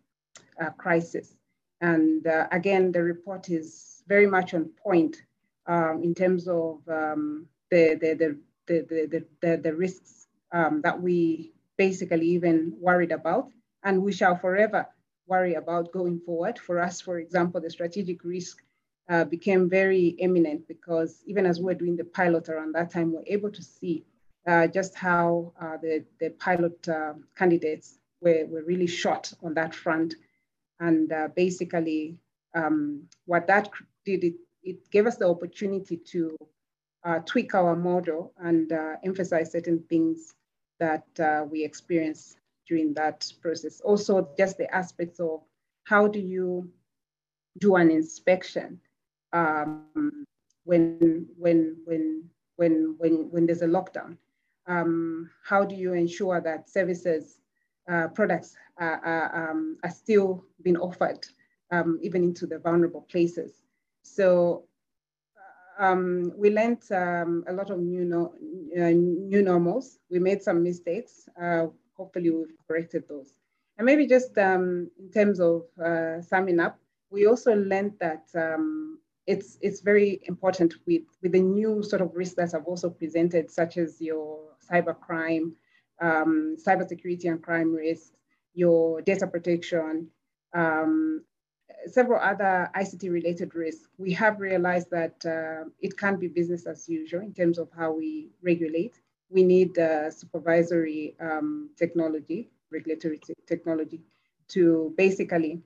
crisis. 0.69 1.35
And 1.81 2.25
uh, 2.27 2.47
again, 2.51 2.91
the 2.91 3.01
report 3.01 3.49
is 3.49 4.03
very 4.07 4.27
much 4.27 4.53
on 4.53 4.65
point 4.83 5.17
um, 5.65 6.01
in 6.03 6.13
terms 6.13 6.47
of 6.47 6.79
um, 6.87 7.47
the, 7.69 7.97
the, 7.99 8.13
the, 8.13 8.37
the, 8.67 9.25
the, 9.41 9.57
the, 9.57 9.75
risks 9.75 10.27
um, 10.51 10.81
that 10.81 11.01
we 11.01 11.53
basically 11.77 12.27
even 12.27 12.73
worried 12.79 13.11
about. 13.11 13.49
And 13.83 14.03
we 14.03 14.11
shall 14.11 14.35
forever 14.35 14.87
worry 15.27 15.55
about 15.55 15.91
going 15.91 16.19
forward. 16.19 16.59
For 16.59 16.79
us, 16.79 17.01
for 17.01 17.17
example, 17.19 17.61
the 17.61 17.69
strategic 17.69 18.23
risk 18.23 18.61
uh, 19.09 19.25
became 19.25 19.69
very 19.69 20.15
eminent 20.19 20.67
because 20.67 21.23
even 21.25 21.45
as 21.45 21.59
we 21.59 21.65
were 21.65 21.73
doing 21.73 21.97
the 21.97 22.03
pilot 22.03 22.49
around 22.49 22.73
that 22.75 22.91
time, 22.91 23.11
we 23.11 23.17
we're 23.17 23.37
able 23.37 23.51
to 23.51 23.63
see 23.63 24.03
uh, 24.47 24.67
just 24.67 24.95
how 24.95 25.53
uh, 25.59 25.77
the, 25.81 26.03
the 26.19 26.29
pilot 26.31 26.87
uh, 26.87 27.13
candidates 27.35 27.97
were, 28.21 28.45
were 28.47 28.63
really 28.63 28.87
short 28.87 29.33
on 29.43 29.53
that 29.55 29.73
front. 29.73 30.15
And 30.81 31.13
uh, 31.13 31.29
basically, 31.35 32.17
um, 32.53 33.03
what 33.25 33.47
that 33.47 33.69
did, 34.03 34.25
it, 34.25 34.33
it 34.63 34.91
gave 34.91 35.07
us 35.07 35.15
the 35.15 35.29
opportunity 35.29 35.95
to 35.95 36.35
uh, 37.05 37.19
tweak 37.19 37.55
our 37.55 37.75
model 37.75 38.33
and 38.37 38.71
emphasize 39.05 39.51
certain 39.51 39.83
things 39.89 40.33
that 40.79 41.05
we 41.49 41.63
experienced 41.63 42.37
during 42.67 42.93
that 42.95 43.31
process. 43.41 43.79
Also, 43.81 44.29
just 44.37 44.57
the 44.57 44.69
aspects 44.75 45.19
of 45.19 45.41
how 45.83 46.07
do 46.07 46.19
you 46.19 46.69
do 47.59 47.75
an 47.75 47.91
inspection 47.91 48.79
um, 49.33 50.25
when, 50.63 51.27
when, 51.37 51.75
when, 51.85 52.23
when, 52.55 52.95
when, 52.97 53.29
when 53.31 53.45
there's 53.45 53.61
a 53.61 53.67
lockdown? 53.67 54.17
Um, 54.67 55.29
how 55.43 55.65
do 55.65 55.75
you 55.75 55.93
ensure 55.93 56.39
that 56.41 56.69
services, 56.69 57.40
uh, 57.89 58.07
products 58.09 58.55
are, 58.77 58.99
are, 59.05 59.51
um, 59.51 59.77
are, 59.83 59.89
still 59.89 60.43
being 60.61 60.77
offered 60.77 61.25
um, 61.71 61.99
even 62.01 62.23
into 62.23 62.45
the 62.45 62.59
vulnerable 62.59 63.01
places? 63.09 63.63
So 64.03 64.65
um, 65.79 66.31
we 66.35 66.51
learned 66.51 66.83
um, 66.91 67.43
a 67.47 67.53
lot 67.53 67.69
of 67.71 67.79
new, 67.79 68.05
no, 68.05 68.33
uh, 68.77 68.91
new 68.91 69.41
normals. 69.41 69.99
We 70.09 70.19
made 70.19 70.41
some 70.41 70.63
mistakes. 70.63 71.27
Uh, 71.41 71.67
hopefully 71.95 72.29
we've 72.29 72.55
corrected 72.67 73.03
those. 73.07 73.33
And 73.77 73.85
maybe 73.85 74.05
just 74.05 74.37
um, 74.37 74.91
in 74.99 75.11
terms 75.11 75.39
of 75.39 75.63
uh, 75.83 76.21
summing 76.21 76.59
up, 76.59 76.79
we 77.09 77.25
also 77.25 77.55
learned 77.55 77.93
that 77.99 78.25
um, 78.35 78.99
it's, 79.27 79.57
it's 79.61 79.81
very 79.81 80.21
important 80.23 80.75
with, 80.85 81.03
with 81.21 81.31
the 81.31 81.39
new 81.39 81.83
sort 81.83 82.01
of 82.01 82.11
risks 82.13 82.35
that 82.35 82.51
have 82.51 82.65
also 82.65 82.89
presented, 82.89 83.49
such 83.49 83.77
as 83.77 83.99
your 83.99 84.39
cyber 84.69 84.97
crime, 84.99 85.55
um, 86.01 86.57
cybersecurity 86.57 87.25
and 87.25 87.41
crime 87.41 87.73
risks, 87.73 88.11
your 88.53 89.01
data 89.01 89.27
protection, 89.27 90.07
um, 90.53 91.23
several 91.85 92.19
other 92.21 92.69
ICT 92.75 93.11
related 93.11 93.55
risks, 93.55 93.87
we 93.97 94.11
have 94.13 94.39
realized 94.39 94.89
that 94.91 95.25
uh, 95.25 95.69
it 95.79 95.97
can't 95.97 96.19
be 96.19 96.27
business 96.27 96.65
as 96.65 96.87
usual 96.89 97.21
in 97.21 97.33
terms 97.33 97.57
of 97.57 97.69
how 97.77 97.91
we 97.93 98.29
regulate. 98.41 98.99
We 99.29 99.43
need 99.43 99.77
uh, 99.77 100.11
supervisory 100.11 101.15
um, 101.21 101.69
technology, 101.77 102.49
regulatory 102.71 103.19
technology 103.47 104.01
to 104.49 104.93
basically 104.97 105.61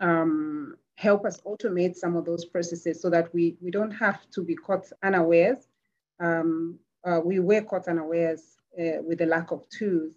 um, 0.00 0.76
help 0.96 1.24
us 1.24 1.40
automate 1.42 1.94
some 1.94 2.16
of 2.16 2.24
those 2.24 2.44
processes 2.44 3.00
so 3.00 3.10
that 3.10 3.32
we, 3.32 3.56
we 3.60 3.70
don't 3.70 3.92
have 3.92 4.28
to 4.30 4.42
be 4.42 4.54
caught 4.54 4.90
unawares. 5.02 5.68
Um, 6.18 6.78
uh, 7.04 7.20
we 7.24 7.38
were 7.38 7.62
caught 7.62 7.86
unawares 7.86 8.56
uh, 8.78 9.02
with 9.02 9.18
the 9.18 9.26
lack 9.26 9.50
of 9.50 9.68
tools 9.68 10.14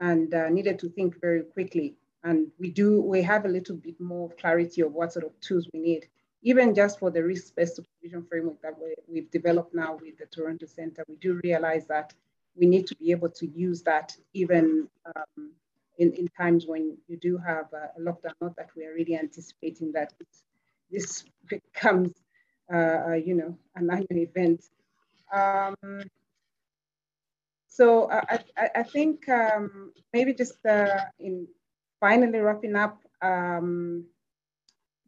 and 0.00 0.32
uh, 0.34 0.48
needed 0.48 0.78
to 0.78 0.88
think 0.90 1.20
very 1.20 1.42
quickly. 1.42 1.96
And 2.24 2.48
we 2.58 2.70
do, 2.70 3.00
we 3.00 3.22
have 3.22 3.44
a 3.44 3.48
little 3.48 3.76
bit 3.76 4.00
more 4.00 4.30
clarity 4.40 4.82
of 4.82 4.92
what 4.92 5.12
sort 5.12 5.24
of 5.24 5.38
tools 5.40 5.68
we 5.72 5.80
need. 5.80 6.06
Even 6.42 6.74
just 6.74 6.98
for 6.98 7.10
the 7.10 7.22
risk-based 7.22 7.76
supervision 7.76 8.26
framework 8.28 8.60
that 8.62 8.74
we, 9.08 9.20
have 9.20 9.30
developed 9.30 9.74
now 9.74 9.98
with 10.00 10.18
the 10.18 10.26
Toronto 10.26 10.66
Center, 10.66 11.04
we 11.08 11.16
do 11.16 11.40
realize 11.42 11.86
that 11.86 12.14
we 12.56 12.66
need 12.66 12.86
to 12.86 12.96
be 12.96 13.10
able 13.10 13.30
to 13.30 13.46
use 13.46 13.82
that 13.82 14.16
even 14.32 14.88
um, 15.06 15.50
in, 15.98 16.12
in 16.12 16.28
times 16.28 16.66
when 16.66 16.96
you 17.08 17.16
do 17.16 17.36
have 17.38 17.66
a, 17.72 18.00
lockdown, 18.00 18.32
not 18.40 18.56
that 18.56 18.68
we 18.76 18.84
are 18.84 18.94
really 18.94 19.16
anticipating 19.16 19.92
that 19.92 20.12
this 20.90 21.24
becomes, 21.48 22.12
uh, 22.72 23.14
you 23.14 23.34
know, 23.34 23.56
an 23.74 23.90
annual 23.90 24.06
event. 24.28 24.64
Um, 25.32 25.76
so 27.76 28.10
I, 28.10 28.38
I, 28.56 28.70
I 28.76 28.82
think 28.82 29.28
um, 29.28 29.92
maybe 30.14 30.32
just 30.32 30.64
uh, 30.64 31.04
in 31.18 31.46
finally 32.00 32.38
wrapping 32.38 32.74
up, 32.74 33.02
um, 33.20 34.06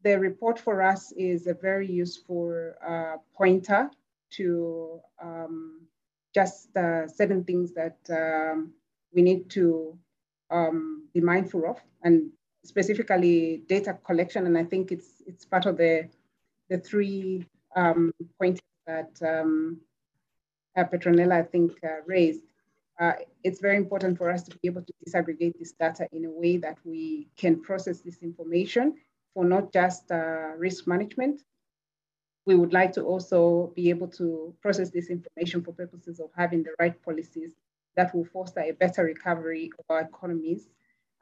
the 0.04 0.18
report 0.18 0.58
for 0.58 0.82
us 0.82 1.10
is 1.12 1.46
a 1.46 1.54
very 1.54 1.90
useful 1.90 2.74
uh, 2.86 3.16
pointer 3.34 3.90
to 4.32 5.00
um, 5.22 5.80
just 6.34 6.76
uh, 6.76 7.08
certain 7.08 7.42
things 7.42 7.72
that 7.72 7.96
um, 8.10 8.74
we 9.14 9.22
need 9.22 9.48
to 9.48 9.98
um, 10.50 11.08
be 11.14 11.22
mindful 11.22 11.64
of, 11.70 11.78
and 12.02 12.28
specifically 12.64 13.62
data 13.66 13.96
collection. 14.04 14.44
And 14.44 14.58
I 14.58 14.64
think 14.64 14.92
it's 14.92 15.22
it's 15.26 15.46
part 15.46 15.64
of 15.64 15.78
the 15.78 16.06
the 16.68 16.76
three 16.76 17.46
um, 17.74 18.12
points 18.38 18.60
that 18.86 19.12
um, 19.22 19.80
uh, 20.76 20.84
Petronella 20.84 21.32
I 21.32 21.42
think 21.44 21.72
uh, 21.82 22.02
raised. 22.04 22.44
Uh, 22.98 23.12
it's 23.44 23.60
very 23.60 23.76
important 23.76 24.18
for 24.18 24.28
us 24.30 24.42
to 24.42 24.58
be 24.58 24.66
able 24.68 24.82
to 24.82 24.92
disaggregate 25.06 25.56
this 25.58 25.72
data 25.72 26.08
in 26.12 26.24
a 26.24 26.30
way 26.30 26.56
that 26.56 26.78
we 26.84 27.28
can 27.36 27.60
process 27.62 28.00
this 28.00 28.18
information 28.22 28.94
for 29.34 29.44
not 29.44 29.72
just 29.72 30.10
uh, 30.10 30.50
risk 30.56 30.86
management. 30.88 31.40
We 32.44 32.56
would 32.56 32.72
like 32.72 32.92
to 32.92 33.02
also 33.02 33.72
be 33.76 33.90
able 33.90 34.08
to 34.08 34.54
process 34.62 34.90
this 34.90 35.10
information 35.10 35.62
for 35.62 35.72
purposes 35.72 36.18
of 36.18 36.30
having 36.36 36.62
the 36.62 36.74
right 36.80 37.00
policies 37.02 37.52
that 37.94 38.14
will 38.14 38.24
foster 38.24 38.60
a 38.60 38.72
better 38.72 39.04
recovery 39.04 39.70
of 39.78 39.84
our 39.90 40.00
economies 40.00 40.68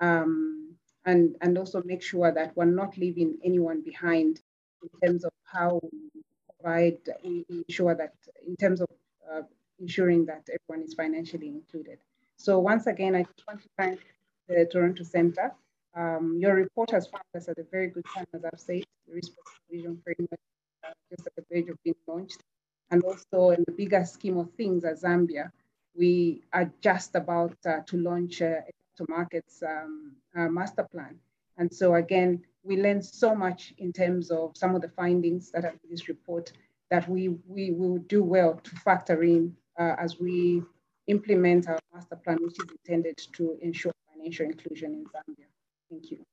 um, 0.01 0.75
and, 1.05 1.37
and 1.41 1.59
also 1.59 1.83
make 1.85 2.03
sure 2.03 2.33
that 2.33 2.57
we're 2.57 2.65
not 2.65 2.97
leaving 2.97 3.37
anyone 3.45 3.83
behind 3.83 4.41
in 4.83 5.09
terms 5.09 5.25
of 5.25 5.33
how 5.45 5.81
we 5.83 6.23
provide, 6.61 6.99
we 7.25 7.45
ensure 7.49 7.95
that 7.95 8.13
in 8.47 8.57
terms 8.57 8.81
of 8.81 8.89
uh, 9.31 9.43
ensuring 9.81 10.27
that 10.27 10.47
everyone 10.49 10.85
is 10.87 10.95
financially 10.95 11.49
included. 11.49 11.99
So 12.37 12.59
once 12.59 12.87
again, 12.87 13.15
I 13.15 13.23
just 13.23 13.47
want 13.47 13.63
to 13.63 13.69
thank 13.79 14.01
the 14.49 14.69
Toronto 14.71 15.05
Center. 15.05 15.53
Um, 15.95 16.37
your 16.39 16.55
report 16.55 16.91
has 16.91 17.07
found 17.07 17.25
us 17.35 17.49
at 17.49 17.59
a 17.59 17.65
very 17.71 17.89
good 17.89 18.05
time, 18.15 18.27
as 18.35 18.45
I've 18.45 18.61
said, 18.61 18.85
the 19.07 19.15
risk 19.15 19.33
vision 19.71 20.01
framework 20.05 20.41
uh, 20.85 20.93
just 21.11 21.27
at 21.27 21.35
the 21.37 21.45
verge 21.51 21.71
of 21.71 21.83
being 21.83 21.97
launched. 22.07 22.43
And 22.91 23.03
also 23.03 23.51
in 23.51 23.65
the 23.67 23.73
bigger 23.73 24.05
scheme 24.05 24.37
of 24.39 24.51
things 24.53 24.85
as 24.85 25.03
Zambia, 25.03 25.51
we 25.97 26.43
are 26.53 26.71
just 26.83 27.15
about 27.15 27.57
uh, 27.67 27.81
to 27.87 27.97
launch 27.97 28.43
a, 28.43 28.63
to 28.99 29.07
markets 29.09 29.63
um, 29.63 30.13
master 30.35 30.87
plan. 30.93 31.19
And 31.57 31.73
so 31.73 31.95
again, 31.95 32.43
we 32.63 32.77
learned 32.77 33.05
so 33.05 33.35
much 33.35 33.73
in 33.79 33.93
terms 33.93 34.31
of 34.31 34.53
some 34.57 34.75
of 34.75 34.83
the 34.83 34.89
findings 34.89 35.51
that 35.53 35.65
are 35.65 35.71
in 35.71 35.91
this 35.91 36.09
report 36.09 36.53
that 36.91 37.09
we, 37.09 37.29
we 37.49 37.71
will 37.71 37.99
do 37.99 38.23
well 38.23 38.61
to 38.63 38.71
factor 38.77 39.23
in 39.23 39.55
uh, 39.55 39.66
as 39.79 40.19
we 40.19 40.63
implement 41.07 41.69
our 41.69 41.79
master 41.95 42.17
plan, 42.17 42.39
which 42.41 42.59
is 42.59 42.67
intended 42.71 43.17
to 43.33 43.59
ensure 43.63 43.93
financial 44.13 44.47
inclusion 44.47 44.93
in 44.93 45.05
Zambia. 45.05 45.47
Thank 45.91 46.11
you. 46.11 46.25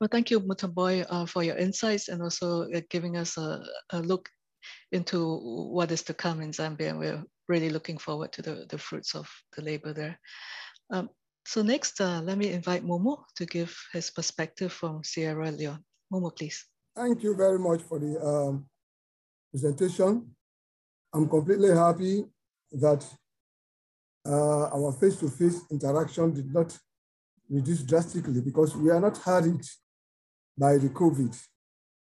Well, 0.00 0.08
thank 0.10 0.30
you, 0.30 0.40
Mutomboi, 0.40 1.06
uh, 1.08 1.24
for 1.24 1.42
your 1.42 1.56
insights 1.56 2.08
and 2.08 2.22
also 2.22 2.70
uh, 2.70 2.82
giving 2.90 3.16
us 3.16 3.38
a, 3.38 3.64
a, 3.90 4.00
look 4.00 4.28
into 4.92 5.38
what 5.72 5.90
is 5.90 6.02
to 6.02 6.14
come 6.14 6.42
in 6.42 6.50
Zambia. 6.50 6.90
And 6.90 6.98
we're 6.98 7.24
really 7.48 7.70
looking 7.70 7.96
forward 7.96 8.32
to 8.32 8.42
the, 8.42 8.66
the 8.68 8.76
fruits 8.76 9.14
of 9.14 9.26
the 9.56 9.62
labor 9.62 9.94
there. 9.94 10.18
Um, 10.90 11.08
so 11.46 11.62
next, 11.62 12.00
uh, 12.00 12.20
let 12.22 12.36
me 12.36 12.52
invite 12.52 12.84
Momo 12.84 13.22
to 13.36 13.46
give 13.46 13.74
his 13.92 14.10
perspective 14.10 14.72
from 14.72 15.02
Sierra 15.02 15.50
Leone. 15.50 15.82
Momo, 16.12 16.36
please. 16.36 16.62
Thank 16.94 17.22
you 17.22 17.34
very 17.34 17.58
much 17.58 17.80
for 17.82 17.98
the 17.98 18.20
um, 18.20 18.66
presentation. 19.50 20.35
I'm 21.14 21.28
completely 21.28 21.70
happy 21.74 22.24
that 22.72 23.04
uh, 24.26 24.66
our 24.76 24.92
face-to-face 24.92 25.60
-face 25.60 25.70
interaction 25.70 26.32
did 26.32 26.52
not 26.52 26.78
reduce 27.48 27.82
drastically 27.82 28.40
because 28.40 28.76
we 28.76 28.90
are 28.90 29.00
not 29.00 29.16
hurried 29.18 29.64
by 30.58 30.78
the 30.78 30.88
COVID. 30.88 31.32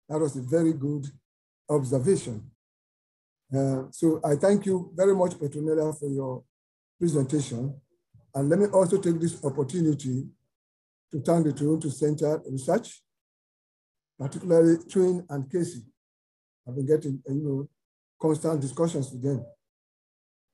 That 0.08 0.20
was 0.20 0.36
a 0.36 0.42
very 0.42 0.72
good 0.72 1.06
observation. 1.68 2.50
Uh, 3.54 3.84
so 3.90 4.20
I 4.24 4.36
thank 4.36 4.66
you 4.66 4.90
very 4.94 5.14
much, 5.14 5.32
Petronella, 5.34 5.98
for 5.98 6.08
your 6.08 6.44
presentation. 6.98 7.74
And 8.34 8.48
let 8.48 8.58
me 8.58 8.66
also 8.66 9.00
take 9.00 9.18
this 9.20 9.42
opportunity 9.44 10.26
to 11.12 11.20
thank 11.20 11.46
the 11.46 11.52
Toronto 11.52 11.88
Center 11.88 12.42
Research, 12.50 13.02
particularly 14.18 14.76
Twin 14.88 15.24
and 15.30 15.50
Casey. 15.50 15.82
I've 16.66 16.74
been 16.74 16.86
getting 16.86 17.22
you 17.26 17.34
know, 17.34 17.68
constant 18.20 18.60
discussions 18.60 19.10
with 19.10 19.22
them. 19.22 19.44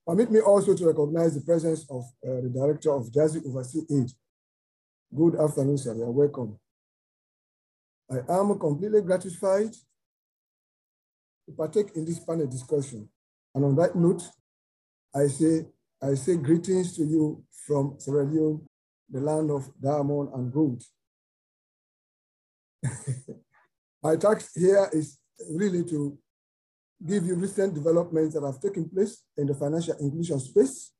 Permit 0.06 0.30
me 0.30 0.40
also 0.40 0.74
to 0.74 0.86
recognize 0.86 1.34
the 1.34 1.40
presence 1.40 1.86
of 1.90 2.02
uh, 2.26 2.40
the 2.42 2.50
Director 2.54 2.92
of 2.92 3.12
Jersey 3.12 3.40
Overseas 3.46 3.84
Aid. 3.90 4.10
Good 5.16 5.36
afternoon, 5.40 5.78
sir. 5.78 5.94
You're 5.94 6.10
welcome. 6.10 6.58
I 8.10 8.18
am 8.28 8.58
completely 8.58 9.00
gratified 9.00 9.72
to 11.46 11.52
partake 11.56 11.96
in 11.96 12.04
this 12.04 12.18
panel 12.18 12.46
discussion. 12.46 13.08
And 13.54 13.64
on 13.64 13.76
that 13.76 13.96
note, 13.96 14.22
I 15.14 15.28
say, 15.28 15.66
I 16.02 16.14
say 16.14 16.36
greetings 16.36 16.96
to 16.96 17.04
you 17.04 17.44
from 17.66 17.94
Sierra 17.98 18.24
Leone, 18.24 18.66
the 19.08 19.20
land 19.20 19.50
of 19.50 19.70
diamond 19.80 20.28
and 20.34 20.52
gold. 20.52 20.82
My 24.02 24.16
task 24.16 24.50
here 24.54 24.88
is 24.92 25.18
really 25.50 25.84
to 25.84 26.18
give 27.06 27.26
you 27.26 27.34
recent 27.34 27.74
developments 27.74 28.34
that 28.34 28.44
have 28.44 28.60
taken 28.60 28.88
place 28.88 29.22
in 29.36 29.46
the 29.46 29.54
financial 29.54 29.96
inclusion 29.98 30.38
space 30.40 30.92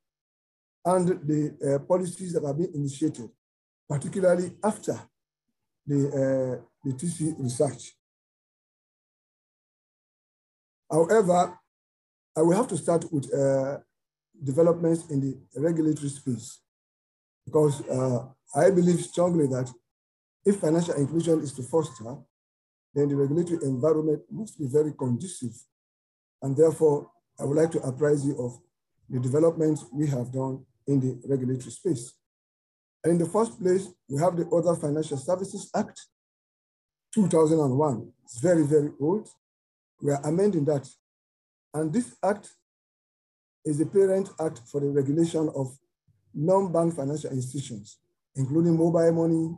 and 0.83 1.07
the 1.07 1.75
uh, 1.75 1.79
policies 1.85 2.33
that 2.33 2.43
have 2.45 2.57
been 2.57 2.71
initiated, 2.73 3.29
particularly 3.89 4.51
after 4.63 4.99
the, 5.85 6.07
uh, 6.07 6.65
the 6.83 6.93
TC 6.93 7.35
research. 7.39 7.93
However, 10.91 11.57
I 12.37 12.41
will 12.41 12.55
have 12.55 12.67
to 12.67 12.77
start 12.77 13.05
with 13.11 13.33
uh, 13.33 13.77
developments 14.43 15.09
in 15.09 15.21
the 15.21 15.37
regulatory 15.59 16.09
space 16.09 16.61
because 17.45 17.87
uh, 17.87 18.25
I 18.55 18.69
believe 18.69 18.99
strongly 19.01 19.47
that 19.47 19.71
if 20.45 20.59
financial 20.59 20.93
inclusion 20.95 21.41
is 21.41 21.53
to 21.53 21.63
foster, 21.63 22.15
then 22.93 23.09
the 23.09 23.15
regulatory 23.15 23.59
environment 23.63 24.21
must 24.29 24.59
be 24.59 24.67
very 24.67 24.93
conducive. 24.93 25.55
And 26.41 26.55
therefore, 26.55 27.09
I 27.39 27.43
would 27.43 27.57
like 27.57 27.71
to 27.71 27.79
apprise 27.79 28.25
you 28.25 28.37
of 28.39 28.59
the 29.09 29.19
developments 29.19 29.85
we 29.91 30.07
have 30.07 30.31
done 30.31 30.65
in 30.87 30.99
the 30.99 31.19
regulatory 31.27 31.71
space. 31.71 32.13
And 33.03 33.13
in 33.13 33.17
the 33.19 33.31
first 33.31 33.59
place, 33.59 33.87
we 34.09 34.19
have 34.19 34.35
the 34.35 34.47
Other 34.47 34.75
Financial 34.75 35.17
Services 35.17 35.69
Act, 35.75 35.99
2001. 37.13 38.11
It's 38.23 38.39
very, 38.39 38.63
very 38.63 38.91
old. 38.99 39.29
We 40.01 40.11
are 40.11 40.21
amending 40.25 40.65
that. 40.65 40.87
And 41.73 41.93
this 41.93 42.15
act 42.23 42.49
is 43.63 43.77
the 43.77 43.85
parent 43.85 44.29
act 44.39 44.61
for 44.71 44.81
the 44.81 44.87
regulation 44.87 45.49
of 45.55 45.77
non-bank 46.33 46.95
financial 46.95 47.31
institutions, 47.31 47.97
including 48.35 48.77
mobile 48.77 49.11
money, 49.11 49.57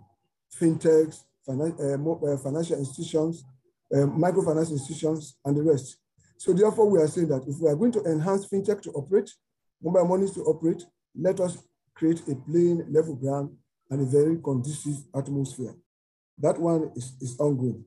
fintechs, 0.59 1.23
uh, 1.47 1.53
uh, 1.53 2.37
financial 2.37 2.77
institutions, 2.77 3.43
uh, 3.93 3.99
microfinance 3.99 4.71
institutions, 4.71 5.37
and 5.45 5.57
the 5.57 5.63
rest. 5.63 5.97
So 6.37 6.53
therefore, 6.53 6.89
we 6.89 6.99
are 7.01 7.07
saying 7.07 7.29
that 7.29 7.43
if 7.47 7.59
we 7.59 7.67
are 7.67 7.75
going 7.75 7.91
to 7.93 8.03
enhance 8.03 8.47
fintech 8.47 8.81
to 8.83 8.91
operate, 8.91 9.31
mobile 9.81 10.05
monies 10.05 10.31
to 10.33 10.41
operate, 10.41 10.83
let 11.15 11.39
us 11.39 11.57
create 11.95 12.21
a 12.27 12.35
plain 12.35 12.85
level 12.89 13.15
ground 13.15 13.55
and 13.89 14.01
a 14.01 14.05
very 14.05 14.37
conducive 14.41 14.97
atmosphere. 15.15 15.73
That 16.37 16.59
one 16.59 16.91
is, 16.95 17.13
is 17.19 17.39
ongoing. 17.39 17.83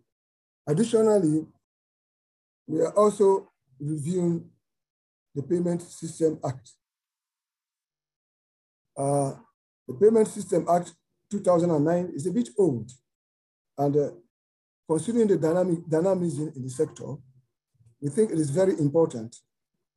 Additionally, 0.67 1.47
we 2.67 2.81
are 2.81 2.93
also 2.93 3.49
reviewing 3.79 4.51
the 5.35 5.43
Payment 5.43 5.83
System 5.83 6.41
Act. 6.45 6.73
Uh, 8.97 9.33
the 9.87 9.95
Payment 9.95 10.27
System 10.27 10.67
Act 10.69 10.93
2009 11.31 12.13
is 12.15 12.27
a 12.27 12.33
bit 12.33 12.49
old, 12.59 12.91
and 13.79 13.97
uh, 13.97 14.11
considering 14.89 15.29
the 15.29 15.37
dynamic, 15.37 15.87
dynamism 15.89 16.53
in 16.57 16.63
the 16.65 16.71
sector, 16.71 17.15
we 18.01 18.09
think 18.09 18.31
it 18.31 18.39
is 18.39 18.51
very 18.51 18.79
important 18.79 19.37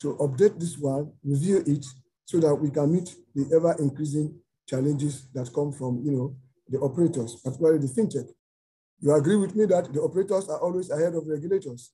to 0.01 0.16
update 0.16 0.60
this 0.60 0.78
one, 0.78 1.12
review 1.24 1.64
it, 1.66 1.86
so 2.26 2.39
that 2.39 2.56
we 2.56 2.70
can 2.70 2.91
meet 2.93 3.16
the 3.36 3.49
ever 3.56 3.76
increasing 3.80 4.39
challenges 4.68 5.28
that 5.34 5.54
come 5.54 5.72
from 5.72 6.01
you 6.04 6.12
know, 6.12 6.36
the 6.70 6.80
operators, 6.80 7.36
particularly 7.43 7.80
the 7.80 7.93
fintech. 7.93 8.28
You 8.99 9.14
agree 9.14 9.36
with 9.36 9.56
me 9.56 9.66
that 9.66 9.93
the 9.93 10.01
operators 10.01 10.49
are 10.49 10.60
always 10.60 10.89
ahead 10.89 11.14
of 11.16 11.28
regulators, 11.28 11.91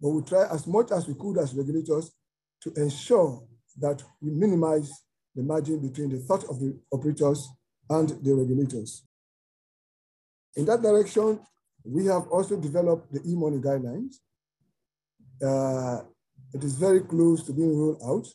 but 0.00 0.10
we 0.10 0.22
try 0.22 0.46
as 0.52 0.66
much 0.66 0.90
as 0.90 1.06
we 1.06 1.14
could 1.14 1.38
as 1.38 1.54
regulators 1.54 2.12
to 2.62 2.72
ensure 2.74 3.42
that 3.78 4.02
we 4.20 4.30
minimize 4.30 4.90
the 5.34 5.42
margin 5.42 5.78
between 5.80 6.10
the 6.10 6.18
thought 6.18 6.44
of 6.44 6.58
the 6.58 6.76
operators 6.92 7.48
and 7.88 8.08
the 8.24 8.34
regulators. 8.34 9.04
In 10.56 10.64
that 10.66 10.82
direction, 10.82 11.40
we 11.84 12.06
have 12.06 12.26
also 12.28 12.56
developed 12.56 13.12
the 13.12 13.22
e-money 13.24 13.58
guidelines. 13.58 14.16
Uh, 15.42 16.00
it 16.52 16.64
is 16.64 16.74
very 16.74 17.00
close 17.00 17.42
to 17.44 17.52
being 17.52 17.76
rolled 17.76 18.02
out. 18.04 18.26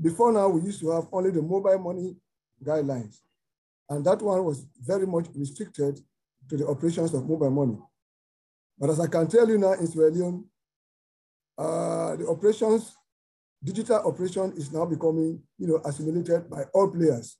Before 0.00 0.32
now, 0.32 0.48
we 0.48 0.62
used 0.62 0.80
to 0.80 0.90
have 0.90 1.08
only 1.12 1.30
the 1.30 1.42
mobile 1.42 1.78
money 1.78 2.16
guidelines. 2.64 3.18
And 3.88 4.04
that 4.04 4.22
one 4.22 4.44
was 4.44 4.66
very 4.80 5.06
much 5.06 5.26
restricted 5.34 6.00
to 6.48 6.56
the 6.56 6.66
operations 6.66 7.12
of 7.12 7.28
mobile 7.28 7.50
money. 7.50 7.78
But 8.78 8.90
as 8.90 9.00
I 9.00 9.08
can 9.08 9.26
tell 9.26 9.48
you 9.48 9.58
now 9.58 9.72
in 9.72 9.86
Sierra 9.86 10.10
Leone, 10.10 10.44
uh, 11.58 12.16
the 12.16 12.26
operations, 12.28 12.94
digital 13.62 13.96
operation 14.06 14.52
is 14.56 14.72
now 14.72 14.86
becoming 14.86 15.42
you 15.58 15.66
know, 15.66 15.80
assimilated 15.84 16.48
by 16.48 16.62
all 16.72 16.90
players. 16.90 17.36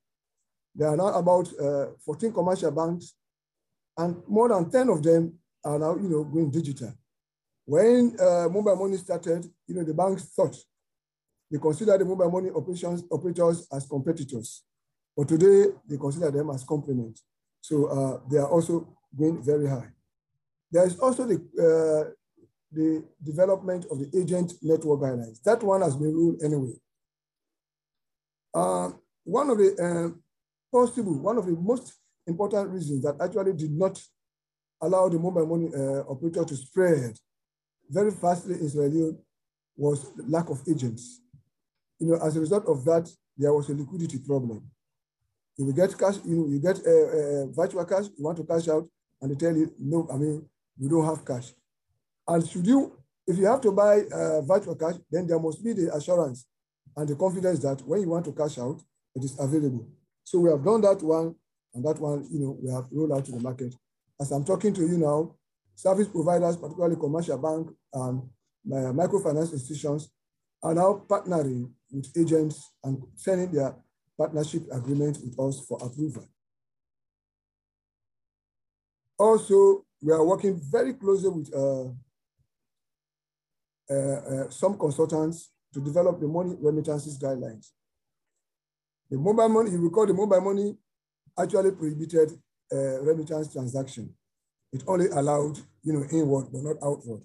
There 0.74 0.88
are 0.88 0.96
now 0.96 1.08
about 1.14 1.48
uh, 1.58 1.86
14 2.04 2.32
commercial 2.32 2.70
banks 2.70 3.14
and 3.96 4.16
more 4.28 4.48
than 4.48 4.70
10 4.70 4.88
of 4.90 5.02
them 5.02 5.34
are 5.64 5.78
now 5.78 5.96
you 5.96 6.08
know, 6.08 6.24
going 6.24 6.50
digital. 6.50 6.92
When 7.70 8.16
uh, 8.18 8.48
mobile 8.48 8.74
money 8.74 8.96
started, 8.96 9.46
you 9.68 9.76
know, 9.76 9.84
the 9.84 9.94
banks 9.94 10.24
thought 10.34 10.56
they 11.48 11.56
considered 11.56 12.00
the 12.00 12.04
mobile 12.04 12.28
money 12.28 12.50
operations 12.50 13.04
operators 13.12 13.68
as 13.72 13.86
competitors. 13.86 14.64
But 15.16 15.28
today, 15.28 15.66
they 15.88 15.96
consider 15.96 16.32
them 16.32 16.50
as 16.50 16.64
complement. 16.64 17.20
So 17.60 17.86
uh, 17.86 18.28
they 18.28 18.38
are 18.38 18.48
also 18.48 18.88
going 19.16 19.40
very 19.40 19.68
high. 19.68 19.86
There 20.72 20.84
is 20.84 20.98
also 20.98 21.24
the, 21.24 21.36
uh, 21.36 22.10
the 22.72 23.04
development 23.22 23.86
of 23.88 24.00
the 24.00 24.18
agent 24.20 24.54
network 24.62 25.02
guidelines. 25.02 25.40
That 25.44 25.62
one 25.62 25.82
has 25.82 25.94
been 25.94 26.12
ruled 26.12 26.42
anyway. 26.42 26.74
Uh, 28.52 28.90
one 29.22 29.48
of 29.48 29.58
the 29.58 29.70
uh, 29.78 30.76
possible, 30.76 31.20
one 31.20 31.38
of 31.38 31.46
the 31.46 31.52
most 31.52 31.92
important 32.26 32.70
reasons 32.70 33.04
that 33.04 33.14
actually 33.20 33.52
did 33.52 33.70
not 33.70 34.02
allow 34.82 35.08
the 35.08 35.20
mobile 35.20 35.46
money 35.46 35.70
uh, 35.72 36.00
operator 36.10 36.44
to 36.44 36.56
spread 36.56 37.16
very 37.90 38.10
fastly 38.10 38.54
Israel 38.60 39.18
was 39.76 40.06
lack 40.28 40.48
of 40.48 40.62
agents. 40.68 41.20
You 41.98 42.08
know, 42.08 42.18
as 42.22 42.36
a 42.36 42.40
result 42.40 42.66
of 42.66 42.84
that, 42.84 43.10
there 43.36 43.52
was 43.52 43.68
a 43.68 43.74
liquidity 43.74 44.18
problem. 44.18 44.62
If 45.58 45.66
you 45.66 45.72
get 45.72 45.98
cash, 45.98 46.16
you 46.24 46.36
know, 46.36 46.46
you 46.46 46.60
get 46.60 46.78
a, 46.86 46.90
a 46.90 47.46
virtual 47.52 47.84
cash, 47.84 48.04
you 48.16 48.24
want 48.24 48.38
to 48.38 48.44
cash 48.44 48.68
out, 48.68 48.88
and 49.20 49.30
they 49.30 49.34
tell 49.34 49.54
you, 49.54 49.72
no, 49.78 50.08
I 50.12 50.16
mean, 50.16 50.46
we 50.78 50.88
don't 50.88 51.04
have 51.04 51.24
cash. 51.24 51.52
And 52.26 52.46
should 52.48 52.66
you, 52.66 52.96
if 53.26 53.36
you 53.36 53.46
have 53.46 53.60
to 53.62 53.72
buy 53.72 54.02
uh, 54.12 54.40
virtual 54.42 54.76
cash, 54.76 54.94
then 55.10 55.26
there 55.26 55.38
must 55.38 55.62
be 55.62 55.72
the 55.72 55.94
assurance 55.94 56.46
and 56.96 57.08
the 57.08 57.16
confidence 57.16 57.60
that 57.60 57.80
when 57.86 58.00
you 58.00 58.08
want 58.08 58.24
to 58.26 58.32
cash 58.32 58.58
out, 58.58 58.80
it 59.14 59.24
is 59.24 59.38
available. 59.38 59.86
So 60.24 60.38
we 60.38 60.50
have 60.50 60.64
done 60.64 60.80
that 60.82 61.02
one, 61.02 61.34
and 61.74 61.84
that 61.84 61.98
one, 61.98 62.26
you 62.30 62.40
know, 62.40 62.58
we 62.62 62.70
have 62.70 62.86
rolled 62.90 63.12
out 63.12 63.24
to 63.26 63.32
the 63.32 63.40
market. 63.40 63.74
As 64.20 64.30
I'm 64.32 64.44
talking 64.44 64.72
to 64.74 64.82
you 64.82 64.98
now, 64.98 65.34
service 65.80 66.08
providers, 66.08 66.56
particularly 66.56 66.96
commercial 66.96 67.38
bank 67.38 67.70
and 67.94 68.22
uh, 68.72 68.92
microfinance 68.92 69.52
institutions, 69.52 70.10
are 70.62 70.74
now 70.74 71.02
partnering 71.08 71.70
with 71.90 72.06
agents 72.18 72.72
and 72.84 73.02
sending 73.16 73.50
their 73.50 73.74
partnership 74.18 74.62
agreement 74.72 75.16
with 75.24 75.38
us 75.40 75.64
for 75.66 75.78
approval. 75.82 76.28
Also, 79.18 79.84
we 80.02 80.12
are 80.12 80.24
working 80.24 80.60
very 80.70 80.92
closely 80.94 81.30
with 81.30 81.50
uh, 81.54 81.88
uh, 83.90 84.20
uh, 84.32 84.50
some 84.50 84.78
consultants 84.78 85.50
to 85.72 85.80
develop 85.80 86.20
the 86.20 86.28
money 86.28 86.56
remittances 86.60 87.18
guidelines. 87.18 87.68
The 89.10 89.16
mobile 89.16 89.48
money, 89.48 89.70
you 89.70 89.78
recall 89.78 90.06
the 90.06 90.14
mobile 90.14 90.40
money 90.40 90.76
actually 91.38 91.72
prohibited 91.72 92.32
uh, 92.72 93.00
remittance 93.00 93.52
transaction. 93.52 94.14
It 94.72 94.84
only 94.86 95.08
allowed, 95.08 95.58
you 95.82 95.92
know, 95.92 96.04
inward, 96.10 96.46
but 96.52 96.62
not 96.62 96.76
outward. 96.82 97.22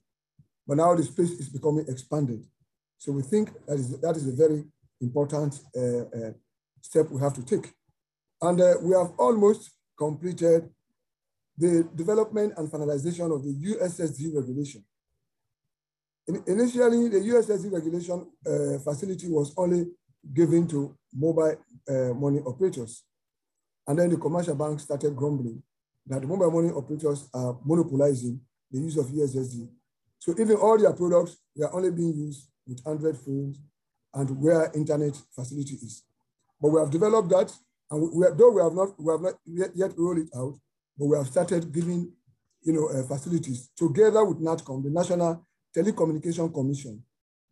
But 0.67 0.77
now 0.77 0.95
the 0.95 1.03
space 1.03 1.31
is 1.31 1.49
becoming 1.49 1.85
expanded. 1.87 2.43
So 2.97 3.11
we 3.11 3.21
think 3.21 3.51
that 3.67 3.75
is, 3.75 3.99
that 3.99 4.15
is 4.15 4.27
a 4.27 4.31
very 4.31 4.63
important 5.01 5.59
uh, 5.75 5.81
uh, 5.81 6.31
step 6.81 7.09
we 7.11 7.21
have 7.21 7.33
to 7.33 7.43
take. 7.43 7.71
And 8.41 8.59
uh, 8.59 8.75
we 8.81 8.95
have 8.95 9.11
almost 9.17 9.71
completed 9.97 10.69
the 11.57 11.87
development 11.95 12.53
and 12.57 12.69
finalization 12.69 13.33
of 13.33 13.43
the 13.43 13.53
USSD 13.53 14.35
regulation. 14.35 14.83
In, 16.27 16.43
initially, 16.47 17.07
the 17.09 17.19
USSD 17.19 17.71
regulation 17.71 18.27
uh, 18.45 18.79
facility 18.79 19.27
was 19.29 19.53
only 19.55 19.87
given 20.33 20.67
to 20.67 20.97
mobile 21.13 21.55
uh, 21.87 22.13
money 22.13 22.39
operators. 22.39 23.03
And 23.87 23.99
then 23.99 24.09
the 24.09 24.17
commercial 24.17 24.55
banks 24.55 24.83
started 24.83 25.15
grumbling 25.15 25.61
that 26.07 26.21
the 26.21 26.27
mobile 26.27 26.51
money 26.51 26.69
operators 26.69 27.27
are 27.33 27.57
monopolizing 27.65 28.39
the 28.71 28.79
use 28.79 28.97
of 28.97 29.07
USSD. 29.07 29.67
So 30.19 30.33
even 30.39 30.55
all 30.57 30.77
their 30.77 30.93
products 30.93 31.37
are 31.61 31.73
only 31.73 31.91
being 31.91 32.13
used 32.13 32.47
with 32.67 32.85
Android 32.87 33.17
phones 33.17 33.59
and 34.13 34.41
where 34.41 34.71
internet 34.73 35.15
facility 35.35 35.75
is. 35.75 36.03
But 36.61 36.69
we 36.69 36.79
have 36.79 36.89
developed 36.89 37.29
that, 37.29 37.51
and 37.91 38.01
we, 38.13 38.25
though 38.37 38.51
we 38.51 38.61
have 38.61 38.73
not 38.73 38.99
we 38.99 39.11
have 39.11 39.21
not 39.21 39.33
yet, 39.45 39.71
yet 39.75 39.91
rolled 39.97 40.19
it 40.19 40.29
out, 40.35 40.55
but 40.97 41.05
we 41.05 41.17
have 41.17 41.27
started 41.27 41.71
giving 41.71 42.11
you 42.63 42.73
know, 42.73 42.87
uh, 42.89 43.03
facilities 43.03 43.69
together 43.77 44.25
with 44.25 44.41
NATCOM, 44.41 44.83
the 44.83 44.89
National 44.89 45.45
Telecommunication 45.75 46.51
Commission. 46.53 47.03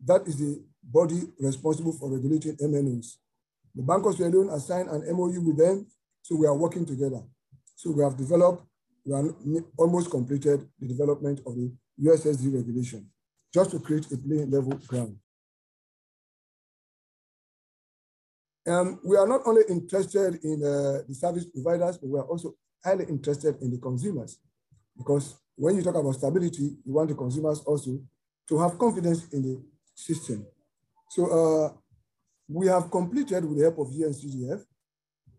That 0.04 0.26
is 0.26 0.36
the 0.36 0.62
body 0.82 1.22
responsible 1.38 1.92
for 1.92 2.10
regulating 2.10 2.56
MNOs. 2.56 3.16
The 3.74 3.82
Bank 3.82 4.04
of 4.06 4.16
Sierra 4.16 4.30
Leone 4.32 4.48
has 4.50 4.66
signed 4.66 4.88
an 4.88 5.04
MOU 5.16 5.40
with 5.40 5.56
them, 5.58 5.86
so 6.22 6.36
we 6.36 6.46
are 6.46 6.54
working 6.56 6.84
together. 6.84 7.22
So 7.74 7.90
we 7.90 8.02
have 8.02 8.16
developed, 8.16 8.64
we 9.04 9.12
are 9.12 9.24
almost 9.76 10.10
completed 10.10 10.68
the 10.80 10.88
development 10.88 11.40
of 11.46 11.54
the 11.56 11.72
USSD 12.02 12.54
regulation, 12.54 13.08
just 13.52 13.70
to 13.72 13.78
create 13.78 14.06
a 14.12 14.16
plain 14.16 14.50
level 14.50 14.78
ground. 14.86 15.16
Um, 18.66 18.98
we 19.04 19.16
are 19.16 19.26
not 19.26 19.42
only 19.44 19.62
interested 19.68 20.42
in 20.42 20.64
uh, 20.64 21.02
the 21.06 21.14
service 21.14 21.44
providers, 21.44 21.98
but 21.98 22.08
we 22.08 22.18
are 22.18 22.24
also 22.24 22.54
highly 22.82 23.04
interested 23.06 23.60
in 23.60 23.70
the 23.70 23.78
consumers. 23.78 24.38
Because 24.96 25.36
when 25.56 25.76
you 25.76 25.82
talk 25.82 25.96
about 25.96 26.14
stability, 26.14 26.76
you 26.84 26.92
want 26.92 27.08
the 27.08 27.14
consumers 27.14 27.60
also 27.60 28.00
to 28.48 28.58
have 28.58 28.78
confidence 28.78 29.28
in 29.32 29.42
the 29.42 29.62
system. 29.94 30.46
So 31.10 31.26
uh, 31.26 31.72
we 32.48 32.66
have 32.68 32.90
completed 32.90 33.44
with 33.44 33.58
the 33.58 33.64
help 33.64 33.78
of 33.78 33.88
UNCDF, 33.88 34.64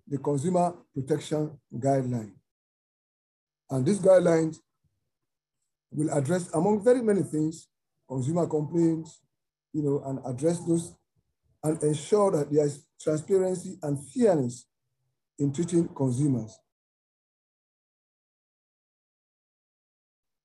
the 0.07 0.17
Consumer 0.17 0.73
Protection 0.93 1.59
Guideline. 1.73 2.31
And 3.69 3.85
these 3.85 3.99
guidelines 3.99 4.57
will 5.91 6.09
address, 6.15 6.51
among 6.53 6.83
very 6.83 7.01
many 7.01 7.23
things, 7.23 7.67
consumer 8.07 8.45
complaints, 8.47 9.21
you 9.73 9.81
know, 9.81 10.03
and 10.05 10.19
address 10.25 10.59
those 10.59 10.93
and 11.63 11.81
ensure 11.81 12.31
that 12.31 12.51
there 12.51 12.65
is 12.65 12.85
transparency 13.01 13.77
and 13.81 13.97
fairness 14.09 14.67
in 15.39 15.51
treating 15.51 15.87
consumers. 15.87 16.57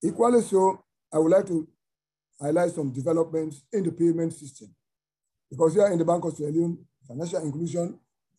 Equally 0.03 0.41
so, 0.41 0.83
I 1.13 1.19
would 1.19 1.31
like 1.31 1.47
to 1.49 1.69
highlight 2.41 2.71
some 2.71 2.91
developments 2.91 3.63
in 3.73 3.85
the 3.85 3.93
payment 3.93 4.33
system. 4.33 4.75
Because 5.51 5.75
here 5.75 5.89
in 5.89 5.99
the 5.99 6.05
Bank 6.05 6.25
of 6.25 6.35
Sierra 6.35 6.53
Leone, 6.53 6.79
financial 7.07 7.43
inclusion, 7.43 7.99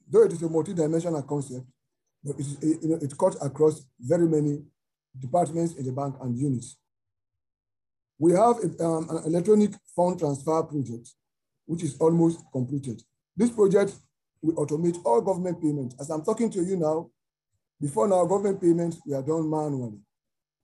though 0.10 0.24
it 0.24 0.34
is 0.34 0.41
a 0.41 0.49
multi-dimensional 0.49 1.24
concept, 1.24 1.66
but 2.24 2.36
it, 2.36 2.41
is, 2.41 2.58
you 2.62 2.89
know, 2.89 2.99
it 3.02 3.18
cuts 3.18 3.38
across 3.43 3.86
very 3.99 4.28
many 4.28 4.64
departments 5.20 5.76
in 5.76 5.86
the 5.86 5.91
bank 5.91 6.16
and 6.22 6.38
units. 6.38 6.78
We 8.20 8.34
have 8.34 8.58
um, 8.80 9.10
an 9.10 9.24
electronic 9.26 9.72
fund 9.95 10.20
transfer 10.20 10.64
project, 10.64 11.10
which 11.66 11.84
is 11.84 11.97
almost 11.97 12.43
completed. 12.54 13.02
This 13.36 13.49
project 13.49 13.93
will 14.41 14.64
automate 14.64 14.97
all 15.04 15.22
government 15.22 15.62
payments. 15.62 15.95
As 15.99 16.10
I'm 16.10 16.24
talking 16.24 16.49
to 16.52 16.62
you 16.62 16.78
now, 16.78 17.10
before 17.80 18.08
now, 18.08 18.24
government 18.26 18.62
payments 18.62 18.99
were 19.06 19.22
done 19.24 19.49
manually. 19.49 19.99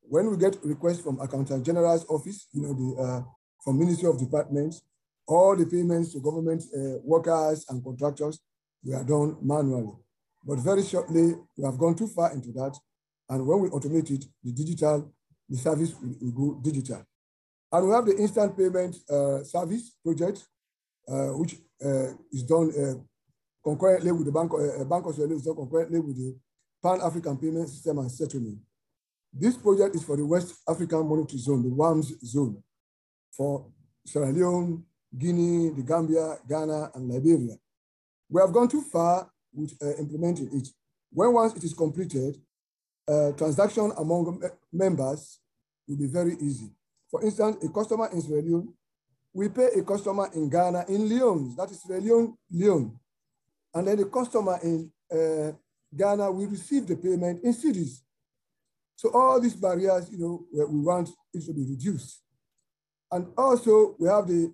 When 0.02 0.30
we 0.30 0.38
get 0.38 0.58
requests 0.64 1.02
from 1.02 1.20
Accountant 1.20 1.66
General's 1.66 2.06
office, 2.08 2.48
you 2.54 2.62
know, 2.62 2.74
the, 2.74 3.02
uh, 3.02 3.22
from 3.64 3.80
Ministry 3.80 4.08
of 4.08 4.20
Departments, 4.20 4.84
all 5.28 5.56
the 5.56 5.66
payments 5.66 6.14
to 6.14 6.22
government 6.22 6.64
uh, 6.76 7.00
workers 7.04 7.66
and 7.70 7.84
contractors 7.84 8.40
were 8.94 9.04
done 9.04 9.38
manually. 9.42 9.94
But 10.44 10.60
very 10.60 10.84
shortly, 10.84 11.36
we 11.58 11.64
have 11.66 11.78
gone 11.78 11.96
too 11.96 12.08
far 12.08 12.34
into 12.34 12.52
that. 12.54 12.78
And 13.30 13.46
when 13.46 13.60
we 13.60 13.70
automate 13.70 14.10
it, 14.12 14.26
the 14.44 14.52
digital, 14.52 15.14
the 15.50 15.58
service 15.58 15.94
will, 16.02 16.16
will 16.22 16.32
go 16.32 16.62
digital. 16.62 17.04
And 17.72 17.88
we 17.88 17.94
have 17.94 18.06
the 18.06 18.18
instant 18.18 18.58
payment 18.58 18.96
uh, 19.10 19.44
service 19.44 19.92
project, 20.04 20.46
uh, 21.08 21.30
which 21.32 21.56
uh, 21.84 22.14
is 22.32 22.44
done 22.44 22.72
uh, 22.72 22.94
concurrently 23.64 24.12
with 24.14 24.26
the 24.26 24.32
Bank, 24.32 24.52
uh, 24.54 24.84
Bank 24.86 25.06
of 25.06 25.16
Sierra 25.16 25.28
Leone, 25.28 25.40
is 25.40 25.46
done 25.46 25.56
concurrently 25.56 26.00
with 26.00 26.16
the 26.16 26.38
Pan-African 26.82 27.38
Payment 27.38 27.68
System 27.68 27.98
and 28.00 28.12
Settlement. 28.12 28.60
This 29.34 29.58
project 29.58 29.96
is 29.96 30.04
for 30.04 30.16
the 30.16 30.26
West 30.26 30.56
African 30.68 31.06
Monetary 31.06 31.40
Zone, 31.40 31.64
the 31.64 31.76
WAMZ 31.76 32.26
zone, 32.26 32.64
for 33.32 33.68
Sierra 34.06 34.32
Leone, 34.32 34.84
Guinea, 35.18 35.70
the 35.70 35.84
Gambia, 35.84 36.38
Ghana, 36.48 36.92
and 36.96 37.10
Liberia. 37.10 37.56
We 38.30 38.42
have 38.42 38.54
gone 38.54 38.68
too 38.68 38.82
far 38.82 39.30
with 39.54 39.74
uh, 39.82 39.96
implementing 39.98 40.50
it. 40.54 40.68
When 41.12 41.34
once 41.34 41.56
it 41.56 41.64
is 41.64 41.74
completed, 41.74 42.38
uh, 43.08 43.32
transaction 43.32 43.92
among 43.98 44.42
members 44.72 45.40
will 45.88 45.98
be 45.98 46.08
very 46.08 46.36
easy. 46.42 46.70
For 47.10 47.24
instance, 47.24 47.64
a 47.64 47.70
customer 47.70 48.10
in 48.12 48.22
Sierra 48.22 48.42
Leone, 48.42 48.74
we 49.34 49.50
pay 49.50 49.68
a 49.78 49.84
customer 49.84 50.30
in 50.34 50.50
Ghana 50.50 50.86
in 50.90 51.08
leones, 51.08 51.56
that 51.56 51.72
is 51.72 51.82
Sierra 51.82 52.02
Leone, 52.02 52.36
leone. 52.52 53.00
And 53.74 53.88
then 53.88 53.98
the 53.98 54.06
customer 54.06 54.60
in 54.64 54.92
uh, 55.12 55.52
Ghana 55.96 56.32
will 56.32 56.48
receive 56.48 56.88
the 56.88 56.98
payment 56.98 57.44
in 57.44 57.54
cedis. 57.54 58.02
So 58.96 59.12
all 59.14 59.40
these 59.40 59.56
barriers, 59.56 60.10
you 60.12 60.18
know, 60.18 60.46
we 60.52 60.80
want 60.80 61.10
it 61.34 61.46
to 61.46 61.54
be 61.54 61.64
reduced. 61.70 62.24
And 63.12 63.28
also 63.38 63.96
we 64.00 64.10
have 64.10 64.28
the, 64.28 64.52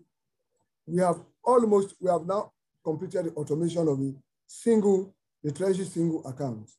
we 0.86 1.02
have 1.02 1.18
almost, 1.44 1.96
we 2.00 2.12
have 2.12 2.26
now 2.26 2.52
completed 2.84 3.26
the 3.26 3.32
automation 3.32 3.88
of 3.88 3.98
the 4.00 4.16
single, 4.46 5.16
the 5.44 5.52
treasury 5.52 5.86
single 5.86 6.26
account. 6.28 6.70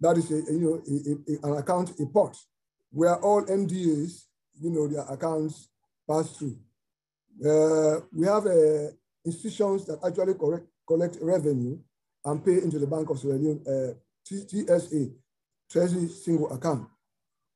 That 0.00 0.16
is 0.16 0.30
a, 0.30 0.52
you 0.52 0.60
know, 0.60 1.42
a, 1.42 1.48
a, 1.48 1.52
an 1.52 1.58
account, 1.58 1.98
a 1.98 2.06
pot, 2.06 2.36
where 2.90 3.16
all 3.16 3.44
MDAs, 3.44 4.24
you 4.60 4.70
know, 4.70 4.86
their 4.86 5.02
accounts 5.02 5.68
pass 6.08 6.36
through. 6.36 6.58
Uh, 7.44 8.00
we 8.12 8.26
have 8.26 8.46
uh, 8.46 8.88
institutions 9.24 9.86
that 9.86 9.98
actually 10.04 10.34
correct, 10.34 10.66
collect 10.86 11.18
revenue 11.20 11.78
and 12.24 12.44
pay 12.44 12.54
into 12.62 12.78
the 12.78 12.86
Bank 12.86 13.10
of 13.10 13.18
Sierra 13.18 13.36
Leone, 13.36 13.62
uh, 13.66 13.94
TSA, 14.24 15.10
Treasury 15.70 16.08
Single 16.08 16.52
Account. 16.52 16.88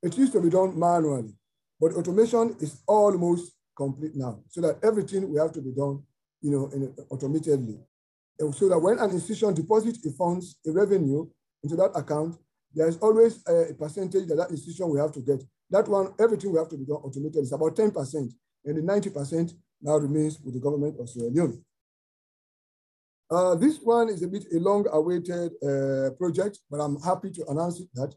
It 0.03 0.17
used 0.19 0.33
to 0.33 0.41
be 0.41 0.51
done 0.51 0.79
manually, 0.79 1.35
but 1.81 1.93
automation 1.93 2.57
is 2.61 2.81
almost 2.87 3.53
complete 3.77 4.15
now, 4.15 4.41
so 4.49 4.61
that 4.61 4.79
everything 4.83 5.31
we 5.31 5.39
have 5.39 5.53
to 5.53 5.61
be 5.61 5.71
done, 5.71 6.03
you 6.43 6.51
know, 6.51 6.71
in, 6.75 6.95
automatically. 7.11 7.79
So 8.53 8.69
that 8.69 8.79
when 8.79 8.99
an 8.99 9.11
institution 9.11 9.55
deposits 9.55 10.05
a 10.05 10.11
funds, 10.11 10.57
a 10.67 10.73
revenue 10.73 11.27
into 11.63 11.77
that 11.77 11.93
account, 11.95 12.37
there 12.75 12.89
is 12.89 12.97
always 12.99 13.43
a, 13.47 13.71
a 13.71 13.75
percentage 13.75 14.27
that 14.29 14.37
that 14.37 14.51
institution 14.51 14.89
will 14.89 15.01
have 15.01 15.13
to 15.13 15.21
get. 15.21 15.43
That 15.71 15.89
one, 15.89 16.13
everything 16.19 16.53
will 16.53 16.61
have 16.61 16.71
to 16.71 16.77
be 16.77 16.85
done 16.85 16.97
automated. 16.97 17.37
It's 17.37 17.53
about 17.53 17.77
10%, 17.77 18.33
and 18.65 18.77
the 18.77 18.83
90% 18.83 19.53
now 19.81 19.97
remains 19.97 20.41
with 20.41 20.55
the 20.55 20.61
government 20.61 20.99
of 20.99 21.09
Sierra 21.09 21.31
Leone. 21.31 21.63
Uh, 23.31 23.55
this 23.55 23.79
one 23.79 24.09
is 24.09 24.23
a 24.23 24.29
bit 24.29 24.45
a 24.53 24.59
long-awaited 24.59 25.53
uh, 25.63 26.11
project, 26.19 26.59
but 26.71 26.79
I'm 26.79 27.01
happy 27.01 27.31
to 27.31 27.47
announce 27.49 27.81
it 27.81 27.89
that 27.95 28.15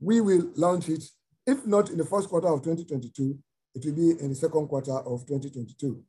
we 0.00 0.20
will 0.20 0.50
launch 0.56 0.88
it, 0.88 1.04
if 1.46 1.66
not 1.66 1.90
in 1.90 1.98
the 1.98 2.04
first 2.04 2.28
quarter 2.28 2.48
of 2.48 2.62
2022, 2.62 3.38
it 3.74 3.84
will 3.84 3.92
be 3.94 4.10
in 4.22 4.30
the 4.30 4.34
second 4.34 4.68
quarter 4.68 4.92
of 4.92 5.26
2022. 5.26 6.02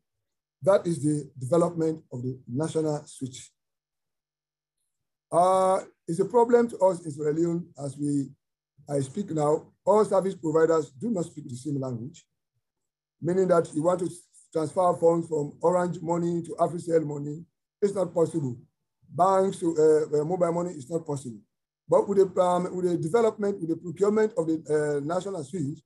That 0.64 0.88
is 0.88 1.04
the 1.04 1.30
development 1.38 2.04
of 2.12 2.24
the 2.24 2.40
national 2.48 3.04
switch. 3.06 3.52
Uh, 5.32 5.80
it's 6.08 6.20
a 6.20 6.26
problem 6.26 6.70
to 6.70 6.78
us 6.80 7.04
Sierra 7.04 7.34
as 7.84 7.98
we 7.98 8.30
I 8.90 9.00
speak 9.00 9.32
now. 9.32 9.72
All 9.86 10.04
service 10.06 10.36
providers 10.36 10.92
do 10.92 11.10
not 11.10 11.26
speak 11.26 11.48
the 11.50 11.56
same 11.56 11.80
language, 11.80 12.26
meaning 13.22 13.48
that 13.48 13.74
you 13.74 13.84
want 13.84 14.00
to 14.02 14.10
transfer 14.52 14.94
funds 14.96 15.28
from 15.28 15.58
Orange 15.62 16.02
money 16.02 16.42
to 16.44 16.56
AfriCell 16.60 17.06
money 17.06 17.46
it's 17.84 17.94
not 17.94 18.14
possible. 18.14 18.58
Banks 19.10 19.60
to 19.60 19.76
uh, 19.78 20.22
uh, 20.22 20.24
mobile 20.24 20.54
money 20.54 20.72
is 20.72 20.90
not 20.90 21.06
possible. 21.06 21.40
But 21.88 22.08
with 22.08 22.18
the, 22.20 22.42
um, 22.42 22.74
with 22.76 22.86
the 22.90 22.98
development, 22.98 23.60
with 23.60 23.70
the 23.72 23.76
procurement 23.76 24.32
of 24.38 24.48
the 24.48 24.58
uh, 24.72 25.06
national 25.06 25.44
switch, 25.44 25.80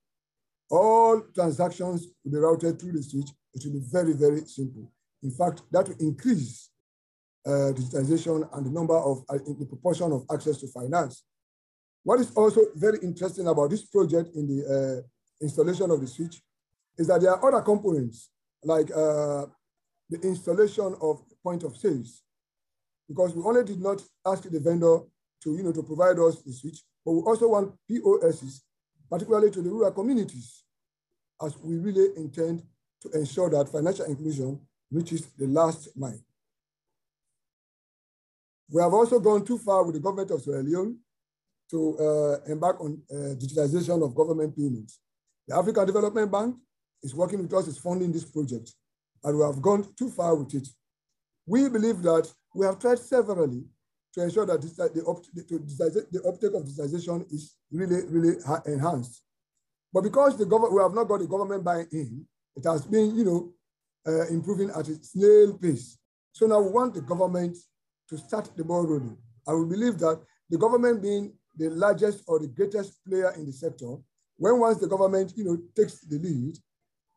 all 0.70 1.24
transactions 1.34 2.06
will 2.24 2.32
be 2.32 2.38
routed 2.38 2.80
through 2.80 2.92
the 2.92 3.02
switch. 3.02 3.30
It 3.58 3.66
will 3.66 3.80
be 3.80 3.86
very, 3.92 4.14
very 4.14 4.42
simple. 4.46 4.92
In 5.24 5.32
fact, 5.32 5.64
that 5.72 5.88
will 5.88 5.96
increase 6.00 6.70
uh, 7.44 7.74
digitization 7.74 8.48
and 8.54 8.66
the 8.68 8.70
number 8.70 8.96
of, 8.96 9.24
uh, 9.30 9.40
the 9.60 9.66
proportion 9.66 10.12
of 10.12 10.26
access 10.32 10.60
to 10.60 10.68
finance. 10.68 11.24
What 12.04 12.20
is 12.20 12.32
also 12.36 12.62
very 12.76 13.00
interesting 13.02 13.48
about 13.48 13.72
this 13.72 13.84
project 13.84 14.36
in 14.36 14.48
the 14.48 14.60
uh, 15.02 15.44
installation 15.44 15.90
of 15.90 16.00
the 16.02 16.08
switch 16.08 16.40
is 17.00 17.08
that 17.08 17.22
there 17.22 17.32
are 17.32 17.48
other 17.48 17.62
components 17.64 18.30
like 18.64 18.92
uh, 18.92 19.48
the 20.10 20.20
installation 20.22 20.96
of 21.02 21.24
point 21.44 21.64
of 21.64 21.76
sales 21.76 22.22
because 23.08 23.34
we 23.34 23.42
only 23.42 23.64
did 23.64 23.82
not 23.82 24.04
ask 24.26 24.44
the 24.44 24.60
vendor 24.60 25.00
to, 25.42 25.56
you 25.56 25.64
know, 25.64 25.72
to 25.72 25.82
provide 25.82 26.20
us 26.20 26.44
the 26.44 26.54
switch, 26.54 26.84
but 27.04 27.14
we 27.14 27.22
also 27.22 27.48
want 27.48 27.74
POSs, 27.90 28.62
particularly 29.10 29.50
to 29.50 29.62
the 29.64 29.70
rural 29.70 29.92
communities, 29.92 30.64
as 31.44 31.58
we 31.58 31.78
really 31.78 32.10
intend 32.18 32.62
to 33.02 33.12
ensure 33.12 33.50
that 33.50 33.70
financial 33.70 34.06
inclusion 34.06 34.60
reaches 34.92 35.28
the 35.38 35.48
last 35.48 35.90
mile. 35.96 36.20
We 38.72 38.82
have 38.82 38.94
also 38.94 39.20
gone 39.20 39.46
too 39.46 39.58
far 39.58 39.84
with 39.84 39.96
the 39.96 40.02
government 40.02 40.32
of 40.32 40.42
Sierra 40.42 40.64
Leone 40.64 40.98
to 41.72 41.98
uh, 42.00 42.52
embark 42.52 42.82
on 42.82 43.02
uh, 43.12 43.36
digitalization 43.36 44.04
of 44.04 44.16
government 44.16 44.56
payments. 44.56 45.00
The 45.48 45.56
African 45.56 45.86
Development 45.86 46.32
Bank 46.32 46.56
is 47.04 47.16
working 47.16 47.42
with 47.42 47.54
us, 47.54 47.68
is 47.68 47.78
funding 47.78 48.12
this 48.12 48.26
project 48.26 48.74
and 49.24 49.38
we 49.38 49.44
have 49.44 49.62
gone 49.62 49.86
too 49.98 50.10
far 50.10 50.36
with 50.36 50.54
it. 50.54 50.68
We 51.46 51.70
believe 51.70 52.02
that 52.04 52.32
we 52.54 52.66
have 52.66 52.80
tried 52.80 53.00
severally 53.00 53.64
to 54.14 54.24
ensure 54.24 54.46
that 54.46 54.62
this, 54.62 54.76
the, 54.76 54.90
the, 54.90 56.08
the 56.12 56.24
uptake 56.28 56.54
of 56.54 56.64
digitization 56.64 57.32
is 57.32 57.56
really, 57.72 58.06
really 58.08 58.38
enhanced. 58.66 59.24
But 59.94 60.02
because 60.02 60.38
the 60.38 60.46
government, 60.46 60.74
we 60.74 60.82
have 60.82 60.94
not 60.94 61.08
got 61.08 61.20
the 61.20 61.28
government 61.28 61.64
buying 61.64 61.88
in, 61.92 62.26
it 62.58 62.64
has 62.66 62.86
been, 62.86 63.16
you 63.16 63.24
know, 63.24 63.54
uh, 64.08 64.28
improving 64.28 64.70
at 64.72 64.88
a 64.88 64.96
snail 65.04 65.54
pace. 65.58 65.98
So 66.32 66.48
now 66.48 66.60
we 66.62 66.70
want 66.70 66.94
the 66.96 67.02
government 67.02 67.58
to 68.10 68.18
start 68.18 68.50
the 68.56 68.64
ball 68.64 68.86
rolling. 68.86 69.18
And 69.46 69.60
we 69.60 69.76
believe 69.76 70.00
that 70.00 70.20
the 70.50 70.58
government 70.58 71.02
being 71.02 71.34
the 71.56 71.70
largest 71.70 72.24
or 72.28 72.40
the 72.40 72.48
greatest 72.48 73.04
player 73.06 73.34
in 73.38 73.46
the 73.46 73.52
sector, 73.52 73.96
when 74.38 74.60
once 74.60 74.80
the 74.80 74.88
government, 74.88 75.34
you 75.36 75.44
know, 75.44 75.58
takes 75.76 76.02
the 76.02 76.18
lead, 76.18 76.58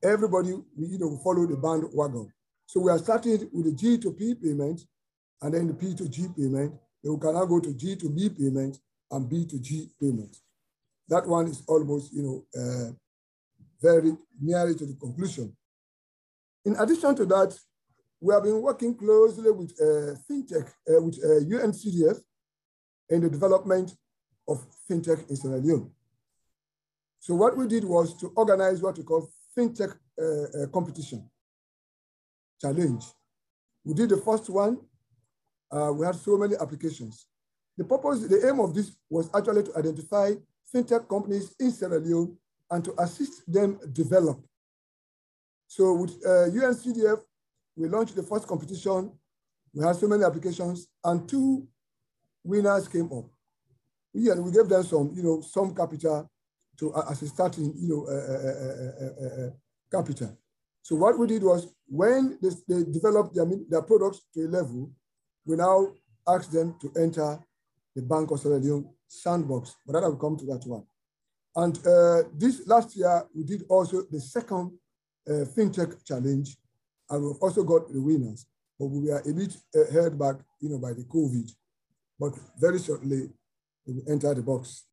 everybody 0.03 0.51
you 0.51 0.99
know, 0.99 1.09
will 1.09 1.23
follow 1.23 1.47
the 1.47 1.57
bandwagon. 1.57 2.33
So 2.67 2.81
we 2.81 2.91
are 2.91 2.99
starting 2.99 3.49
with 3.53 3.67
the 3.67 3.73
G 3.73 3.99
to 3.99 4.13
P 4.13 4.35
payment 4.35 4.83
and 5.43 5.55
then 5.55 5.67
the 5.69 5.75
P 5.75 5.95
to 5.95 6.09
G 6.09 6.29
payment. 6.37 6.75
Then 7.03 7.15
we 7.15 7.21
can 7.21 7.35
now 7.35 7.45
go 7.45 7.61
to 7.61 7.75
G 7.75 7.97
to 7.97 8.09
B 8.09 8.29
payment 8.31 8.79
and 9.11 9.29
B 9.29 9.45
to 9.47 9.59
G 9.59 9.91
payment. 10.01 10.37
That 11.09 11.27
one 11.27 11.49
is 11.49 11.63
almost, 11.67 12.13
you 12.13 12.23
know, 12.23 12.45
uh, 12.61 12.93
very 13.81 14.13
nearly 14.41 14.75
to 14.75 14.87
the 14.87 14.95
conclusion. 14.95 15.57
In 16.65 16.77
addition 16.77 17.15
to 17.17 17.27
that, 17.27 17.59
we 18.21 18.35
have 18.35 18.43
been 18.43 18.61
working 18.61 18.95
closely 18.95 19.51
with 19.51 19.73
uh, 19.81 20.15
FinTech, 20.29 20.69
uh, 20.69 21.03
with 21.03 21.19
uh, 21.25 21.45
UNCDF 21.45 22.19
in 23.09 23.21
the 23.23 23.31
development 23.31 23.95
of 24.47 24.65
FinTech 24.89 25.29
in 25.31 25.37
Sierra 25.37 25.57
Leone. 25.59 25.91
So 27.21 27.35
what 27.35 27.57
we 27.57 27.69
did 27.69 27.85
was 27.85 28.15
to 28.21 28.33
organize 28.35 28.81
what 28.81 28.97
we 28.97 29.05
call 29.05 29.29
fintech 29.57 29.95
uh, 30.19 30.25
uh, 30.25 30.67
competition 30.69 31.29
challenge. 32.61 33.05
We 33.85 33.95
did 33.95 34.09
the 34.09 34.17
first 34.17 34.49
one. 34.49 34.79
Uh, 35.71 35.93
we 35.95 36.05
had 36.07 36.15
so 36.15 36.37
many 36.37 36.57
applications. 36.61 37.27
The 37.77 37.85
purpose, 37.85 38.27
the 38.27 38.49
aim 38.49 38.61
of 38.61 38.75
this 38.75 38.93
was 39.09 39.31
actually 39.35 39.65
to 39.65 39.77
identify 39.79 40.33
fintech 40.75 41.09
companies 41.09 41.55
in 41.59 41.71
Sierra 41.71 41.99
Leone 41.99 42.37
and 42.71 42.85
to 42.85 42.95
assist 43.03 43.51
them 43.51 43.79
develop 43.93 44.41
So 45.71 45.95
with 45.95 46.11
uh, 46.27 46.51
UNCDF, 46.51 47.21
we 47.77 47.87
launched 47.87 48.17
the 48.17 48.25
first 48.25 48.49
competition. 48.49 49.13
We 49.73 49.85
had 49.85 49.95
so 49.95 50.09
many 50.09 50.25
applications 50.25 50.89
and 51.05 51.29
two 51.29 51.69
winners 52.43 52.89
came 52.89 53.09
up. 53.13 53.27
We, 54.13 54.33
we 54.33 54.51
gave 54.51 54.69
them 54.69 54.83
some, 54.83 55.13
you 55.15 55.23
know, 55.23 55.41
some 55.43 55.73
capital 55.73 56.29
to 56.81 56.93
uh, 56.93 57.05
as 57.09 57.23
a 57.23 57.29
starting, 57.29 57.73
you 57.77 57.89
know, 57.89 58.03
uh, 58.11 59.47
uh, 59.47 59.51
capital. 59.93 60.37
So 60.83 60.97
what 60.97 61.17
we 61.17 61.29
did 61.29 61.45
was 61.45 61.73
when 61.87 62.37
they, 62.43 62.49
they 62.69 62.91
developed 62.91 63.37
their, 63.37 63.47
their 63.69 63.83
products 63.83 64.23
to 64.35 64.47
a 64.47 64.49
level, 64.49 64.91
we 65.47 65.55
now 65.55 65.93
asked 66.27 66.51
them 66.51 66.75
to 66.81 66.91
enter 67.01 67.39
the 67.95 68.03
Bank 68.03 68.33
of 68.33 68.41
Sierra 68.41 68.59
Leone 68.59 68.91
sandbox, 69.07 69.77
but 69.87 69.93
that 69.93 70.03
will 70.03 70.17
come 70.17 70.37
to 70.37 70.47
that 70.47 70.67
one. 70.67 70.83
And 71.57 71.77
uh, 71.87 72.23
this 72.35 72.67
last 72.67 72.97
year, 72.97 73.25
we 73.35 73.45
did 73.45 73.65
also 73.69 74.03
the 74.11 74.21
second 74.21 74.73
uh, 75.29 75.45
FinTech 75.57 76.05
challenge, 76.05 76.57
and 77.09 77.25
we've 77.25 77.43
also 77.43 77.65
got 77.65 77.93
the 77.93 78.01
winners, 78.01 78.47
but 78.79 78.87
we 78.87 79.09
were 79.09 79.19
a 79.19 79.35
bit 79.35 79.57
uh, 79.75 79.93
held 79.93 80.19
back, 80.19 80.37
you 80.61 80.69
know, 80.69 80.79
by 80.79 80.93
the 80.93 81.05
COVID. 81.05 81.51
But 82.19 82.35
very 82.59 82.79
shortly, 82.79 83.31
we 83.87 84.03
entered 84.09 84.37
the 84.37 84.43
box. 84.43 84.85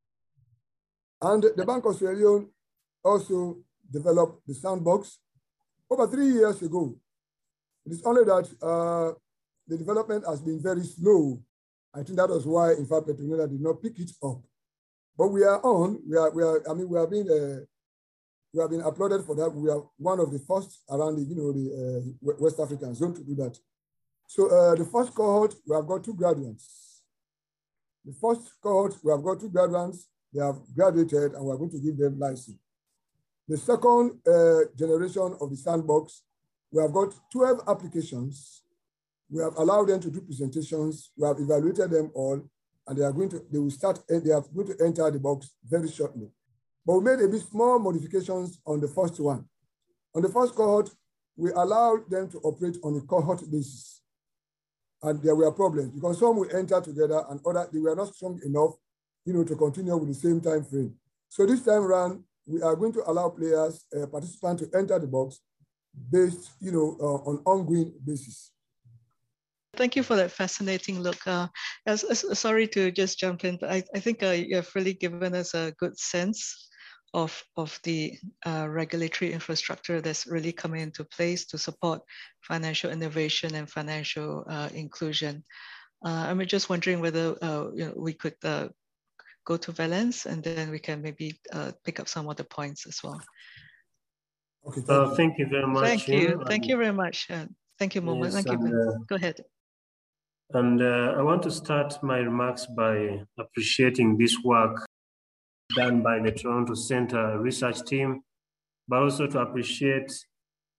And 1.21 1.43
the 1.55 1.65
Bank 1.65 1.85
of 1.85 1.95
Sierra 1.95 2.15
Leone 2.15 2.49
also 3.03 3.57
developed 3.91 4.45
the 4.47 4.53
sandbox 4.53 5.19
over 5.89 6.07
three 6.07 6.27
years 6.27 6.61
ago. 6.61 6.95
It 7.85 7.93
is 7.93 8.03
only 8.03 8.23
that 8.25 8.47
uh, 8.61 9.13
the 9.67 9.77
development 9.77 10.25
has 10.27 10.41
been 10.41 10.61
very 10.61 10.83
slow. 10.83 11.39
I 11.93 12.03
think 12.03 12.17
that 12.17 12.29
was 12.29 12.45
why, 12.45 12.73
in 12.73 12.85
fact, 12.85 13.07
Petronella 13.07 13.49
did 13.49 13.61
not 13.61 13.81
pick 13.81 13.99
it 13.99 14.11
up. 14.23 14.41
But 15.17 15.27
we 15.29 15.43
are 15.43 15.59
on. 15.63 15.99
We 16.07 16.17
are. 16.17 16.29
We 16.31 16.43
are. 16.43 16.69
I 16.69 16.73
mean, 16.73 16.89
we 16.89 16.99
have 16.99 17.09
been. 17.09 17.29
Uh, 17.29 17.65
we 18.53 18.61
have 18.61 18.69
been 18.69 18.81
applauded 18.81 19.25
for 19.25 19.35
that. 19.35 19.49
We 19.49 19.69
are 19.69 19.83
one 19.97 20.19
of 20.19 20.31
the 20.31 20.39
first 20.39 20.81
around 20.89 21.17
the, 21.17 21.23
you 21.23 21.35
know, 21.35 21.51
the 21.51 22.13
uh, 22.25 22.33
West 22.39 22.59
African 22.59 22.95
zone 22.95 23.13
to 23.13 23.23
do 23.23 23.35
that. 23.35 23.57
So 24.25 24.47
uh, 24.47 24.75
the 24.75 24.85
first 24.85 25.13
cohort, 25.13 25.53
we 25.67 25.75
have 25.75 25.85
got 25.85 26.03
two 26.03 26.13
graduates. 26.13 27.03
The 28.05 28.13
first 28.13 28.49
cohort, 28.61 28.95
we 29.03 29.11
have 29.11 29.23
got 29.23 29.39
two 29.39 29.49
graduates. 29.49 30.07
They 30.33 30.43
have 30.43 30.57
graduated, 30.75 31.33
and 31.33 31.45
we 31.45 31.51
are 31.51 31.57
going 31.57 31.71
to 31.71 31.79
give 31.79 31.97
them 31.97 32.19
license. 32.19 32.57
The 33.47 33.57
second 33.57 34.19
uh, 34.27 34.71
generation 34.77 35.35
of 35.39 35.49
the 35.49 35.55
sandbox, 35.55 36.23
we 36.71 36.81
have 36.81 36.93
got 36.93 37.13
12 37.31 37.61
applications. 37.67 38.63
We 39.29 39.41
have 39.41 39.55
allowed 39.55 39.87
them 39.87 39.99
to 40.01 40.11
do 40.11 40.21
presentations. 40.21 41.11
We 41.15 41.27
have 41.27 41.39
evaluated 41.39 41.91
them 41.91 42.11
all, 42.13 42.41
and 42.87 42.97
they 42.97 43.03
are 43.03 43.11
going 43.11 43.29
to, 43.29 43.41
they 43.51 43.59
will 43.59 43.71
start, 43.71 43.99
they 44.07 44.31
are 44.31 44.43
going 44.55 44.67
to 44.67 44.85
enter 44.85 45.09
the 45.11 45.19
box 45.19 45.51
very 45.63 45.89
shortly. 45.89 46.29
But 46.85 46.99
we 46.99 47.03
made 47.03 47.23
a 47.23 47.27
bit 47.27 47.41
small 47.41 47.79
modifications 47.79 48.59
on 48.65 48.79
the 48.79 48.87
first 48.87 49.19
one. 49.19 49.45
On 50.15 50.21
the 50.21 50.29
first 50.29 50.55
cohort, 50.55 50.89
we 51.35 51.51
allowed 51.51 52.09
them 52.09 52.29
to 52.29 52.39
operate 52.39 52.77
on 52.83 52.95
a 52.95 53.01
cohort 53.01 53.41
basis. 53.51 54.01
And 55.03 55.21
there 55.21 55.35
were 55.35 55.51
problems 55.51 55.91
because 55.91 56.19
some 56.19 56.37
will 56.37 56.55
enter 56.55 56.81
together 56.81 57.23
and 57.29 57.39
other, 57.45 57.67
they 57.71 57.79
were 57.79 57.95
not 57.95 58.15
strong 58.15 58.39
enough, 58.43 58.71
you 59.25 59.33
know, 59.33 59.43
to 59.43 59.55
continue 59.55 59.95
with 59.95 60.07
the 60.07 60.15
same 60.15 60.41
time 60.41 60.63
frame. 60.63 60.95
So 61.29 61.45
this 61.45 61.63
time 61.63 61.83
around, 61.83 62.23
we 62.47 62.61
are 62.61 62.75
going 62.75 62.93
to 62.93 63.03
allow 63.05 63.29
players, 63.29 63.85
uh, 63.95 64.07
participants 64.07 64.63
to 64.63 64.77
enter 64.77 64.97
the 64.97 65.07
box 65.07 65.41
based, 66.09 66.51
you 66.61 66.71
know, 66.71 66.97
uh, 66.99 67.29
on 67.29 67.41
ongoing 67.45 67.93
basis. 68.03 68.51
Thank 69.77 69.95
you 69.95 70.03
for 70.03 70.15
that 70.15 70.31
fascinating 70.31 70.99
look. 71.01 71.25
Uh, 71.27 71.47
as, 71.85 72.03
as, 72.03 72.39
sorry 72.39 72.67
to 72.69 72.91
just 72.91 73.19
jump 73.19 73.45
in, 73.45 73.57
but 73.57 73.71
I, 73.71 73.83
I 73.95 73.99
think 73.99 74.23
uh, 74.23 74.31
you 74.31 74.55
have 74.55 74.69
really 74.73 74.93
given 74.93 75.35
us 75.35 75.53
a 75.53 75.73
good 75.77 75.97
sense 75.97 76.69
of, 77.13 77.43
of 77.55 77.79
the 77.83 78.17
uh, 78.45 78.67
regulatory 78.67 79.31
infrastructure 79.31 80.01
that's 80.01 80.25
really 80.25 80.51
coming 80.51 80.81
into 80.81 81.03
place 81.05 81.45
to 81.47 81.57
support 81.57 82.01
financial 82.41 82.91
innovation 82.91 83.53
and 83.55 83.69
financial 83.69 84.43
uh, 84.49 84.69
inclusion. 84.73 85.43
Uh, 86.03 86.25
I'm 86.27 86.43
just 86.47 86.69
wondering 86.69 86.99
whether 86.99 87.35
uh, 87.41 87.67
you 87.73 87.85
know, 87.85 87.93
we 87.95 88.13
could 88.13 88.35
go 88.41 89.57
to 89.57 89.71
Valence 89.71 90.25
and 90.25 90.43
then 90.43 90.71
we 90.71 90.79
can 90.79 91.01
maybe 91.01 91.39
pick 91.85 91.99
up 91.99 92.07
some 92.07 92.27
other 92.27 92.43
points 92.43 92.87
as 92.87 92.99
well. 93.03 93.21
Okay, 94.67 94.81
thank, 94.81 95.09
you. 95.09 95.15
thank 95.15 95.37
you 95.37 95.47
very 95.47 95.67
much. 95.67 95.85
Thank 95.85 96.07
you. 96.07 96.43
Thank 96.47 96.67
you 96.67 96.77
very 96.77 96.93
much. 96.93 97.29
thank 97.79 97.95
you, 97.95 98.01
Momo. 98.01 98.25
Yes, 98.25 98.33
thank 98.33 98.47
you. 98.51 99.05
Go 99.07 99.15
ahead. 99.15 99.39
And 100.53 100.81
uh, 100.81 101.15
I 101.17 101.21
want 101.23 101.43
to 101.43 101.51
start 101.51 102.01
my 102.01 102.19
remarks 102.19 102.65
by 102.67 103.21
appreciating 103.37 104.17
this 104.17 104.37
work 104.45 104.85
done 105.75 106.01
by 106.01 106.19
the 106.19 106.31
Toronto 106.31 106.73
Center 106.73 107.37
research 107.39 107.83
team, 107.83 108.21
but 108.87 109.03
also 109.03 109.27
to 109.27 109.39
appreciate 109.39 110.11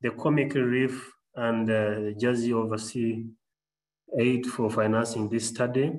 the 0.00 0.10
Comic 0.12 0.54
Relief 0.54 1.12
and 1.34 1.70
uh, 1.70 2.18
Jersey 2.18 2.54
Overseas 2.54 3.26
Aid 4.18 4.46
for 4.46 4.70
financing 4.70 5.28
this 5.28 5.48
study. 5.48 5.92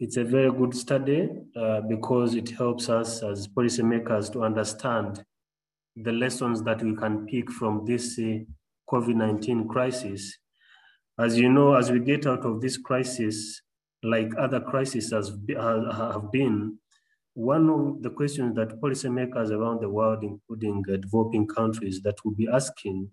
It's 0.00 0.16
a 0.16 0.24
very 0.24 0.50
good 0.50 0.74
study 0.74 1.28
uh, 1.54 1.82
because 1.82 2.34
it 2.34 2.48
helps 2.50 2.88
us 2.88 3.22
as 3.22 3.46
policymakers 3.46 4.32
to 4.32 4.42
understand 4.42 5.22
the 5.96 6.12
lessons 6.12 6.62
that 6.62 6.82
we 6.82 6.94
can 6.96 7.26
pick 7.26 7.50
from 7.50 7.84
this 7.84 8.18
uh, 8.18 8.38
COVID-19 8.90 9.68
crisis 9.68 10.38
as 11.18 11.38
you 11.38 11.48
know, 11.48 11.74
as 11.74 11.90
we 11.90 12.00
get 12.00 12.26
out 12.26 12.44
of 12.44 12.60
this 12.60 12.76
crisis, 12.76 13.62
like 14.02 14.32
other 14.38 14.60
crises 14.60 15.10
has, 15.10 15.28
have 15.28 16.30
been, 16.30 16.78
one 17.34 17.68
of 17.68 18.02
the 18.02 18.10
questions 18.10 18.54
that 18.56 18.80
policymakers 18.80 19.50
around 19.50 19.80
the 19.80 19.88
world, 19.88 20.22
including 20.22 20.82
developing 20.82 21.46
countries, 21.46 22.00
that 22.02 22.16
will 22.24 22.32
be 22.32 22.48
asking 22.48 23.10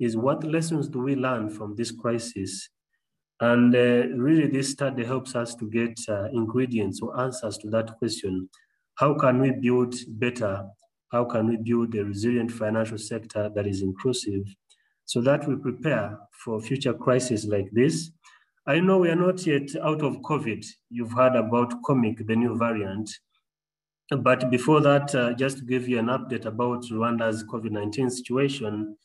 is 0.00 0.16
what 0.16 0.42
lessons 0.42 0.88
do 0.88 0.98
we 1.00 1.14
learn 1.14 1.48
from 1.48 1.76
this 1.76 1.92
crisis? 1.92 2.68
And 3.40 3.74
uh, 3.74 4.08
really, 4.16 4.48
this 4.48 4.70
study 4.70 5.04
helps 5.04 5.36
us 5.36 5.54
to 5.56 5.70
get 5.70 5.98
uh, 6.08 6.28
ingredients 6.32 7.00
or 7.00 7.18
answers 7.20 7.56
to 7.58 7.70
that 7.70 7.98
question. 7.98 8.48
How 8.96 9.14
can 9.14 9.40
we 9.40 9.52
build 9.52 9.94
better? 10.08 10.64
How 11.12 11.24
can 11.24 11.48
we 11.48 11.56
build 11.56 11.94
a 11.94 12.04
resilient 12.04 12.50
financial 12.50 12.98
sector 12.98 13.50
that 13.54 13.66
is 13.66 13.82
inclusive 13.82 14.44
so 15.04 15.20
that 15.20 15.46
we 15.48 15.56
prepare 15.56 16.18
for 16.44 16.60
future 16.60 16.94
crises 16.94 17.46
like 17.46 17.68
this. 17.72 18.12
I 18.66 18.80
know 18.80 18.98
we 18.98 19.08
are 19.08 19.16
not 19.16 19.46
yet 19.46 19.70
out 19.82 20.02
of 20.02 20.18
COVID. 20.18 20.64
You've 20.90 21.12
heard 21.12 21.34
about 21.34 21.72
Omicron, 21.88 22.26
the 22.26 22.36
new 22.36 22.54
variant. 22.56 23.10
But 24.10 24.50
before 24.50 24.82
that, 24.82 25.14
uh, 25.14 25.32
just 25.34 25.58
to 25.58 25.64
give 25.64 25.88
you 25.88 25.98
an 25.98 26.06
update 26.06 26.44
about 26.44 26.82
Rwanda's 26.84 27.44
COVID-19 27.44 28.10
situation, 28.10 28.96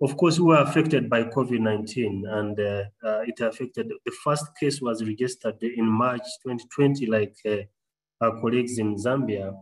of 0.00 0.16
course, 0.16 0.38
we 0.38 0.46
were 0.46 0.62
affected 0.62 1.10
by 1.10 1.24
COVID-19 1.24 2.22
and 2.26 2.58
uh, 2.58 2.84
uh, 3.04 3.20
it 3.26 3.38
affected, 3.40 3.92
the 4.04 4.12
first 4.24 4.46
case 4.58 4.80
was 4.80 5.04
registered 5.04 5.62
in 5.62 5.86
March 5.86 6.22
2020, 6.44 7.06
like 7.06 7.36
uh, 7.46 7.58
our 8.20 8.40
colleagues 8.40 8.78
in 8.78 8.96
Zambia. 8.96 9.54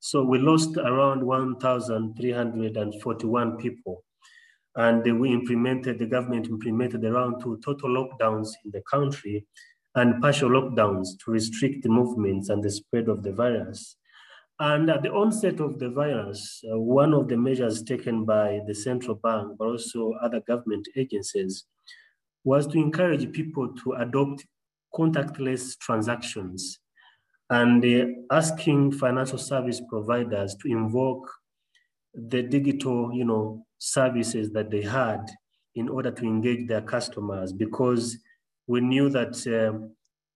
So 0.00 0.22
we 0.22 0.38
lost 0.38 0.76
around 0.76 1.24
1,341 1.24 3.56
people 3.56 4.04
and 4.76 5.18
we 5.18 5.32
implemented, 5.32 5.98
the 5.98 6.06
government 6.06 6.46
implemented 6.46 7.04
around 7.04 7.40
two 7.42 7.58
total 7.64 7.90
lockdowns 7.90 8.50
in 8.64 8.70
the 8.70 8.82
country 8.82 9.46
and 9.94 10.20
partial 10.20 10.50
lockdowns 10.50 11.08
to 11.24 11.30
restrict 11.30 11.82
the 11.82 11.88
movements 11.88 12.50
and 12.50 12.62
the 12.62 12.70
spread 12.70 13.08
of 13.08 13.22
the 13.22 13.32
virus. 13.32 13.96
And 14.58 14.88
at 14.90 15.02
the 15.02 15.12
onset 15.12 15.60
of 15.60 15.78
the 15.78 15.90
virus, 15.90 16.62
uh, 16.70 16.78
one 16.78 17.14
of 17.14 17.28
the 17.28 17.36
measures 17.36 17.82
taken 17.82 18.24
by 18.24 18.60
the 18.66 18.74
central 18.74 19.16
bank, 19.16 19.56
but 19.58 19.66
also 19.66 20.12
other 20.22 20.40
government 20.40 20.88
agencies, 20.96 21.64
was 22.44 22.66
to 22.68 22.78
encourage 22.78 23.30
people 23.32 23.74
to 23.82 23.92
adopt 23.94 24.46
contactless 24.94 25.78
transactions 25.78 26.78
and 27.50 27.84
uh, 27.84 28.06
asking 28.34 28.92
financial 28.92 29.38
service 29.38 29.80
providers 29.88 30.56
to 30.62 30.68
invoke 30.68 31.30
the 32.14 32.42
digital, 32.42 33.12
you 33.12 33.24
know, 33.24 33.65
services 33.78 34.50
that 34.52 34.70
they 34.70 34.82
had 34.82 35.28
in 35.74 35.88
order 35.88 36.10
to 36.10 36.24
engage 36.24 36.66
their 36.66 36.80
customers 36.80 37.52
because 37.52 38.18
we 38.66 38.80
knew 38.80 39.08
that 39.10 39.36
um, 39.46 39.92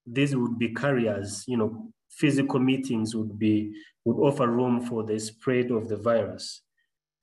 these 0.06 0.36
would 0.36 0.58
be 0.58 0.74
carriers, 0.74 1.44
you 1.46 1.56
know, 1.56 1.90
physical 2.10 2.60
meetings 2.60 3.14
would 3.14 3.38
be, 3.38 3.72
would 4.04 4.18
offer 4.18 4.46
room 4.46 4.80
for 4.80 5.04
the 5.04 5.18
spread 5.18 5.70
of 5.70 5.88
the 5.88 5.96
virus. 5.96 6.62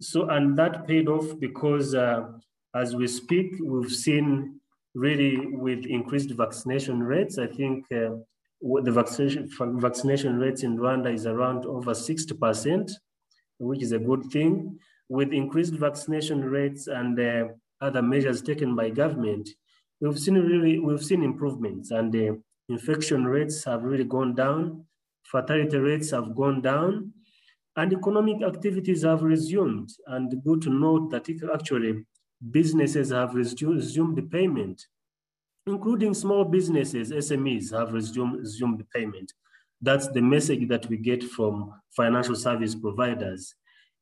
So, 0.02 0.30
and 0.30 0.58
that 0.58 0.88
paid 0.88 1.08
off 1.08 1.40
because 1.40 1.96
uh, 1.96 2.28
as 2.76 2.96
we 2.96 3.08
speak, 3.08 3.56
we've 3.64 3.92
seen 3.92 4.60
really 4.96 5.38
with 5.38 5.86
increased 5.86 6.32
vaccination 6.32 7.02
rates, 7.02 7.38
I 7.38 7.48
think 7.48 7.86
uh, 7.92 8.16
the 8.62 8.92
vaccination, 8.92 9.50
vaccination 9.80 10.40
rates 10.40 10.64
in 10.64 10.78
Rwanda 10.78 11.14
is 11.14 11.26
around 11.26 11.66
over 11.66 11.92
60%, 11.92 12.92
which 13.60 13.82
is 13.82 13.92
a 13.92 14.00
good 14.00 14.24
thing 14.32 14.80
with 15.10 15.32
increased 15.34 15.74
vaccination 15.74 16.44
rates 16.44 16.88
and 16.88 17.20
uh, 17.20 17.48
other 17.82 18.02
measures 18.02 18.42
taken 18.42 18.76
by 18.76 18.90
government, 18.90 19.50
we've 20.02 20.20
seen 20.20 20.36
really 20.36 20.80
we've 20.80 21.04
seen 21.04 21.24
improvements 21.24 21.92
and 21.92 22.16
uh, 22.16 22.34
infection 22.70 23.26
rates 23.26 23.64
have 23.64 23.84
really 23.84 24.04
gone 24.04 24.36
down, 24.36 24.86
fatality 25.24 25.78
rates 25.78 26.12
have 26.12 26.36
gone 26.36 26.62
down, 26.62 27.14
and 27.76 27.94
economic 27.94 28.42
activities 28.44 29.04
have 29.04 29.24
resumed. 29.24 29.90
And 30.08 30.44
good 30.44 30.62
to 30.64 30.70
note 30.70 31.12
that 31.12 31.30
actually 31.54 32.04
businesses 32.52 33.12
have 33.12 33.36
resumed 33.36 34.18
the 34.18 34.24
payment, 34.24 34.88
including 35.66 36.14
small 36.14 36.44
businesses, 36.44 37.12
SMEs 37.12 37.72
have 37.78 37.94
resumed, 37.94 38.40
resumed 38.40 38.80
the 38.80 38.86
payment. 38.86 39.34
That's 39.82 40.08
the 40.08 40.22
message 40.22 40.68
that 40.70 40.88
we 40.88 40.98
get 40.98 41.24
from 41.24 41.72
financial 41.96 42.36
service 42.36 42.74
providers. 42.74 43.54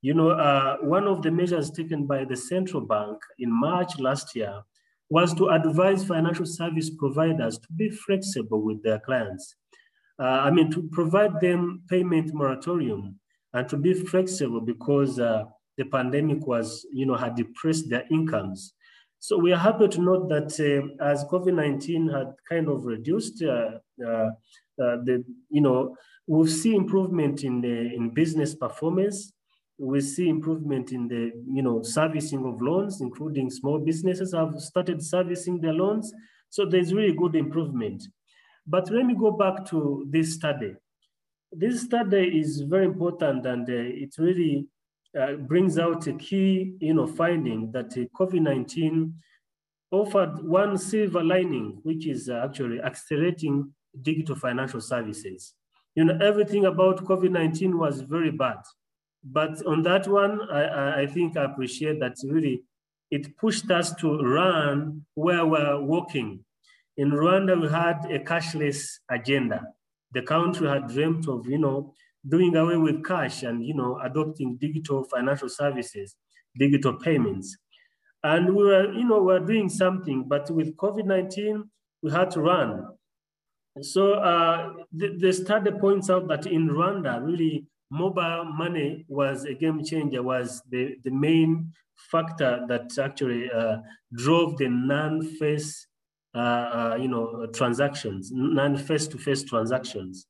You 0.05 0.13
know, 0.13 0.29
uh, 0.29 0.77
one 0.81 1.07
of 1.07 1.23
the 1.23 1.31
measures 1.31 1.71
taken 1.71 2.05
by 2.05 2.25
the 2.25 2.35
central 2.35 2.81
bank 2.81 3.17
in 3.39 3.51
March 3.51 3.97
last 3.97 4.35
year 4.35 4.61
was 5.09 5.33
to 5.33 5.49
advise 5.49 6.05
financial 6.05 6.45
service 6.45 6.91
providers 6.91 7.57
to 7.57 7.67
be 7.75 7.89
flexible 7.89 8.61
with 8.61 8.83
their 8.83 8.99
clients. 8.99 9.55
Uh, 10.19 10.45
I 10.45 10.51
mean, 10.51 10.69
to 10.73 10.83
provide 10.91 11.41
them 11.41 11.81
payment 11.89 12.35
moratorium 12.35 13.19
and 13.53 13.67
to 13.67 13.77
be 13.77 13.95
flexible 13.95 14.61
because 14.61 15.17
uh, 15.17 15.45
the 15.75 15.85
pandemic 15.85 16.45
was, 16.45 16.85
you 16.93 17.07
know, 17.07 17.15
had 17.15 17.33
depressed 17.33 17.89
their 17.89 18.03
incomes. 18.11 18.73
So 19.17 19.39
we 19.39 19.53
are 19.53 19.57
happy 19.57 19.87
to 19.87 20.01
note 20.01 20.29
that 20.29 20.51
uh, 20.59 21.03
as 21.03 21.25
COVID-19 21.25 22.15
had 22.15 22.27
kind 22.47 22.67
of 22.67 22.85
reduced 22.85 23.41
uh, 23.41 23.79
uh, 24.05 24.29
uh, 24.79 24.97
the, 25.03 25.23
you 25.49 25.61
know, 25.61 25.95
we'll 26.27 26.45
see 26.45 26.75
improvement 26.75 27.43
in 27.43 27.59
the 27.59 27.95
in 27.95 28.11
business 28.11 28.53
performance. 28.53 29.31
We 29.77 30.01
see 30.01 30.29
improvement 30.29 30.91
in 30.91 31.07
the, 31.07 31.31
you 31.51 31.61
know, 31.61 31.83
servicing 31.83 32.45
of 32.45 32.61
loans, 32.61 33.01
including 33.01 33.49
small 33.49 33.79
businesses 33.79 34.33
have 34.33 34.59
started 34.59 35.03
servicing 35.03 35.59
their 35.59 35.73
loans. 35.73 36.13
So 36.49 36.65
there's 36.65 36.93
really 36.93 37.13
good 37.13 37.35
improvement. 37.35 38.03
But 38.65 38.89
let 38.89 39.05
me 39.05 39.15
go 39.15 39.31
back 39.31 39.65
to 39.67 40.05
this 40.09 40.33
study. 40.33 40.75
This 41.51 41.81
study 41.81 42.39
is 42.39 42.61
very 42.61 42.85
important 42.85 43.45
and 43.45 43.69
uh, 43.69 43.73
it 43.73 44.15
really 44.17 44.67
uh, 45.19 45.33
brings 45.33 45.77
out 45.77 46.07
a 46.07 46.13
key 46.13 46.75
you 46.79 46.93
know, 46.93 47.07
finding 47.07 47.71
that 47.71 47.93
uh, 47.97 48.05
COVID-19 48.17 49.13
offered 49.91 50.43
one 50.43 50.77
silver 50.77 51.23
lining, 51.23 51.79
which 51.83 52.07
is 52.07 52.29
uh, 52.29 52.41
actually 52.43 52.81
accelerating 52.81 53.71
digital 54.01 54.35
financial 54.35 54.81
services. 54.81 55.53
You 55.95 56.05
know, 56.05 56.17
everything 56.21 56.65
about 56.65 57.05
COVID-19 57.05 57.75
was 57.75 58.01
very 58.01 58.31
bad. 58.31 58.57
But 59.25 59.65
on 59.65 59.81
that 59.83 60.07
one, 60.07 60.39
I, 60.51 61.01
I 61.01 61.07
think 61.07 61.35
I 61.35 61.45
appreciate 61.45 61.99
that 61.99 62.15
really 62.23 62.63
it 63.09 63.37
pushed 63.37 63.69
us 63.71 63.93
to 63.95 64.19
run 64.19 65.05
where 65.15 65.45
we're 65.45 65.79
walking. 65.79 66.43
In 66.97 67.11
Rwanda, 67.11 67.59
we 67.59 67.67
had 67.67 68.05
a 68.11 68.19
cashless 68.19 68.99
agenda. 69.09 69.61
The 70.11 70.21
country 70.21 70.67
had 70.67 70.87
dreamt 70.87 71.27
of, 71.27 71.47
you 71.47 71.57
know, 71.57 71.93
doing 72.27 72.55
away 72.55 72.77
with 72.77 73.03
cash 73.03 73.43
and, 73.43 73.65
you 73.65 73.73
know, 73.73 73.99
adopting 74.03 74.57
digital 74.57 75.03
financial 75.03 75.49
services, 75.49 76.15
digital 76.57 76.93
payments. 76.93 77.57
And 78.23 78.55
we 78.55 78.63
were, 78.63 78.91
you 78.93 79.05
know, 79.05 79.19
we 79.19 79.25
we're 79.25 79.39
doing 79.39 79.69
something, 79.69 80.23
but 80.27 80.49
with 80.49 80.75
COVID-19, 80.77 81.63
we 82.01 82.11
had 82.11 82.31
to 82.31 82.41
run. 82.41 82.87
So 83.81 84.13
uh, 84.13 84.73
the, 84.91 85.17
the 85.17 85.33
study 85.33 85.71
points 85.71 86.09
out 86.09 86.27
that 86.29 86.47
in 86.47 86.69
Rwanda, 86.69 87.23
really 87.23 87.67
mobile 87.91 88.45
money 88.45 89.05
was 89.07 89.45
a 89.45 89.53
game 89.53 89.83
changer, 89.83 90.21
was 90.23 90.61
the, 90.69 90.95
the 91.03 91.11
main 91.11 91.73
factor 92.11 92.65
that 92.67 92.97
actually 92.97 93.49
uh, 93.51 93.77
drove 94.13 94.57
the 94.57 94.69
non-face 94.69 95.87
uh, 96.35 96.37
uh, 96.37 96.97
you 96.99 97.07
know, 97.07 97.45
transactions, 97.53 98.29
non-face-to-face 98.33 99.43
transactions. 99.43 100.27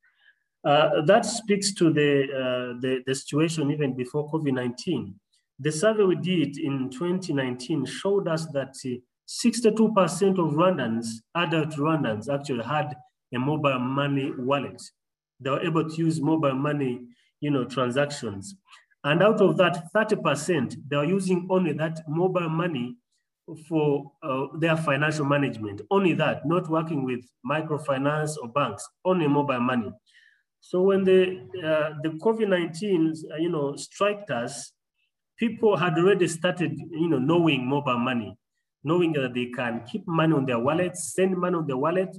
Uh, 0.63 1.01
that 1.01 1.25
speaks 1.25 1.73
to 1.73 1.91
the, 1.91 2.77
the, 2.79 3.01
the 3.07 3.15
situation 3.15 3.71
even 3.71 3.95
before 3.95 4.29
COVID-19. 4.31 5.13
The 5.59 5.71
survey 5.71 6.03
we 6.03 6.15
did 6.15 6.59
in 6.59 6.91
2019 6.91 7.85
showed 7.85 8.27
us 8.27 8.45
that 8.47 8.75
62% 9.27 10.37
of 10.37 10.53
Rwandans, 10.53 11.07
adult 11.33 11.69
Rwandans, 11.71 12.31
actually 12.31 12.65
had 12.65 12.95
a 13.33 13.39
mobile 13.39 13.79
money 13.79 14.31
wallet. 14.37 14.79
They 15.39 15.49
were 15.49 15.61
able 15.61 15.89
to 15.89 15.95
use 15.95 16.21
mobile 16.21 16.53
money, 16.53 17.01
you 17.45 17.51
know, 17.51 17.63
transactions. 17.63 18.55
And 19.03 19.21
out 19.21 19.39
of 19.39 19.55
that 19.57 19.93
30%, 19.95 20.77
they 20.89 20.95
are 20.95 21.05
using 21.05 21.47
only 21.51 21.73
that 21.73 22.01
mobile 22.07 22.49
money 22.49 22.97
for 23.69 24.11
uh, 24.23 24.47
their 24.57 24.75
financial 24.75 25.25
management. 25.25 25.81
Only 25.91 26.13
that, 26.13 26.47
not 26.47 26.67
working 26.67 27.03
with 27.05 27.19
microfinance 27.47 28.31
or 28.41 28.47
banks, 28.47 28.89
only 29.05 29.27
mobile 29.27 29.59
money. 29.59 29.91
So 30.59 30.81
when 30.81 31.03
the, 31.03 31.41
uh, 31.63 31.99
the 32.01 32.17
COVID-19, 32.17 33.31
uh, 33.31 33.35
you 33.35 33.49
know, 33.49 33.75
struck 33.75 34.31
us, 34.31 34.71
people 35.37 35.77
had 35.77 35.93
already 35.99 36.27
started, 36.27 36.75
you 36.75 37.07
know, 37.07 37.19
knowing 37.19 37.67
mobile 37.67 37.99
money, 37.99 38.35
knowing 38.83 39.13
that 39.13 39.35
they 39.35 39.51
can 39.55 39.83
keep 39.85 40.07
money 40.07 40.33
on 40.33 40.47
their 40.47 40.57
wallets, 40.57 41.13
send 41.13 41.37
money 41.37 41.55
on 41.55 41.67
their 41.67 41.77
wallet. 41.77 42.17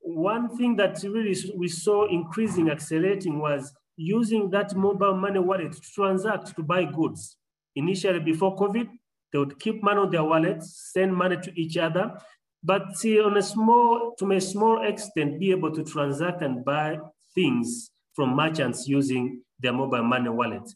One 0.00 0.56
thing 0.56 0.76
that 0.76 1.02
really 1.02 1.36
we 1.54 1.68
saw 1.68 2.08
increasing, 2.08 2.70
accelerating 2.70 3.38
was 3.38 3.74
using 3.96 4.50
that 4.50 4.74
mobile 4.74 5.14
money 5.14 5.38
wallet 5.38 5.72
to 5.72 5.80
transact, 5.80 6.54
to 6.56 6.62
buy 6.62 6.84
goods. 6.84 7.36
Initially 7.74 8.20
before 8.20 8.56
COVID, 8.56 8.88
they 9.32 9.38
would 9.38 9.58
keep 9.58 9.82
money 9.82 10.00
on 10.00 10.10
their 10.10 10.24
wallets, 10.24 10.90
send 10.92 11.14
money 11.14 11.36
to 11.36 11.60
each 11.60 11.76
other, 11.76 12.18
but 12.62 12.96
see, 12.96 13.20
on 13.20 13.36
a 13.36 13.42
small, 13.42 14.14
to 14.18 14.32
a 14.32 14.40
small 14.40 14.84
extent, 14.86 15.38
be 15.38 15.50
able 15.50 15.72
to 15.72 15.84
transact 15.84 16.42
and 16.42 16.64
buy 16.64 16.98
things 17.34 17.90
from 18.14 18.34
merchants 18.34 18.88
using 18.88 19.42
their 19.60 19.72
mobile 19.72 20.02
money 20.02 20.28
wallet. 20.28 20.68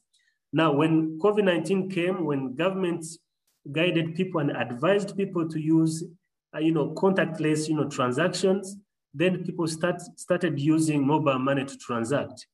Now, 0.52 0.72
when 0.72 1.18
COVID-19 1.18 1.92
came, 1.92 2.24
when 2.24 2.54
governments 2.54 3.18
guided 3.72 4.14
people 4.14 4.40
and 4.40 4.50
advised 4.50 5.16
people 5.16 5.48
to 5.48 5.60
use, 5.60 6.04
uh, 6.54 6.58
you 6.58 6.72
know, 6.72 6.92
contactless, 6.94 7.68
you 7.68 7.76
know, 7.76 7.88
transactions, 7.88 8.76
then 9.14 9.44
people 9.44 9.66
start, 9.66 10.00
started 10.16 10.60
using 10.60 11.06
mobile 11.06 11.38
money 11.38 11.64
to 11.64 11.76
transact. 11.78 12.46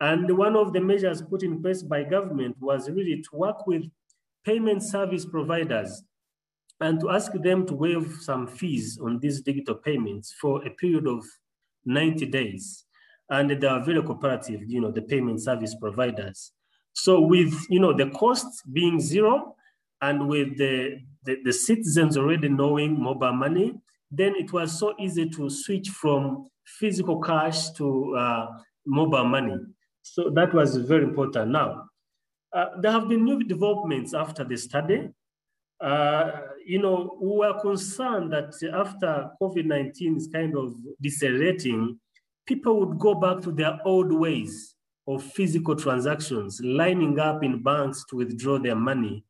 And 0.00 0.36
one 0.36 0.56
of 0.56 0.72
the 0.72 0.80
measures 0.80 1.22
put 1.22 1.42
in 1.42 1.60
place 1.60 1.82
by 1.82 2.04
government 2.04 2.56
was 2.60 2.88
really 2.88 3.20
to 3.22 3.28
work 3.32 3.66
with 3.66 3.82
payment 4.44 4.82
service 4.82 5.26
providers 5.26 6.04
and 6.80 7.00
to 7.00 7.10
ask 7.10 7.32
them 7.32 7.66
to 7.66 7.74
waive 7.74 8.16
some 8.20 8.46
fees 8.46 8.98
on 9.02 9.18
these 9.18 9.40
digital 9.40 9.74
payments 9.74 10.34
for 10.40 10.64
a 10.64 10.70
period 10.70 11.06
of 11.06 11.24
90 11.84 12.26
days. 12.26 12.84
And 13.30 13.50
they 13.50 13.66
are 13.66 13.84
very 13.84 14.00
cooperative, 14.02 14.62
you 14.68 14.80
know, 14.80 14.90
the 14.92 15.02
payment 15.02 15.42
service 15.42 15.74
providers. 15.74 16.52
So 16.92 17.20
with, 17.20 17.52
you 17.68 17.80
know, 17.80 17.92
the 17.92 18.10
costs 18.10 18.62
being 18.72 19.00
zero 19.00 19.56
and 20.00 20.28
with 20.28 20.56
the, 20.56 21.00
the, 21.24 21.36
the 21.44 21.52
citizens 21.52 22.16
already 22.16 22.48
knowing 22.48 23.00
mobile 23.00 23.32
money, 23.32 23.74
then 24.10 24.34
it 24.36 24.52
was 24.52 24.78
so 24.78 24.94
easy 24.98 25.28
to 25.30 25.50
switch 25.50 25.90
from 25.90 26.46
physical 26.64 27.20
cash 27.20 27.70
to 27.72 28.16
uh, 28.16 28.46
mobile 28.86 29.24
money. 29.24 29.56
So 30.14 30.30
that 30.30 30.54
was 30.54 30.76
very 30.76 31.04
important. 31.04 31.50
Now, 31.50 31.84
uh, 32.52 32.66
there 32.80 32.92
have 32.92 33.08
been 33.08 33.24
new 33.24 33.42
developments 33.44 34.14
after 34.14 34.44
the 34.44 34.56
study. 34.56 35.08
Uh, 35.80 36.30
you 36.66 36.80
know, 36.80 37.16
we 37.20 37.38
were 37.38 37.60
concerned 37.60 38.32
that 38.32 38.54
after 38.74 39.30
COVID-19 39.40 40.16
is 40.16 40.28
kind 40.32 40.56
of 40.56 40.74
decelerating, 41.00 41.98
people 42.46 42.80
would 42.80 42.98
go 42.98 43.14
back 43.14 43.42
to 43.42 43.52
their 43.52 43.78
old 43.84 44.12
ways 44.12 44.74
of 45.06 45.22
physical 45.22 45.76
transactions, 45.76 46.60
lining 46.64 47.18
up 47.18 47.44
in 47.44 47.62
banks 47.62 48.04
to 48.10 48.16
withdraw 48.16 48.58
their 48.58 48.76
money. 48.76 49.24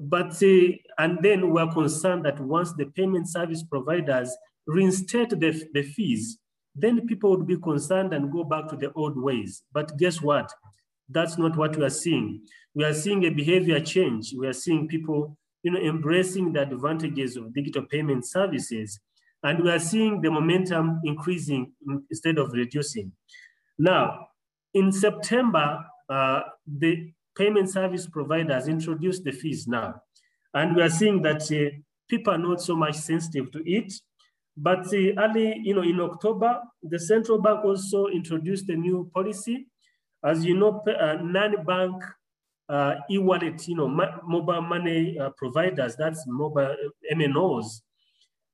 But, 0.00 0.42
uh, 0.42 0.72
and 0.98 1.18
then 1.22 1.50
we're 1.50 1.72
concerned 1.72 2.24
that 2.26 2.40
once 2.40 2.72
the 2.74 2.86
payment 2.86 3.28
service 3.28 3.62
providers 3.62 4.36
reinstate 4.66 5.30
the, 5.30 5.68
the 5.72 5.82
fees, 5.82 6.38
then 6.74 7.06
people 7.06 7.30
would 7.30 7.46
be 7.46 7.56
concerned 7.58 8.12
and 8.12 8.32
go 8.32 8.44
back 8.44 8.68
to 8.68 8.76
the 8.76 8.92
old 8.94 9.16
ways. 9.16 9.62
But 9.72 9.96
guess 9.96 10.20
what? 10.20 10.52
That's 11.08 11.38
not 11.38 11.56
what 11.56 11.76
we 11.76 11.84
are 11.84 11.90
seeing. 11.90 12.42
We 12.74 12.84
are 12.84 12.94
seeing 12.94 13.24
a 13.24 13.30
behavior 13.30 13.80
change. 13.80 14.34
We 14.36 14.46
are 14.46 14.52
seeing 14.52 14.88
people 14.88 15.36
you 15.64 15.70
know, 15.70 15.80
embracing 15.80 16.52
the 16.52 16.62
advantages 16.62 17.36
of 17.36 17.52
digital 17.52 17.82
payment 17.86 18.26
services. 18.26 19.00
And 19.42 19.64
we 19.64 19.70
are 19.70 19.78
seeing 19.78 20.20
the 20.20 20.30
momentum 20.30 21.00
increasing 21.04 21.72
instead 22.10 22.38
of 22.38 22.52
reducing. 22.52 23.12
Now, 23.78 24.28
in 24.74 24.92
September, 24.92 25.84
uh, 26.08 26.42
the 26.66 27.12
payment 27.36 27.70
service 27.70 28.06
providers 28.06 28.68
introduced 28.68 29.24
the 29.24 29.32
fees 29.32 29.66
now. 29.66 30.02
And 30.52 30.76
we 30.76 30.82
are 30.82 30.90
seeing 30.90 31.22
that 31.22 31.50
uh, 31.50 31.76
people 32.08 32.34
are 32.34 32.38
not 32.38 32.60
so 32.60 32.76
much 32.76 32.96
sensitive 32.96 33.50
to 33.52 33.62
it. 33.70 33.92
But 34.56 34.86
uh, 34.86 35.14
early, 35.18 35.60
you 35.62 35.74
know, 35.74 35.82
in 35.82 36.00
October, 36.00 36.60
the 36.82 36.98
central 36.98 37.40
bank 37.40 37.64
also 37.64 38.06
introduced 38.06 38.68
a 38.68 38.76
new 38.76 39.10
policy 39.12 39.66
as 40.24 40.44
you 40.44 40.56
know, 40.56 40.82
uh, 40.88 41.18
non-bank 41.22 42.02
uh, 42.68 42.94
e-wallet, 43.10 43.68
you 43.68 43.76
know, 43.76 43.88
mobile 44.26 44.62
money 44.62 45.18
uh, 45.18 45.30
providers, 45.36 45.96
that's 45.96 46.24
mobile 46.26 46.62
uh, 46.62 47.14
MNOs, 47.14 47.82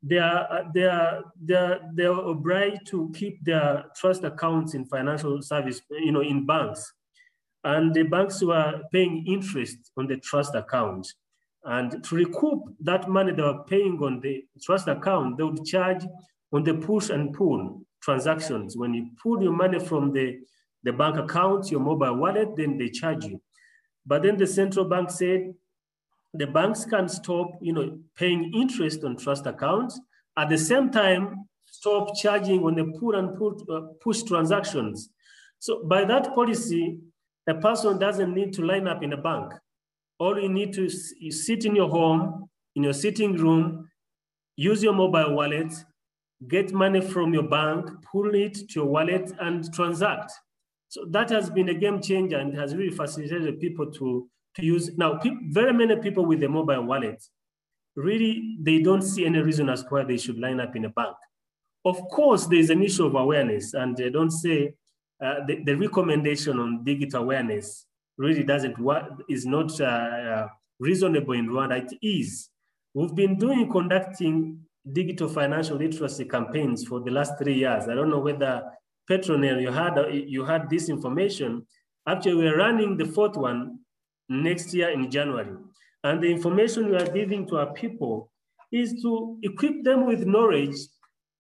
they 0.02 0.18
are, 0.18 0.64
they 0.74 0.84
are, 0.84 1.22
they 1.40 1.54
are, 1.54 1.80
they 1.94 2.04
are 2.04 2.28
obliged 2.28 2.86
to 2.86 3.12
keep 3.14 3.44
their 3.44 3.84
trust 3.94 4.24
accounts 4.24 4.74
in 4.74 4.84
financial 4.84 5.40
service, 5.42 5.80
you 5.90 6.10
know, 6.10 6.22
in 6.22 6.44
banks. 6.44 6.92
And 7.62 7.94
the 7.94 8.02
banks 8.02 8.42
were 8.42 8.80
paying 8.90 9.24
interest 9.26 9.76
on 9.96 10.06
the 10.06 10.16
trust 10.16 10.54
account. 10.54 11.06
And 11.64 12.02
to 12.04 12.14
recoup 12.14 12.74
that 12.80 13.08
money 13.08 13.32
they 13.32 13.42
were 13.42 13.64
paying 13.64 13.98
on 14.02 14.20
the 14.20 14.44
trust 14.62 14.88
account, 14.88 15.36
they 15.36 15.44
would 15.44 15.64
charge 15.64 16.04
on 16.52 16.64
the 16.64 16.74
push 16.74 17.10
and 17.10 17.34
pull 17.34 17.82
transactions. 18.02 18.76
When 18.76 18.94
you 18.94 19.10
pull 19.22 19.42
your 19.42 19.52
money 19.52 19.78
from 19.78 20.12
the, 20.12 20.38
the 20.82 20.92
bank 20.92 21.16
account, 21.16 21.70
your 21.70 21.80
mobile 21.80 22.16
wallet, 22.16 22.56
then 22.56 22.78
they 22.78 22.88
charge 22.88 23.24
you. 23.24 23.40
But 24.06 24.22
then 24.22 24.36
the 24.36 24.46
central 24.46 24.86
bank 24.86 25.10
said 25.10 25.54
the 26.32 26.46
banks 26.46 26.84
can 26.84 27.08
stop 27.08 27.58
you 27.60 27.72
know, 27.72 27.98
paying 28.16 28.52
interest 28.54 29.04
on 29.04 29.16
trust 29.16 29.46
accounts. 29.46 30.00
At 30.36 30.48
the 30.48 30.58
same 30.58 30.90
time, 30.90 31.48
stop 31.66 32.16
charging 32.16 32.64
on 32.64 32.74
the 32.74 32.96
pull 32.98 33.14
and 33.14 33.36
pull, 33.36 33.60
uh, 33.70 33.92
push 34.00 34.22
transactions. 34.22 35.10
So 35.58 35.84
by 35.84 36.04
that 36.06 36.34
policy, 36.34 36.98
a 37.46 37.54
person 37.54 37.98
doesn't 37.98 38.34
need 38.34 38.52
to 38.54 38.64
line 38.64 38.86
up 38.86 39.02
in 39.02 39.12
a 39.12 39.16
bank. 39.16 39.52
All 40.20 40.38
you 40.38 40.50
need 40.50 40.74
to 40.74 40.88
you 41.18 41.32
sit 41.32 41.64
in 41.64 41.74
your 41.74 41.88
home, 41.88 42.46
in 42.76 42.82
your 42.82 42.92
sitting 42.92 43.36
room, 43.36 43.88
use 44.54 44.82
your 44.82 44.92
mobile 44.92 45.34
wallet, 45.34 45.72
get 46.46 46.74
money 46.74 47.00
from 47.00 47.32
your 47.32 47.48
bank, 47.48 47.88
pull 48.12 48.34
it 48.34 48.54
to 48.54 48.80
your 48.80 48.84
wallet 48.84 49.32
and 49.40 49.72
transact. 49.72 50.30
So 50.88 51.06
that 51.10 51.30
has 51.30 51.48
been 51.48 51.70
a 51.70 51.74
game 51.74 52.02
changer 52.02 52.36
and 52.36 52.54
has 52.54 52.76
really 52.76 52.94
facilitated 52.94 53.60
people 53.60 53.90
to, 53.92 54.28
to 54.56 54.64
use. 54.64 54.90
Now, 54.98 55.14
pe 55.14 55.30
very 55.48 55.72
many 55.72 55.96
people 55.96 56.26
with 56.26 56.42
a 56.42 56.48
mobile 56.48 56.82
wallet, 56.82 57.24
really, 57.96 58.58
they 58.60 58.82
don't 58.82 59.02
see 59.02 59.24
any 59.24 59.40
reason 59.40 59.70
as 59.70 59.82
to 59.84 59.88
why 59.88 60.04
they 60.04 60.18
should 60.18 60.38
line 60.38 60.60
up 60.60 60.76
in 60.76 60.84
a 60.84 60.90
bank. 60.90 61.16
Of 61.86 61.96
course, 62.10 62.44
there's 62.44 62.68
an 62.68 62.82
issue 62.82 63.06
of 63.06 63.14
awareness 63.14 63.72
and 63.72 63.96
they 63.96 64.10
don't 64.10 64.30
say 64.30 64.74
uh, 65.24 65.46
the, 65.46 65.64
the 65.64 65.74
recommendation 65.74 66.58
on 66.58 66.84
digital 66.84 67.22
awareness 67.22 67.86
really 68.20 68.44
doesn't 68.44 68.78
work, 68.78 69.04
is 69.28 69.46
not 69.46 69.80
uh, 69.80 69.84
uh, 69.84 70.48
reasonable 70.78 71.32
in 71.32 71.48
Rwanda. 71.48 71.82
It 71.82 71.98
is. 72.02 72.50
We've 72.92 73.14
been 73.14 73.38
doing 73.38 73.70
conducting 73.70 74.60
digital 74.92 75.28
financial 75.28 75.76
literacy 75.78 76.26
campaigns 76.26 76.86
for 76.86 77.00
the 77.00 77.10
last 77.10 77.38
three 77.38 77.54
years. 77.54 77.88
I 77.88 77.94
don't 77.94 78.10
know 78.10 78.18
whether 78.18 78.62
Petronel, 79.10 79.60
you 79.60 79.72
had 79.72 79.96
you 80.12 80.44
had 80.44 80.68
this 80.68 80.88
information. 80.88 81.66
Actually, 82.06 82.34
we're 82.34 82.58
running 82.58 82.96
the 82.96 83.06
fourth 83.06 83.36
one 83.36 83.78
next 84.28 84.74
year 84.74 84.90
in 84.90 85.10
January. 85.10 85.56
And 86.04 86.22
the 86.22 86.30
information 86.30 86.90
we 86.90 86.96
are 86.96 87.12
giving 87.12 87.46
to 87.48 87.58
our 87.58 87.72
people 87.72 88.30
is 88.70 89.02
to 89.02 89.38
equip 89.42 89.82
them 89.82 90.06
with 90.06 90.26
knowledge 90.26 90.76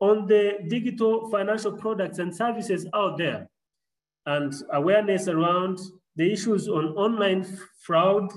on 0.00 0.26
the 0.26 0.58
digital 0.68 1.30
financial 1.30 1.72
products 1.72 2.18
and 2.18 2.34
services 2.34 2.86
out 2.94 3.18
there 3.18 3.48
and 4.26 4.52
awareness 4.72 5.28
around 5.28 5.78
the 6.16 6.32
issues 6.32 6.68
on 6.68 6.86
online 6.96 7.46
fraud, 7.82 8.30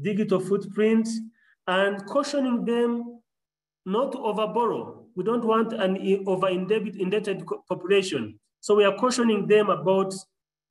digital 0.00 0.40
footprint, 0.40 1.08
and 1.66 2.04
cautioning 2.06 2.64
them 2.64 3.20
not 3.84 4.12
to 4.12 4.18
overborrow. 4.18 5.04
We 5.14 5.24
don't 5.24 5.44
want 5.44 5.72
an 5.72 6.24
over-indebted 6.26 7.44
population. 7.68 8.38
So 8.60 8.74
we 8.74 8.84
are 8.84 8.96
cautioning 8.96 9.46
them 9.46 9.70
about 9.70 10.14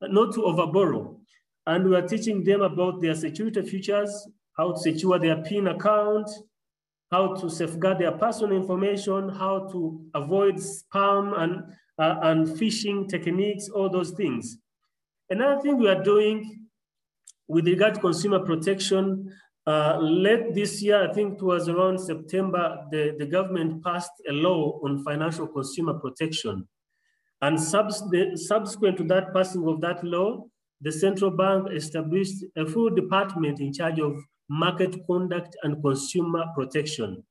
not 0.01 0.33
to 0.33 0.41
overborrow. 0.41 1.17
And 1.67 1.87
we 1.87 1.95
are 1.95 2.07
teaching 2.07 2.43
them 2.43 2.61
about 2.61 3.01
their 3.01 3.13
security 3.13 3.61
features, 3.61 4.27
how 4.57 4.71
to 4.71 4.79
secure 4.79 5.19
their 5.19 5.43
PIN 5.43 5.67
account, 5.67 6.29
how 7.11 7.35
to 7.35 7.49
safeguard 7.49 7.99
their 7.99 8.13
personal 8.13 8.55
information, 8.55 9.29
how 9.29 9.67
to 9.71 10.03
avoid 10.15 10.55
spam 10.55 11.37
and, 11.39 11.63
uh, 11.99 12.19
and 12.23 12.47
phishing 12.47 13.07
techniques, 13.07 13.69
all 13.69 13.89
those 13.89 14.11
things. 14.11 14.57
Another 15.31 15.61
thing 15.61 15.77
we 15.77 15.87
are 15.87 16.03
doing 16.03 16.67
with 17.47 17.65
regard 17.65 17.95
to 17.95 18.01
consumer 18.01 18.39
protection, 18.39 19.33
uh, 19.65 19.97
late 19.97 20.53
this 20.53 20.81
year, 20.81 21.09
I 21.09 21.13
think 21.13 21.35
it 21.35 21.41
was 21.41 21.69
around 21.69 21.99
September, 22.01 22.85
the, 22.91 23.15
the 23.17 23.25
government 23.25 23.81
passed 23.81 24.11
a 24.29 24.33
law 24.33 24.81
on 24.83 25.05
financial 25.05 25.47
consumer 25.47 25.93
protection. 25.93 26.67
And 27.41 27.57
subs 27.57 28.01
the, 28.09 28.35
subsequent 28.35 28.97
to 28.97 29.05
that 29.05 29.33
passing 29.33 29.65
of 29.69 29.79
that 29.79 30.03
law, 30.03 30.47
the 30.81 30.91
central 30.91 31.31
bank 31.31 31.69
established 31.71 32.43
a 32.57 32.65
full 32.65 32.89
department 32.89 33.61
in 33.61 33.71
charge 33.71 33.99
of 33.99 34.17
market 34.49 34.97
conduct 35.07 35.55
and 35.63 35.81
consumer 35.81 36.43
protection. 36.53 37.23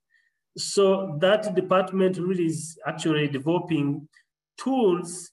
So 0.56 1.18
that 1.20 1.54
department 1.54 2.16
really 2.16 2.46
is 2.46 2.78
actually 2.86 3.28
developing 3.28 4.08
tools 4.58 5.32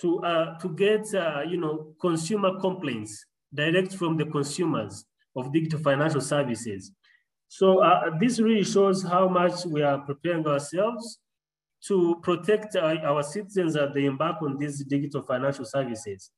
to, 0.00 0.20
uh, 0.20 0.58
to 0.58 0.68
get 0.70 1.12
uh, 1.14 1.42
you 1.48 1.56
know, 1.56 1.94
consumer 2.00 2.58
complaints 2.60 3.24
direct 3.52 3.94
from 3.94 4.16
the 4.16 4.26
consumers 4.26 5.04
of 5.36 5.52
digital 5.52 5.78
financial 5.78 6.20
services. 6.20 6.92
So 7.48 7.82
uh, 7.82 8.10
this 8.20 8.38
really 8.38 8.64
shows 8.64 9.02
how 9.02 9.28
much 9.28 9.64
we 9.64 9.82
are 9.82 9.98
preparing 9.98 10.46
ourselves 10.46 11.18
to 11.86 12.16
protect 12.22 12.76
our, 12.76 12.98
our, 12.98 13.22
citizens 13.22 13.76
as 13.76 13.90
they 13.94 14.04
embark 14.04 14.42
on 14.42 14.58
these 14.58 14.84
digital 14.84 15.22
financial 15.22 15.64
services. 15.64 16.30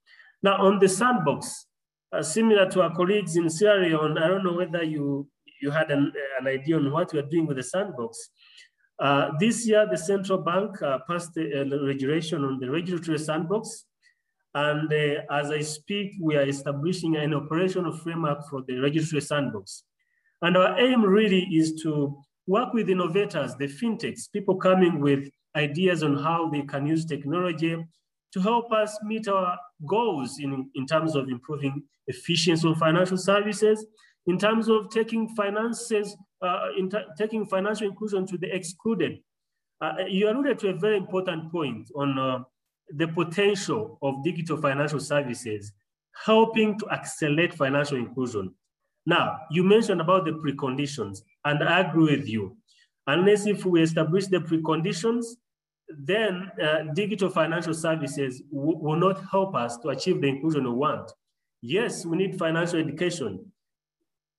Now 0.43 0.59
on 0.59 0.79
the 0.79 0.89
sandbox, 0.89 1.67
uh, 2.13 2.23
similar 2.23 2.69
to 2.71 2.83
our 2.83 2.95
colleagues 2.95 3.37
in 3.37 3.49
Sierra 3.49 3.81
Leone, 3.81 4.19
I 4.19 4.29
don't 4.29 4.45
know 4.45 4.53
whether 4.53 4.83
you, 4.83 5.29
you 5.61 5.71
had 5.71 5.91
an, 5.91 6.13
an 6.41 6.47
idea 6.47 6.77
on 6.77 6.91
what 6.93 7.13
we're 7.13 7.23
doing 7.23 7.47
with 7.47 7.57
the 7.57 7.63
sandbox, 7.63 8.31
uh, 9.01 9.31
this 9.39 9.67
year, 9.67 9.87
the 9.91 9.97
central 9.97 10.39
bank 10.39 10.81
uh, 10.83 10.99
passed 11.09 11.37
a, 11.39 11.63
a 11.63 11.85
regulation 11.87 12.45
on 12.45 12.61
the 12.61 12.71
regulatory 12.71 13.19
sandbox. 13.19 13.87
And 14.55 14.93
uh, 14.93 15.23
as 15.31 15.51
I 15.51 15.61
speak, 15.61 16.13
we 16.21 16.37
are 16.37 16.47
establishing 16.47 17.17
an 17.17 17.33
operational 17.35 17.97
framework 17.97 18.49
for 18.51 18.63
the 18.67 18.79
regulatory 18.79 19.23
sandbox. 19.23 19.85
And 20.43 20.57
our 20.57 20.79
aim 20.79 21.03
really 21.03 21.43
is 21.53 21.81
to 21.83 22.23
work 22.47 22.75
with 22.75 22.91
innovators, 22.91 23.55
the 23.57 23.69
fintechs, 23.69 24.31
people 24.33 24.57
coming 24.57 25.01
with 25.01 25.31
ideas 25.57 26.03
on 26.03 26.17
how 26.17 26.51
they 26.51 26.63
can 26.63 26.87
use 26.87 27.05
technology 27.05 27.77
to 28.33 28.41
help 28.41 28.73
us 28.73 28.99
meet 29.05 29.29
our 29.29 29.59
goals 29.87 30.39
in, 30.41 30.69
in 30.75 30.87
terms 30.87 31.15
of 31.15 31.29
improving 31.29 31.83
efficiency 32.07 32.69
of 32.69 32.77
financial 32.77 33.17
services, 33.17 33.87
in 34.27 34.39
terms 34.39 34.69
of 34.69 34.91
taking 34.91 35.29
finances 35.29 36.17
uh, 36.43 36.69
in 36.79 36.91
taking 37.19 37.45
financial 37.45 37.87
inclusion 37.87 38.27
to 38.27 38.39
the 38.39 38.55
excluded. 38.55 39.19
Uh, 39.81 39.95
you 40.09 40.29
alluded 40.29 40.59
to 40.59 40.69
a 40.69 40.75
very 40.75 40.97
important 40.97 41.51
point 41.51 41.91
on 41.97 42.19
uh, 42.19 42.39
the 42.97 43.09
potential 43.09 43.99
of 44.03 44.23
digital 44.25 44.57
financial 44.57 45.01
services 45.01 45.73
helping 46.25 46.79
to 46.79 46.89
accelerate 46.91 47.55
financial 47.55 47.97
inclusion. 47.97 48.53
Now, 49.07 49.39
you 49.51 49.65
mentioned 49.65 50.01
about 50.01 50.27
the 50.27 50.33
preconditions, 50.33 51.23
and 51.45 51.63
I 51.63 51.81
agree 51.81 52.17
with 52.17 52.29
you. 52.29 52.57
Unless 53.07 53.47
if 53.47 53.65
we 53.65 53.83
establish 53.83 54.27
the 54.27 54.39
preconditions, 54.39 55.25
then 55.89 56.51
uh, 56.63 56.93
digital 56.95 57.31
financial 57.31 57.75
services 57.75 58.43
will 58.51 58.97
not 58.97 59.25
help 59.31 59.55
us 59.55 59.79
to 59.79 59.89
achieve 59.89 60.21
the 60.21 60.29
inclusion 60.29 60.65
we 60.65 60.71
want. 60.71 61.11
Yes, 61.63 62.05
we 62.05 62.17
need 62.17 62.39
financial 62.39 62.79
education 62.79 63.50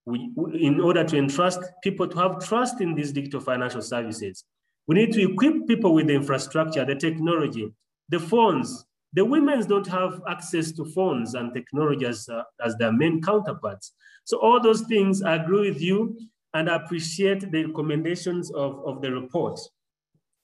we, 0.06 0.32
in 0.54 0.80
order 0.80 1.04
to 1.04 1.18
entrust 1.18 1.60
people 1.84 2.08
to 2.08 2.18
have 2.18 2.40
trust 2.40 2.82
in 2.82 2.96
these 2.96 3.12
digital 3.12 3.40
financial 3.40 3.82
services. 3.82 4.44
We 4.88 4.96
need 4.96 5.14
to 5.14 5.32
equip 5.32 5.68
people 5.68 5.94
with 5.94 6.08
the 6.08 6.16
infrastructure, 6.16 6.84
the 6.84 6.96
technology, 6.96 7.72
the 8.10 8.20
phones. 8.20 8.86
The 9.14 9.24
women 9.26 9.66
don't 9.68 9.88
have 9.88 10.22
access 10.28 10.72
to 10.74 10.86
phones 10.86 11.36
and 11.36 11.54
technology 11.54 12.06
as, 12.06 12.28
uh, 12.30 12.44
as 12.66 12.76
their 12.78 12.92
main 12.92 13.22
counterparts. 13.22 13.94
So 14.24 14.38
all 14.40 14.60
those 14.62 14.82
things, 14.82 15.22
I 15.22 15.36
agree 15.36 15.70
with 15.70 15.82
you 15.82 16.18
and 16.54 16.70
I 16.70 16.76
appreciate 16.78 17.52
the 17.52 17.66
recommendations 17.66 18.52
of, 18.52 18.82
of 18.86 19.02
the 19.02 19.12
report. 19.12 19.60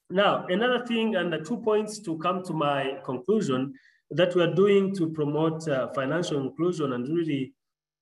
Now, 0.10 0.46
another 0.48 0.86
thing 0.86 1.16
and 1.16 1.32
the 1.32 1.40
two 1.40 1.58
points 1.58 2.00
to 2.00 2.18
come 2.20 2.44
to 2.44 2.54
my 2.54 2.98
conclusion 3.04 3.74
that 4.12 4.36
we 4.36 4.42
are 4.42 4.54
doing 4.54 4.96
to 4.96 5.10
promote 5.10 5.68
uh, 5.68 5.90
financial 5.90 6.40
inclusion 6.40 6.94
and 6.94 7.08
really 7.14 7.54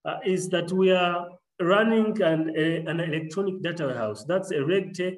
uh, 0.05 0.17
is 0.23 0.49
that 0.49 0.71
we 0.71 0.91
are 0.91 1.27
running 1.61 2.21
an, 2.21 2.53
a, 2.55 2.85
an 2.85 2.99
electronic 2.99 3.61
data 3.61 3.85
warehouse. 3.85 4.25
That's 4.25 4.51
a 4.51 4.55
RegTech, 4.55 5.17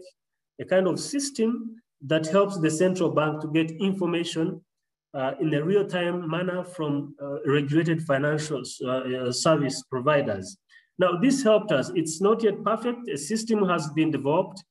a 0.59 0.65
kind 0.65 0.87
of 0.87 0.99
system 0.99 1.81
that 2.05 2.27
helps 2.27 2.59
the 2.59 2.69
central 2.69 3.09
bank 3.09 3.41
to 3.41 3.47
get 3.47 3.71
information 3.71 4.61
uh, 5.13 5.31
in 5.41 5.53
a 5.53 5.63
real-time 5.63 6.29
manner 6.29 6.63
from 6.63 7.15
uh, 7.21 7.41
regulated 7.45 8.03
financial 8.03 8.61
uh, 8.83 8.87
uh, 8.89 9.31
service 9.31 9.81
providers. 9.83 10.57
Now, 10.99 11.17
this 11.17 11.43
helped 11.43 11.71
us. 11.71 11.91
It's 11.95 12.21
not 12.21 12.43
yet 12.43 12.63
perfect. 12.63 13.09
A 13.09 13.17
system 13.17 13.67
has 13.67 13.89
been 13.91 14.11
developed, 14.11 14.63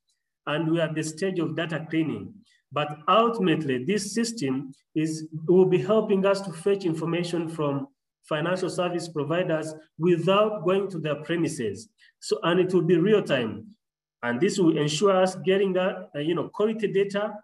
and 0.46 0.70
we 0.70 0.80
are 0.80 0.88
at 0.88 0.94
the 0.94 1.02
stage 1.02 1.38
of 1.38 1.56
data 1.56 1.86
cleaning. 1.88 2.34
But 2.72 2.98
ultimately, 3.08 3.84
this 3.84 4.12
system 4.12 4.72
is 4.94 5.28
will 5.46 5.66
be 5.66 5.78
helping 5.78 6.26
us 6.26 6.40
to 6.42 6.52
fetch 6.52 6.84
information 6.84 7.48
from 7.48 7.88
financial 8.28 8.70
service 8.70 9.08
providers 9.08 9.74
without 9.98 10.64
going 10.64 10.90
to 10.90 10.98
their 10.98 11.16
premises. 11.16 11.88
So, 12.20 12.38
and 12.42 12.60
it 12.60 12.72
will 12.72 12.82
be 12.82 12.96
real 12.96 13.22
time. 13.22 13.68
And 14.22 14.40
this 14.40 14.58
will 14.58 14.76
ensure 14.76 15.12
us 15.12 15.36
getting 15.36 15.72
that, 15.74 16.10
uh, 16.14 16.18
you 16.18 16.34
know, 16.34 16.48
quality 16.48 16.88
data 16.88 17.34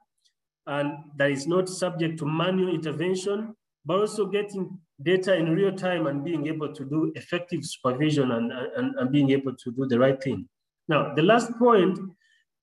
and 0.67 0.93
that 1.17 1.31
is 1.31 1.47
not 1.47 1.69
subject 1.69 2.19
to 2.19 2.27
manual 2.27 2.75
intervention, 2.75 3.55
but 3.85 4.01
also 4.01 4.27
getting 4.27 4.79
data 5.03 5.35
in 5.35 5.51
real 5.51 5.73
time 5.73 6.07
and 6.07 6.25
being 6.25 6.47
able 6.47 6.73
to 6.73 6.85
do 6.85 7.13
effective 7.17 7.65
supervision 7.65 8.33
and, 8.33 8.53
and, 8.53 8.95
and 8.97 9.11
being 9.11 9.31
able 9.31 9.55
to 9.57 9.73
do 9.73 9.87
the 9.87 9.99
right 9.99 10.23
thing. 10.23 10.49
Now, 10.89 11.15
the 11.15 11.23
last 11.23 11.51
point, 11.59 11.99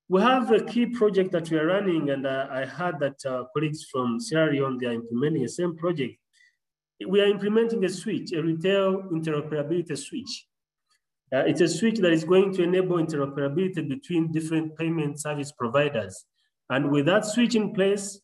we 0.08 0.20
have 0.22 0.50
a 0.50 0.64
key 0.64 0.86
project 0.86 1.30
that 1.32 1.50
we 1.50 1.58
are 1.58 1.66
running, 1.66 2.10
and 2.10 2.26
uh, 2.26 2.46
I 2.50 2.64
heard 2.64 2.98
that 3.00 3.24
uh, 3.24 3.44
colleagues 3.54 3.86
from 3.92 4.18
Sierra 4.18 4.50
Leone, 4.50 4.78
they 4.78 4.86
are 4.86 4.92
implementing 4.92 5.42
the 5.42 5.48
same 5.48 5.76
project. 5.76 6.16
We 7.06 7.20
are 7.20 7.26
implementing 7.26 7.84
a 7.84 7.88
switch, 7.88 8.32
a 8.32 8.42
retail 8.42 9.02
interoperability 9.10 9.96
switch. 9.96 10.46
Uh, 11.32 11.44
it's 11.46 11.60
a 11.60 11.68
switch 11.68 11.98
that 11.98 12.12
is 12.12 12.24
going 12.24 12.52
to 12.54 12.62
enable 12.62 12.96
interoperability 12.96 13.88
between 13.88 14.32
different 14.32 14.76
payment 14.76 15.20
service 15.20 15.52
providers. 15.52 16.24
And 16.70 16.90
with 16.90 17.06
that 17.06 17.24
switch 17.24 17.54
in 17.54 17.72
place, 17.72 18.20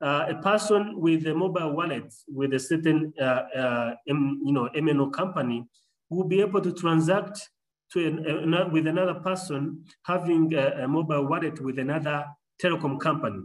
uh, 0.00 0.26
a 0.28 0.34
person 0.36 1.00
with 1.00 1.26
a 1.26 1.34
mobile 1.34 1.72
wallet 1.72 2.14
with 2.28 2.54
a 2.54 2.58
certain 2.58 3.12
uh, 3.20 3.24
uh, 3.24 3.94
M, 4.08 4.40
you 4.44 4.52
know, 4.52 4.68
MNO 4.76 5.12
company 5.12 5.66
will 6.08 6.24
be 6.24 6.40
able 6.40 6.60
to 6.60 6.72
transact 6.72 7.48
to 7.92 8.06
an, 8.06 8.54
a, 8.54 8.68
with 8.68 8.86
another 8.86 9.14
person 9.14 9.84
having 10.04 10.52
a, 10.54 10.84
a, 10.84 10.88
mobile 10.88 11.26
wallet 11.26 11.60
with 11.60 11.78
another 11.78 12.24
telecom 12.62 13.00
company. 13.00 13.42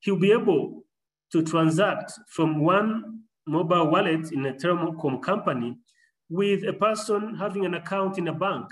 He'll 0.00 0.18
be 0.18 0.32
able 0.32 0.84
to 1.32 1.42
transact 1.42 2.12
from 2.28 2.60
one 2.60 3.23
mobile 3.46 3.90
wallet 3.90 4.32
in 4.32 4.46
a 4.46 4.52
telecom 4.52 5.22
company 5.22 5.76
with 6.30 6.64
a 6.66 6.72
person 6.72 7.34
having 7.34 7.64
an 7.66 7.74
account 7.74 8.18
in 8.18 8.28
a 8.28 8.32
bank, 8.32 8.66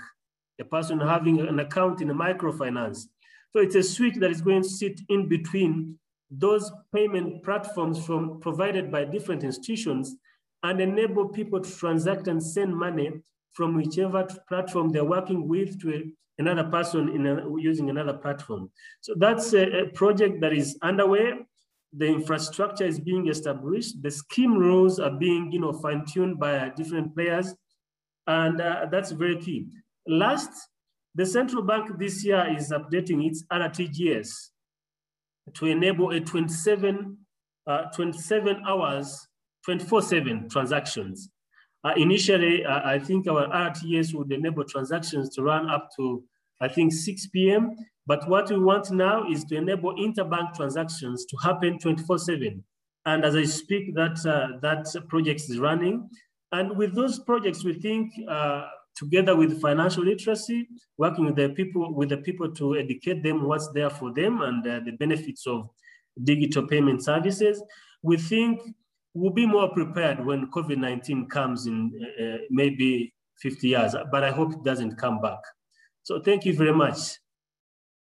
a 0.59 0.65
person 0.65 0.99
having 0.99 1.39
an 1.39 1.59
account 1.59 2.01
in 2.01 2.09
a 2.09 2.13
microfinance. 2.13 3.05
So 3.51 3.59
it's 3.59 3.75
a 3.75 3.83
switch 3.83 4.15
that 4.15 4.31
is 4.31 4.41
going 4.41 4.63
to 4.63 4.69
sit 4.69 4.99
in 5.09 5.27
between 5.27 5.99
those 6.31 6.71
payment 6.93 7.43
platforms 7.43 8.03
from 8.03 8.39
provided 8.39 8.91
by 8.91 9.05
different 9.05 9.43
institutions 9.43 10.15
and 10.63 10.81
enable 10.81 11.27
people 11.27 11.59
to 11.59 11.77
transact 11.77 12.27
and 12.27 12.41
send 12.41 12.75
money 12.75 13.11
from 13.53 13.75
whichever 13.75 14.27
platform 14.47 14.91
they're 14.91 15.05
working 15.05 15.47
with 15.47 15.79
to 15.81 15.93
a, 15.93 16.03
another 16.39 16.63
person 16.63 17.09
in 17.09 17.27
a, 17.27 17.59
using 17.59 17.89
another 17.89 18.13
platform. 18.13 18.71
So 19.01 19.13
that's 19.17 19.53
a, 19.53 19.83
a, 19.83 19.85
project 19.89 20.41
that 20.41 20.53
is 20.53 20.77
underway. 20.81 21.33
The 21.95 22.07
infrastructure 22.07 22.85
is 22.85 22.99
being 22.99 23.27
established. 23.27 24.01
The 24.01 24.11
scheme 24.11 24.53
rules 24.53 24.99
are 24.99 25.11
being 25.11 25.51
you 25.51 25.59
know, 25.59 25.73
fine-tuned 25.73 26.39
by 26.39 26.69
different 26.75 27.13
players. 27.15 27.53
And 28.25 28.59
uh, 28.59 28.87
that's 28.91 29.11
very 29.11 29.37
key. 29.37 29.67
Last, 30.07 30.49
the 31.15 31.25
central 31.25 31.61
bank 31.61 31.97
this 31.99 32.25
year 32.25 32.45
is 32.57 32.71
updating 32.71 33.25
its 33.27 33.43
RTGS 33.51 34.49
to 35.53 35.65
enable 35.67 36.11
a 36.11 36.19
27, 36.19 37.17
uh, 37.67 37.83
27 37.93 38.63
hours, 38.67 39.27
24-7 39.67 40.49
transactions. 40.49 41.29
Uh, 41.83 41.93
initially, 41.97 42.65
uh, 42.65 42.79
I 42.83 42.97
think 42.97 43.27
our 43.27 43.47
RTS 43.47 44.13
would 44.13 44.31
enable 44.31 44.63
transactions 44.63 45.35
to 45.35 45.43
run 45.43 45.69
up 45.69 45.89
to, 45.97 46.23
I 46.61 46.69
think, 46.69 46.93
6 46.93 47.27
p.m. 47.27 47.75
But 48.05 48.27
what 48.27 48.49
we 48.49 48.59
want 48.59 48.91
now 48.91 49.29
is 49.29 49.45
to 49.45 49.55
enable 49.55 49.95
interbank 49.95 50.55
transactions 50.55 51.25
to 51.25 51.37
happen 51.37 51.77
24-7. 51.77 52.61
And 53.05 53.25
as 53.25 53.35
I 53.35 53.43
speak, 53.43 53.95
that, 53.95 54.25
uh, 54.25 54.59
that 54.61 54.85
project 55.07 55.41
is 55.41 55.59
running. 55.59 56.09
And 56.51 56.77
with 56.77 56.95
those 56.95 57.19
projects, 57.19 57.63
we 57.63 57.73
think 57.73 58.11
uh, 58.27 58.65
together 58.95 59.35
with 59.35 59.61
financial 59.61 60.03
literacy, 60.03 60.67
working 60.97 61.25
with 61.25 61.35
the 61.35 61.49
people 61.49 61.93
with 61.93 62.09
the 62.09 62.17
people 62.17 62.51
to 62.53 62.77
educate 62.77 63.23
them 63.23 63.43
what's 63.43 63.69
there 63.69 63.89
for 63.89 64.13
them 64.13 64.41
and 64.41 64.65
uh, 64.67 64.79
the 64.85 64.91
benefits 64.91 65.47
of 65.47 65.69
digital 66.23 66.67
payment 66.67 67.03
services. 67.03 67.61
We 68.03 68.17
think 68.17 68.61
we'll 69.13 69.31
be 69.31 69.45
more 69.45 69.69
prepared 69.69 70.23
when 70.25 70.51
COVID-19 70.51 71.29
comes 71.29 71.65
in 71.67 71.91
uh, 72.01 72.23
uh 72.23 72.37
maybe 72.49 73.13
50 73.41 73.67
years, 73.67 73.95
but 74.11 74.23
I 74.23 74.31
hope 74.31 74.53
it 74.53 74.63
doesn't 74.63 74.97
come 74.97 75.19
back. 75.21 75.39
So 76.03 76.21
thank 76.21 76.45
you 76.45 76.53
very 76.53 76.73
much. 76.73 76.99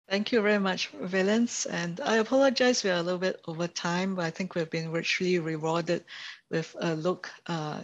Thank 0.07 0.33
you 0.33 0.43
very 0.43 0.59
much, 0.59 0.89
Valence. 0.89 1.65
And 1.65 1.99
I 2.01 2.17
apologize, 2.17 2.85
we 2.85 2.91
are 2.91 2.99
a 2.99 3.03
little 3.03 3.19
bit 3.19 3.41
over 3.49 3.67
time, 3.67 4.15
but 4.15 4.27
I 4.27 4.31
think 4.31 4.55
we've 4.55 4.69
been 4.69 4.93
richly 4.93 5.39
rewarded 5.39 6.05
with 6.51 6.77
a 6.79 6.95
look 6.95 7.31
uh, 7.47 7.81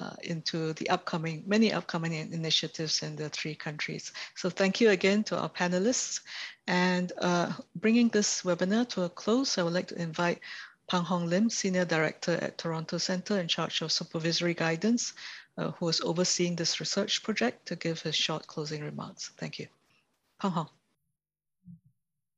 uh, 0.00 0.16
into 0.24 0.72
the 0.72 0.90
upcoming, 0.90 1.44
many 1.46 1.72
upcoming 1.72 2.12
initiatives 2.12 3.04
in 3.04 3.14
the 3.14 3.28
three 3.28 3.54
countries. 3.54 4.12
So 4.34 4.50
thank 4.50 4.80
you 4.80 4.90
again 4.90 5.22
to 5.24 5.38
our 5.38 5.48
panelists. 5.48 6.22
And 6.66 7.12
uh, 7.18 7.52
bringing 7.76 8.08
this 8.08 8.42
webinar 8.42 8.88
to 8.88 9.04
a 9.04 9.08
close, 9.08 9.56
I 9.56 9.62
would 9.62 9.72
like 9.72 9.88
to 9.88 10.02
invite 10.02 10.40
Pang 10.88 11.04
Hong 11.04 11.28
Lim, 11.28 11.50
Senior 11.50 11.84
Director 11.84 12.32
at 12.42 12.58
Toronto 12.58 12.98
Centre 12.98 13.38
in 13.38 13.46
charge 13.46 13.80
of 13.80 13.92
supervisory 13.92 14.54
guidance, 14.54 15.12
uh, 15.56 15.70
who 15.70 15.88
is 15.88 16.00
overseeing 16.00 16.56
this 16.56 16.80
research 16.80 17.22
project 17.22 17.66
to 17.66 17.76
give 17.76 18.02
his 18.02 18.16
short 18.16 18.48
closing 18.48 18.82
remarks. 18.82 19.30
Thank 19.38 19.60
you. 19.60 19.68
Pang 20.40 20.50
Hong. 20.50 20.79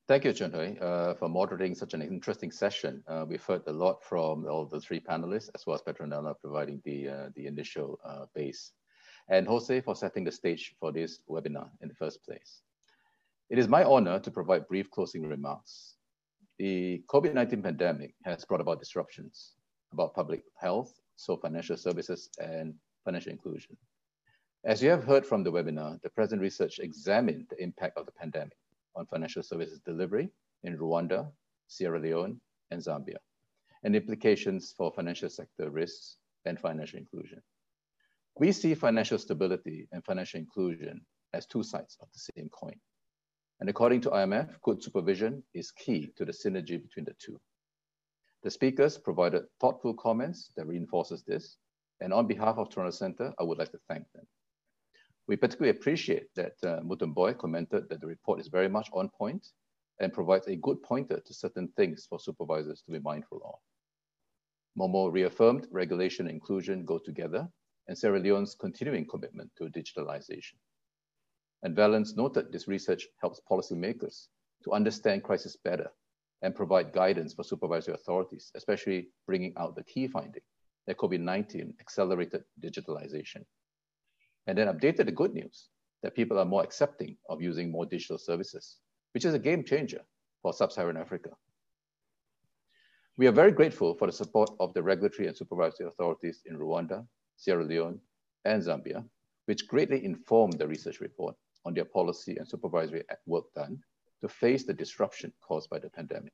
Thank 0.08 0.24
you, 0.24 0.32
Chinwe, 0.32 0.82
uh, 0.82 1.14
for 1.14 1.28
moderating 1.28 1.76
such 1.76 1.94
an 1.94 2.02
interesting 2.02 2.50
session. 2.50 3.04
Uh, 3.06 3.24
we've 3.26 3.44
heard 3.44 3.62
a 3.68 3.72
lot 3.72 4.02
from 4.02 4.44
all 4.46 4.66
the 4.66 4.80
three 4.80 4.98
panelists, 4.98 5.48
as 5.54 5.64
well 5.64 5.76
as 5.76 5.82
Petronella 5.82 6.34
providing 6.40 6.82
the, 6.84 7.08
uh, 7.08 7.28
the 7.36 7.46
initial 7.46 8.00
uh, 8.04 8.26
base, 8.34 8.72
and 9.28 9.46
Jose 9.46 9.80
for 9.80 9.94
setting 9.94 10.24
the 10.24 10.32
stage 10.32 10.74
for 10.80 10.90
this 10.90 11.20
webinar 11.30 11.68
in 11.82 11.88
the 11.88 11.94
first 11.94 12.24
place. 12.24 12.62
It 13.48 13.60
is 13.60 13.68
my 13.68 13.84
honor 13.84 14.18
to 14.18 14.30
provide 14.32 14.66
brief 14.66 14.90
closing 14.90 15.22
remarks. 15.24 15.94
The 16.58 17.04
COVID-19 17.08 17.62
pandemic 17.62 18.14
has 18.24 18.44
brought 18.44 18.60
about 18.60 18.80
disruptions 18.80 19.52
about 19.92 20.14
public 20.14 20.42
health, 20.58 21.00
so 21.14 21.36
financial 21.36 21.76
services 21.76 22.28
and 22.40 22.74
financial 23.04 23.30
inclusion. 23.30 23.76
As 24.64 24.82
you 24.82 24.90
have 24.90 25.04
heard 25.04 25.24
from 25.24 25.44
the 25.44 25.52
webinar, 25.52 26.02
the 26.02 26.10
present 26.10 26.42
research 26.42 26.80
examined 26.80 27.46
the 27.50 27.62
impact 27.62 27.96
of 27.96 28.06
the 28.06 28.12
pandemic 28.12 28.56
on 28.97 29.06
financial 29.06 29.43
services 29.43 29.81
delivery 29.85 30.28
in 30.64 30.77
Rwanda, 30.77 31.31
Sierra 31.66 32.01
Leone, 32.01 32.40
and 32.70 32.81
Zambia, 32.81 33.16
and 33.85 33.97
implications 33.97 34.74
for 34.77 34.93
financial 34.93 35.28
sector 35.28 35.70
risks 35.70 36.16
and 36.44 36.59
financial 36.59 36.98
inclusion. 36.98 37.43
We 38.39 38.52
see 38.52 38.74
financial 38.74 39.19
stability 39.19 39.89
and 39.93 40.05
financial 40.05 40.40
inclusion 40.40 41.05
as 41.35 41.47
two 41.47 41.62
sides 41.62 41.97
of 42.01 42.09
the 42.12 42.20
same 42.35 42.48
coin. 42.48 42.78
And 43.60 43.69
according 43.69 44.01
to 44.02 44.10
IMF, 44.10 44.60
good 44.62 44.82
supervision 44.82 45.43
is 45.55 45.70
key 45.70 46.12
to 46.16 46.24
the 46.24 46.32
synergy 46.32 46.82
between 46.82 47.05
the 47.05 47.14
two. 47.19 47.39
The 48.43 48.51
speakers 48.51 48.98
provided 48.98 49.44
thoughtful 49.60 49.94
comments 49.94 50.51
that 50.56 50.66
reinforces 50.66 51.23
this. 51.23 51.59
And 52.01 52.12
on 52.12 52.27
behalf 52.27 52.59
of 52.59 52.70
Toronto 52.70 52.90
Centre, 52.90 53.32
I 53.39 53.44
would 53.44 53.59
like 53.59 53.70
to 53.70 53.78
thank 53.89 54.05
them. 54.14 54.27
We 55.28 55.36
particularly 55.36 55.77
appreciate 55.77 56.35
that 56.35 56.55
uh, 56.65 56.81
Mutomboi 56.81 57.39
commented 57.39 57.89
that 57.89 58.01
the 58.01 58.07
report 58.07 58.40
is 58.40 58.49
very 58.49 58.69
much 58.69 58.89
on 58.93 59.09
point 59.09 59.47
and 60.01 60.12
provides 60.12 60.49
a 60.49 60.57
good 60.57 60.82
pointer 60.82 61.20
to 61.20 61.35
certain 61.35 61.69
things 61.77 62.07
for 62.09 62.19
supervisors 62.19 62.82
to 62.82 62.93
be 62.93 62.99
mindful 62.99 63.40
of. 63.44 63.61
Momo 64.78 65.12
reaffirmed 65.12 65.69
regulation 65.70 66.27
and 66.27 66.35
inclusion 66.35 66.85
go 66.85 66.99
together 66.99 67.49
and 67.86 67.97
Sierra 67.97 68.19
Leone's 68.19 68.55
continuing 68.55 69.07
commitment 69.07 69.51
to 69.59 69.65
digitalization. 69.65 70.55
And 71.62 71.77
Valence 71.77 72.16
noted 72.16 72.51
this 72.51 72.66
research 72.66 73.07
helps 73.20 73.40
policymakers 73.49 74.27
to 74.65 74.73
understand 74.73 75.23
crisis 75.23 75.57
better 75.57 75.90
and 76.43 76.55
provide 76.55 76.93
guidance 76.93 77.35
for 77.35 77.44
supervisory 77.44 77.94
authorities, 77.94 78.51
especially 78.57 79.11
bringing 79.27 79.53
out 79.57 79.77
the 79.77 79.85
key 79.85 80.09
finding 80.09 80.43
that 80.86 80.97
COVID-19 80.97 81.74
accelerated 81.81 82.43
digitalization 82.61 83.44
and 84.47 84.56
then 84.56 84.69
updated 84.69 85.06
the 85.06 85.12
good 85.12 85.35
news 85.35 85.69
that 86.02 86.14
people 86.14 86.39
are 86.39 86.44
more 86.44 86.62
accepting 86.62 87.16
of 87.28 87.40
using 87.40 87.70
more 87.70 87.86
digital 87.86 88.19
services, 88.19 88.78
which 89.12 89.24
is 89.24 89.35
a 89.35 89.39
game 89.39 89.64
changer 89.64 90.01
for 90.43 90.52
sub-Saharan 90.52 90.97
Africa. 90.97 91.31
We 93.19 93.27
are 93.27 93.32
very 93.32 93.52
grateful 93.52 93.94
for 93.94 94.06
the 94.06 94.12
support 94.12 94.51
of 94.59 94.73
the 94.74 94.82
regulatory 94.82 95.28
and 95.28 95.36
supervisory 95.36 95.86
authorities 95.86 96.40
in 96.47 96.56
Rwanda, 96.56 97.06
Sierra 97.36 97.64
Leone, 97.64 98.01
and 98.44 98.62
Zambia, 98.62 99.05
which 99.44 99.69
greatly 99.69 100.05
informed 100.05 100.59
the 100.59 100.66
research 100.66 101.01
report 101.01 101.36
on 101.64 101.74
their 101.74 101.85
policy 101.85 102.36
and 102.39 102.48
supervisory 102.48 103.05
work 103.27 103.44
done 103.55 103.78
to 104.20 104.28
face 104.28 104.64
the 104.64 104.74
disruption 104.74 105.32
caused 105.40 105.69
by 105.70 105.78
the 105.78 105.90
pandemic. 105.90 106.32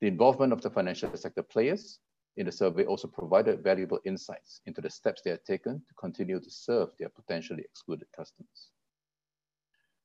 The 0.00 0.08
involvement 0.08 0.52
of 0.52 0.62
the 0.62 0.70
financial 0.70 1.14
sector 1.16 1.42
players 1.42 1.98
in 2.40 2.46
the 2.46 2.52
survey 2.52 2.86
also 2.86 3.06
provided 3.06 3.62
valuable 3.62 4.00
insights 4.06 4.62
into 4.64 4.80
the 4.80 4.88
steps 4.88 5.20
they 5.20 5.30
had 5.30 5.44
taken 5.44 5.74
to 5.86 5.94
continue 5.98 6.40
to 6.40 6.50
serve 6.50 6.88
their 6.98 7.10
potentially 7.10 7.62
excluded 7.62 8.08
customers. 8.16 8.70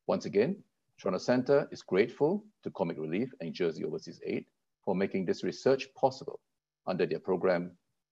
Once 0.06 0.26
again, 0.26 0.62
Toronto 1.00 1.18
Centre 1.18 1.66
is 1.72 1.82
grateful 1.82 2.44
to 2.62 2.70
Comic 2.72 3.00
Relief 3.00 3.32
and 3.40 3.54
Jersey 3.54 3.86
Overseas 3.86 4.20
Aid 4.26 4.46
for 4.84 4.94
making 4.94 5.26
this 5.26 5.46
research 5.46 5.88
possible 5.96 6.42
under 6.88 7.06
their 7.06 7.20
program, 7.20 7.72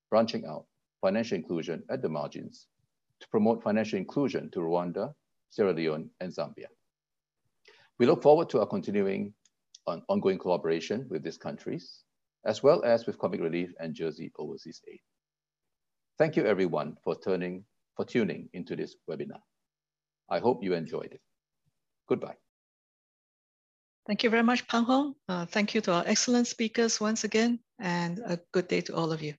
Branching 0.09 0.45
Out 0.45 0.67
Financial 1.01 1.35
Inclusion 1.35 1.83
at 1.89 2.01
the 2.01 2.07
Margins, 2.07 2.67
to 3.19 3.27
promote 3.27 3.61
financial 3.61 3.99
inclusion 3.99 4.49
to 4.51 4.59
Rwanda, 4.59 5.13
Sierra 5.49 5.73
Leone, 5.73 6.09
and 6.21 6.31
Zambia. 6.31 6.67
We 7.99 8.05
look 8.05 8.23
forward 8.23 8.49
to 8.51 8.61
our 8.61 8.67
continuing 8.67 9.33
on 9.85 10.01
ongoing 10.07 10.37
collaboration 10.37 11.07
with 11.09 11.23
these 11.23 11.37
countries 11.37 12.05
as 12.45 12.61
well 12.63 12.83
as 12.83 13.05
with 13.05 13.17
Comic 13.17 13.41
Relief 13.41 13.73
and 13.79 13.93
Jersey 13.93 14.31
Overseas 14.37 14.81
Aid. 14.91 14.99
Thank 16.17 16.35
you 16.35 16.45
everyone 16.45 16.97
for 17.03 17.15
turning, 17.15 17.65
for 17.95 18.05
tuning 18.05 18.49
into 18.53 18.75
this 18.75 18.95
webinar. 19.09 19.41
I 20.29 20.39
hope 20.39 20.63
you 20.63 20.73
enjoyed 20.73 21.11
it. 21.11 21.21
Goodbye. 22.07 22.37
Thank 24.05 24.23
you 24.23 24.29
very 24.29 24.43
much, 24.43 24.67
Pang 24.67 24.83
Hong. 24.83 25.15
Uh, 25.29 25.45
thank 25.45 25.73
you 25.73 25.81
to 25.81 25.93
our 25.93 26.03
excellent 26.05 26.47
speakers 26.47 26.99
once 26.99 27.23
again, 27.23 27.59
and 27.79 28.19
a 28.19 28.39
good 28.51 28.67
day 28.67 28.81
to 28.81 28.95
all 28.95 29.11
of 29.13 29.21
you. 29.21 29.33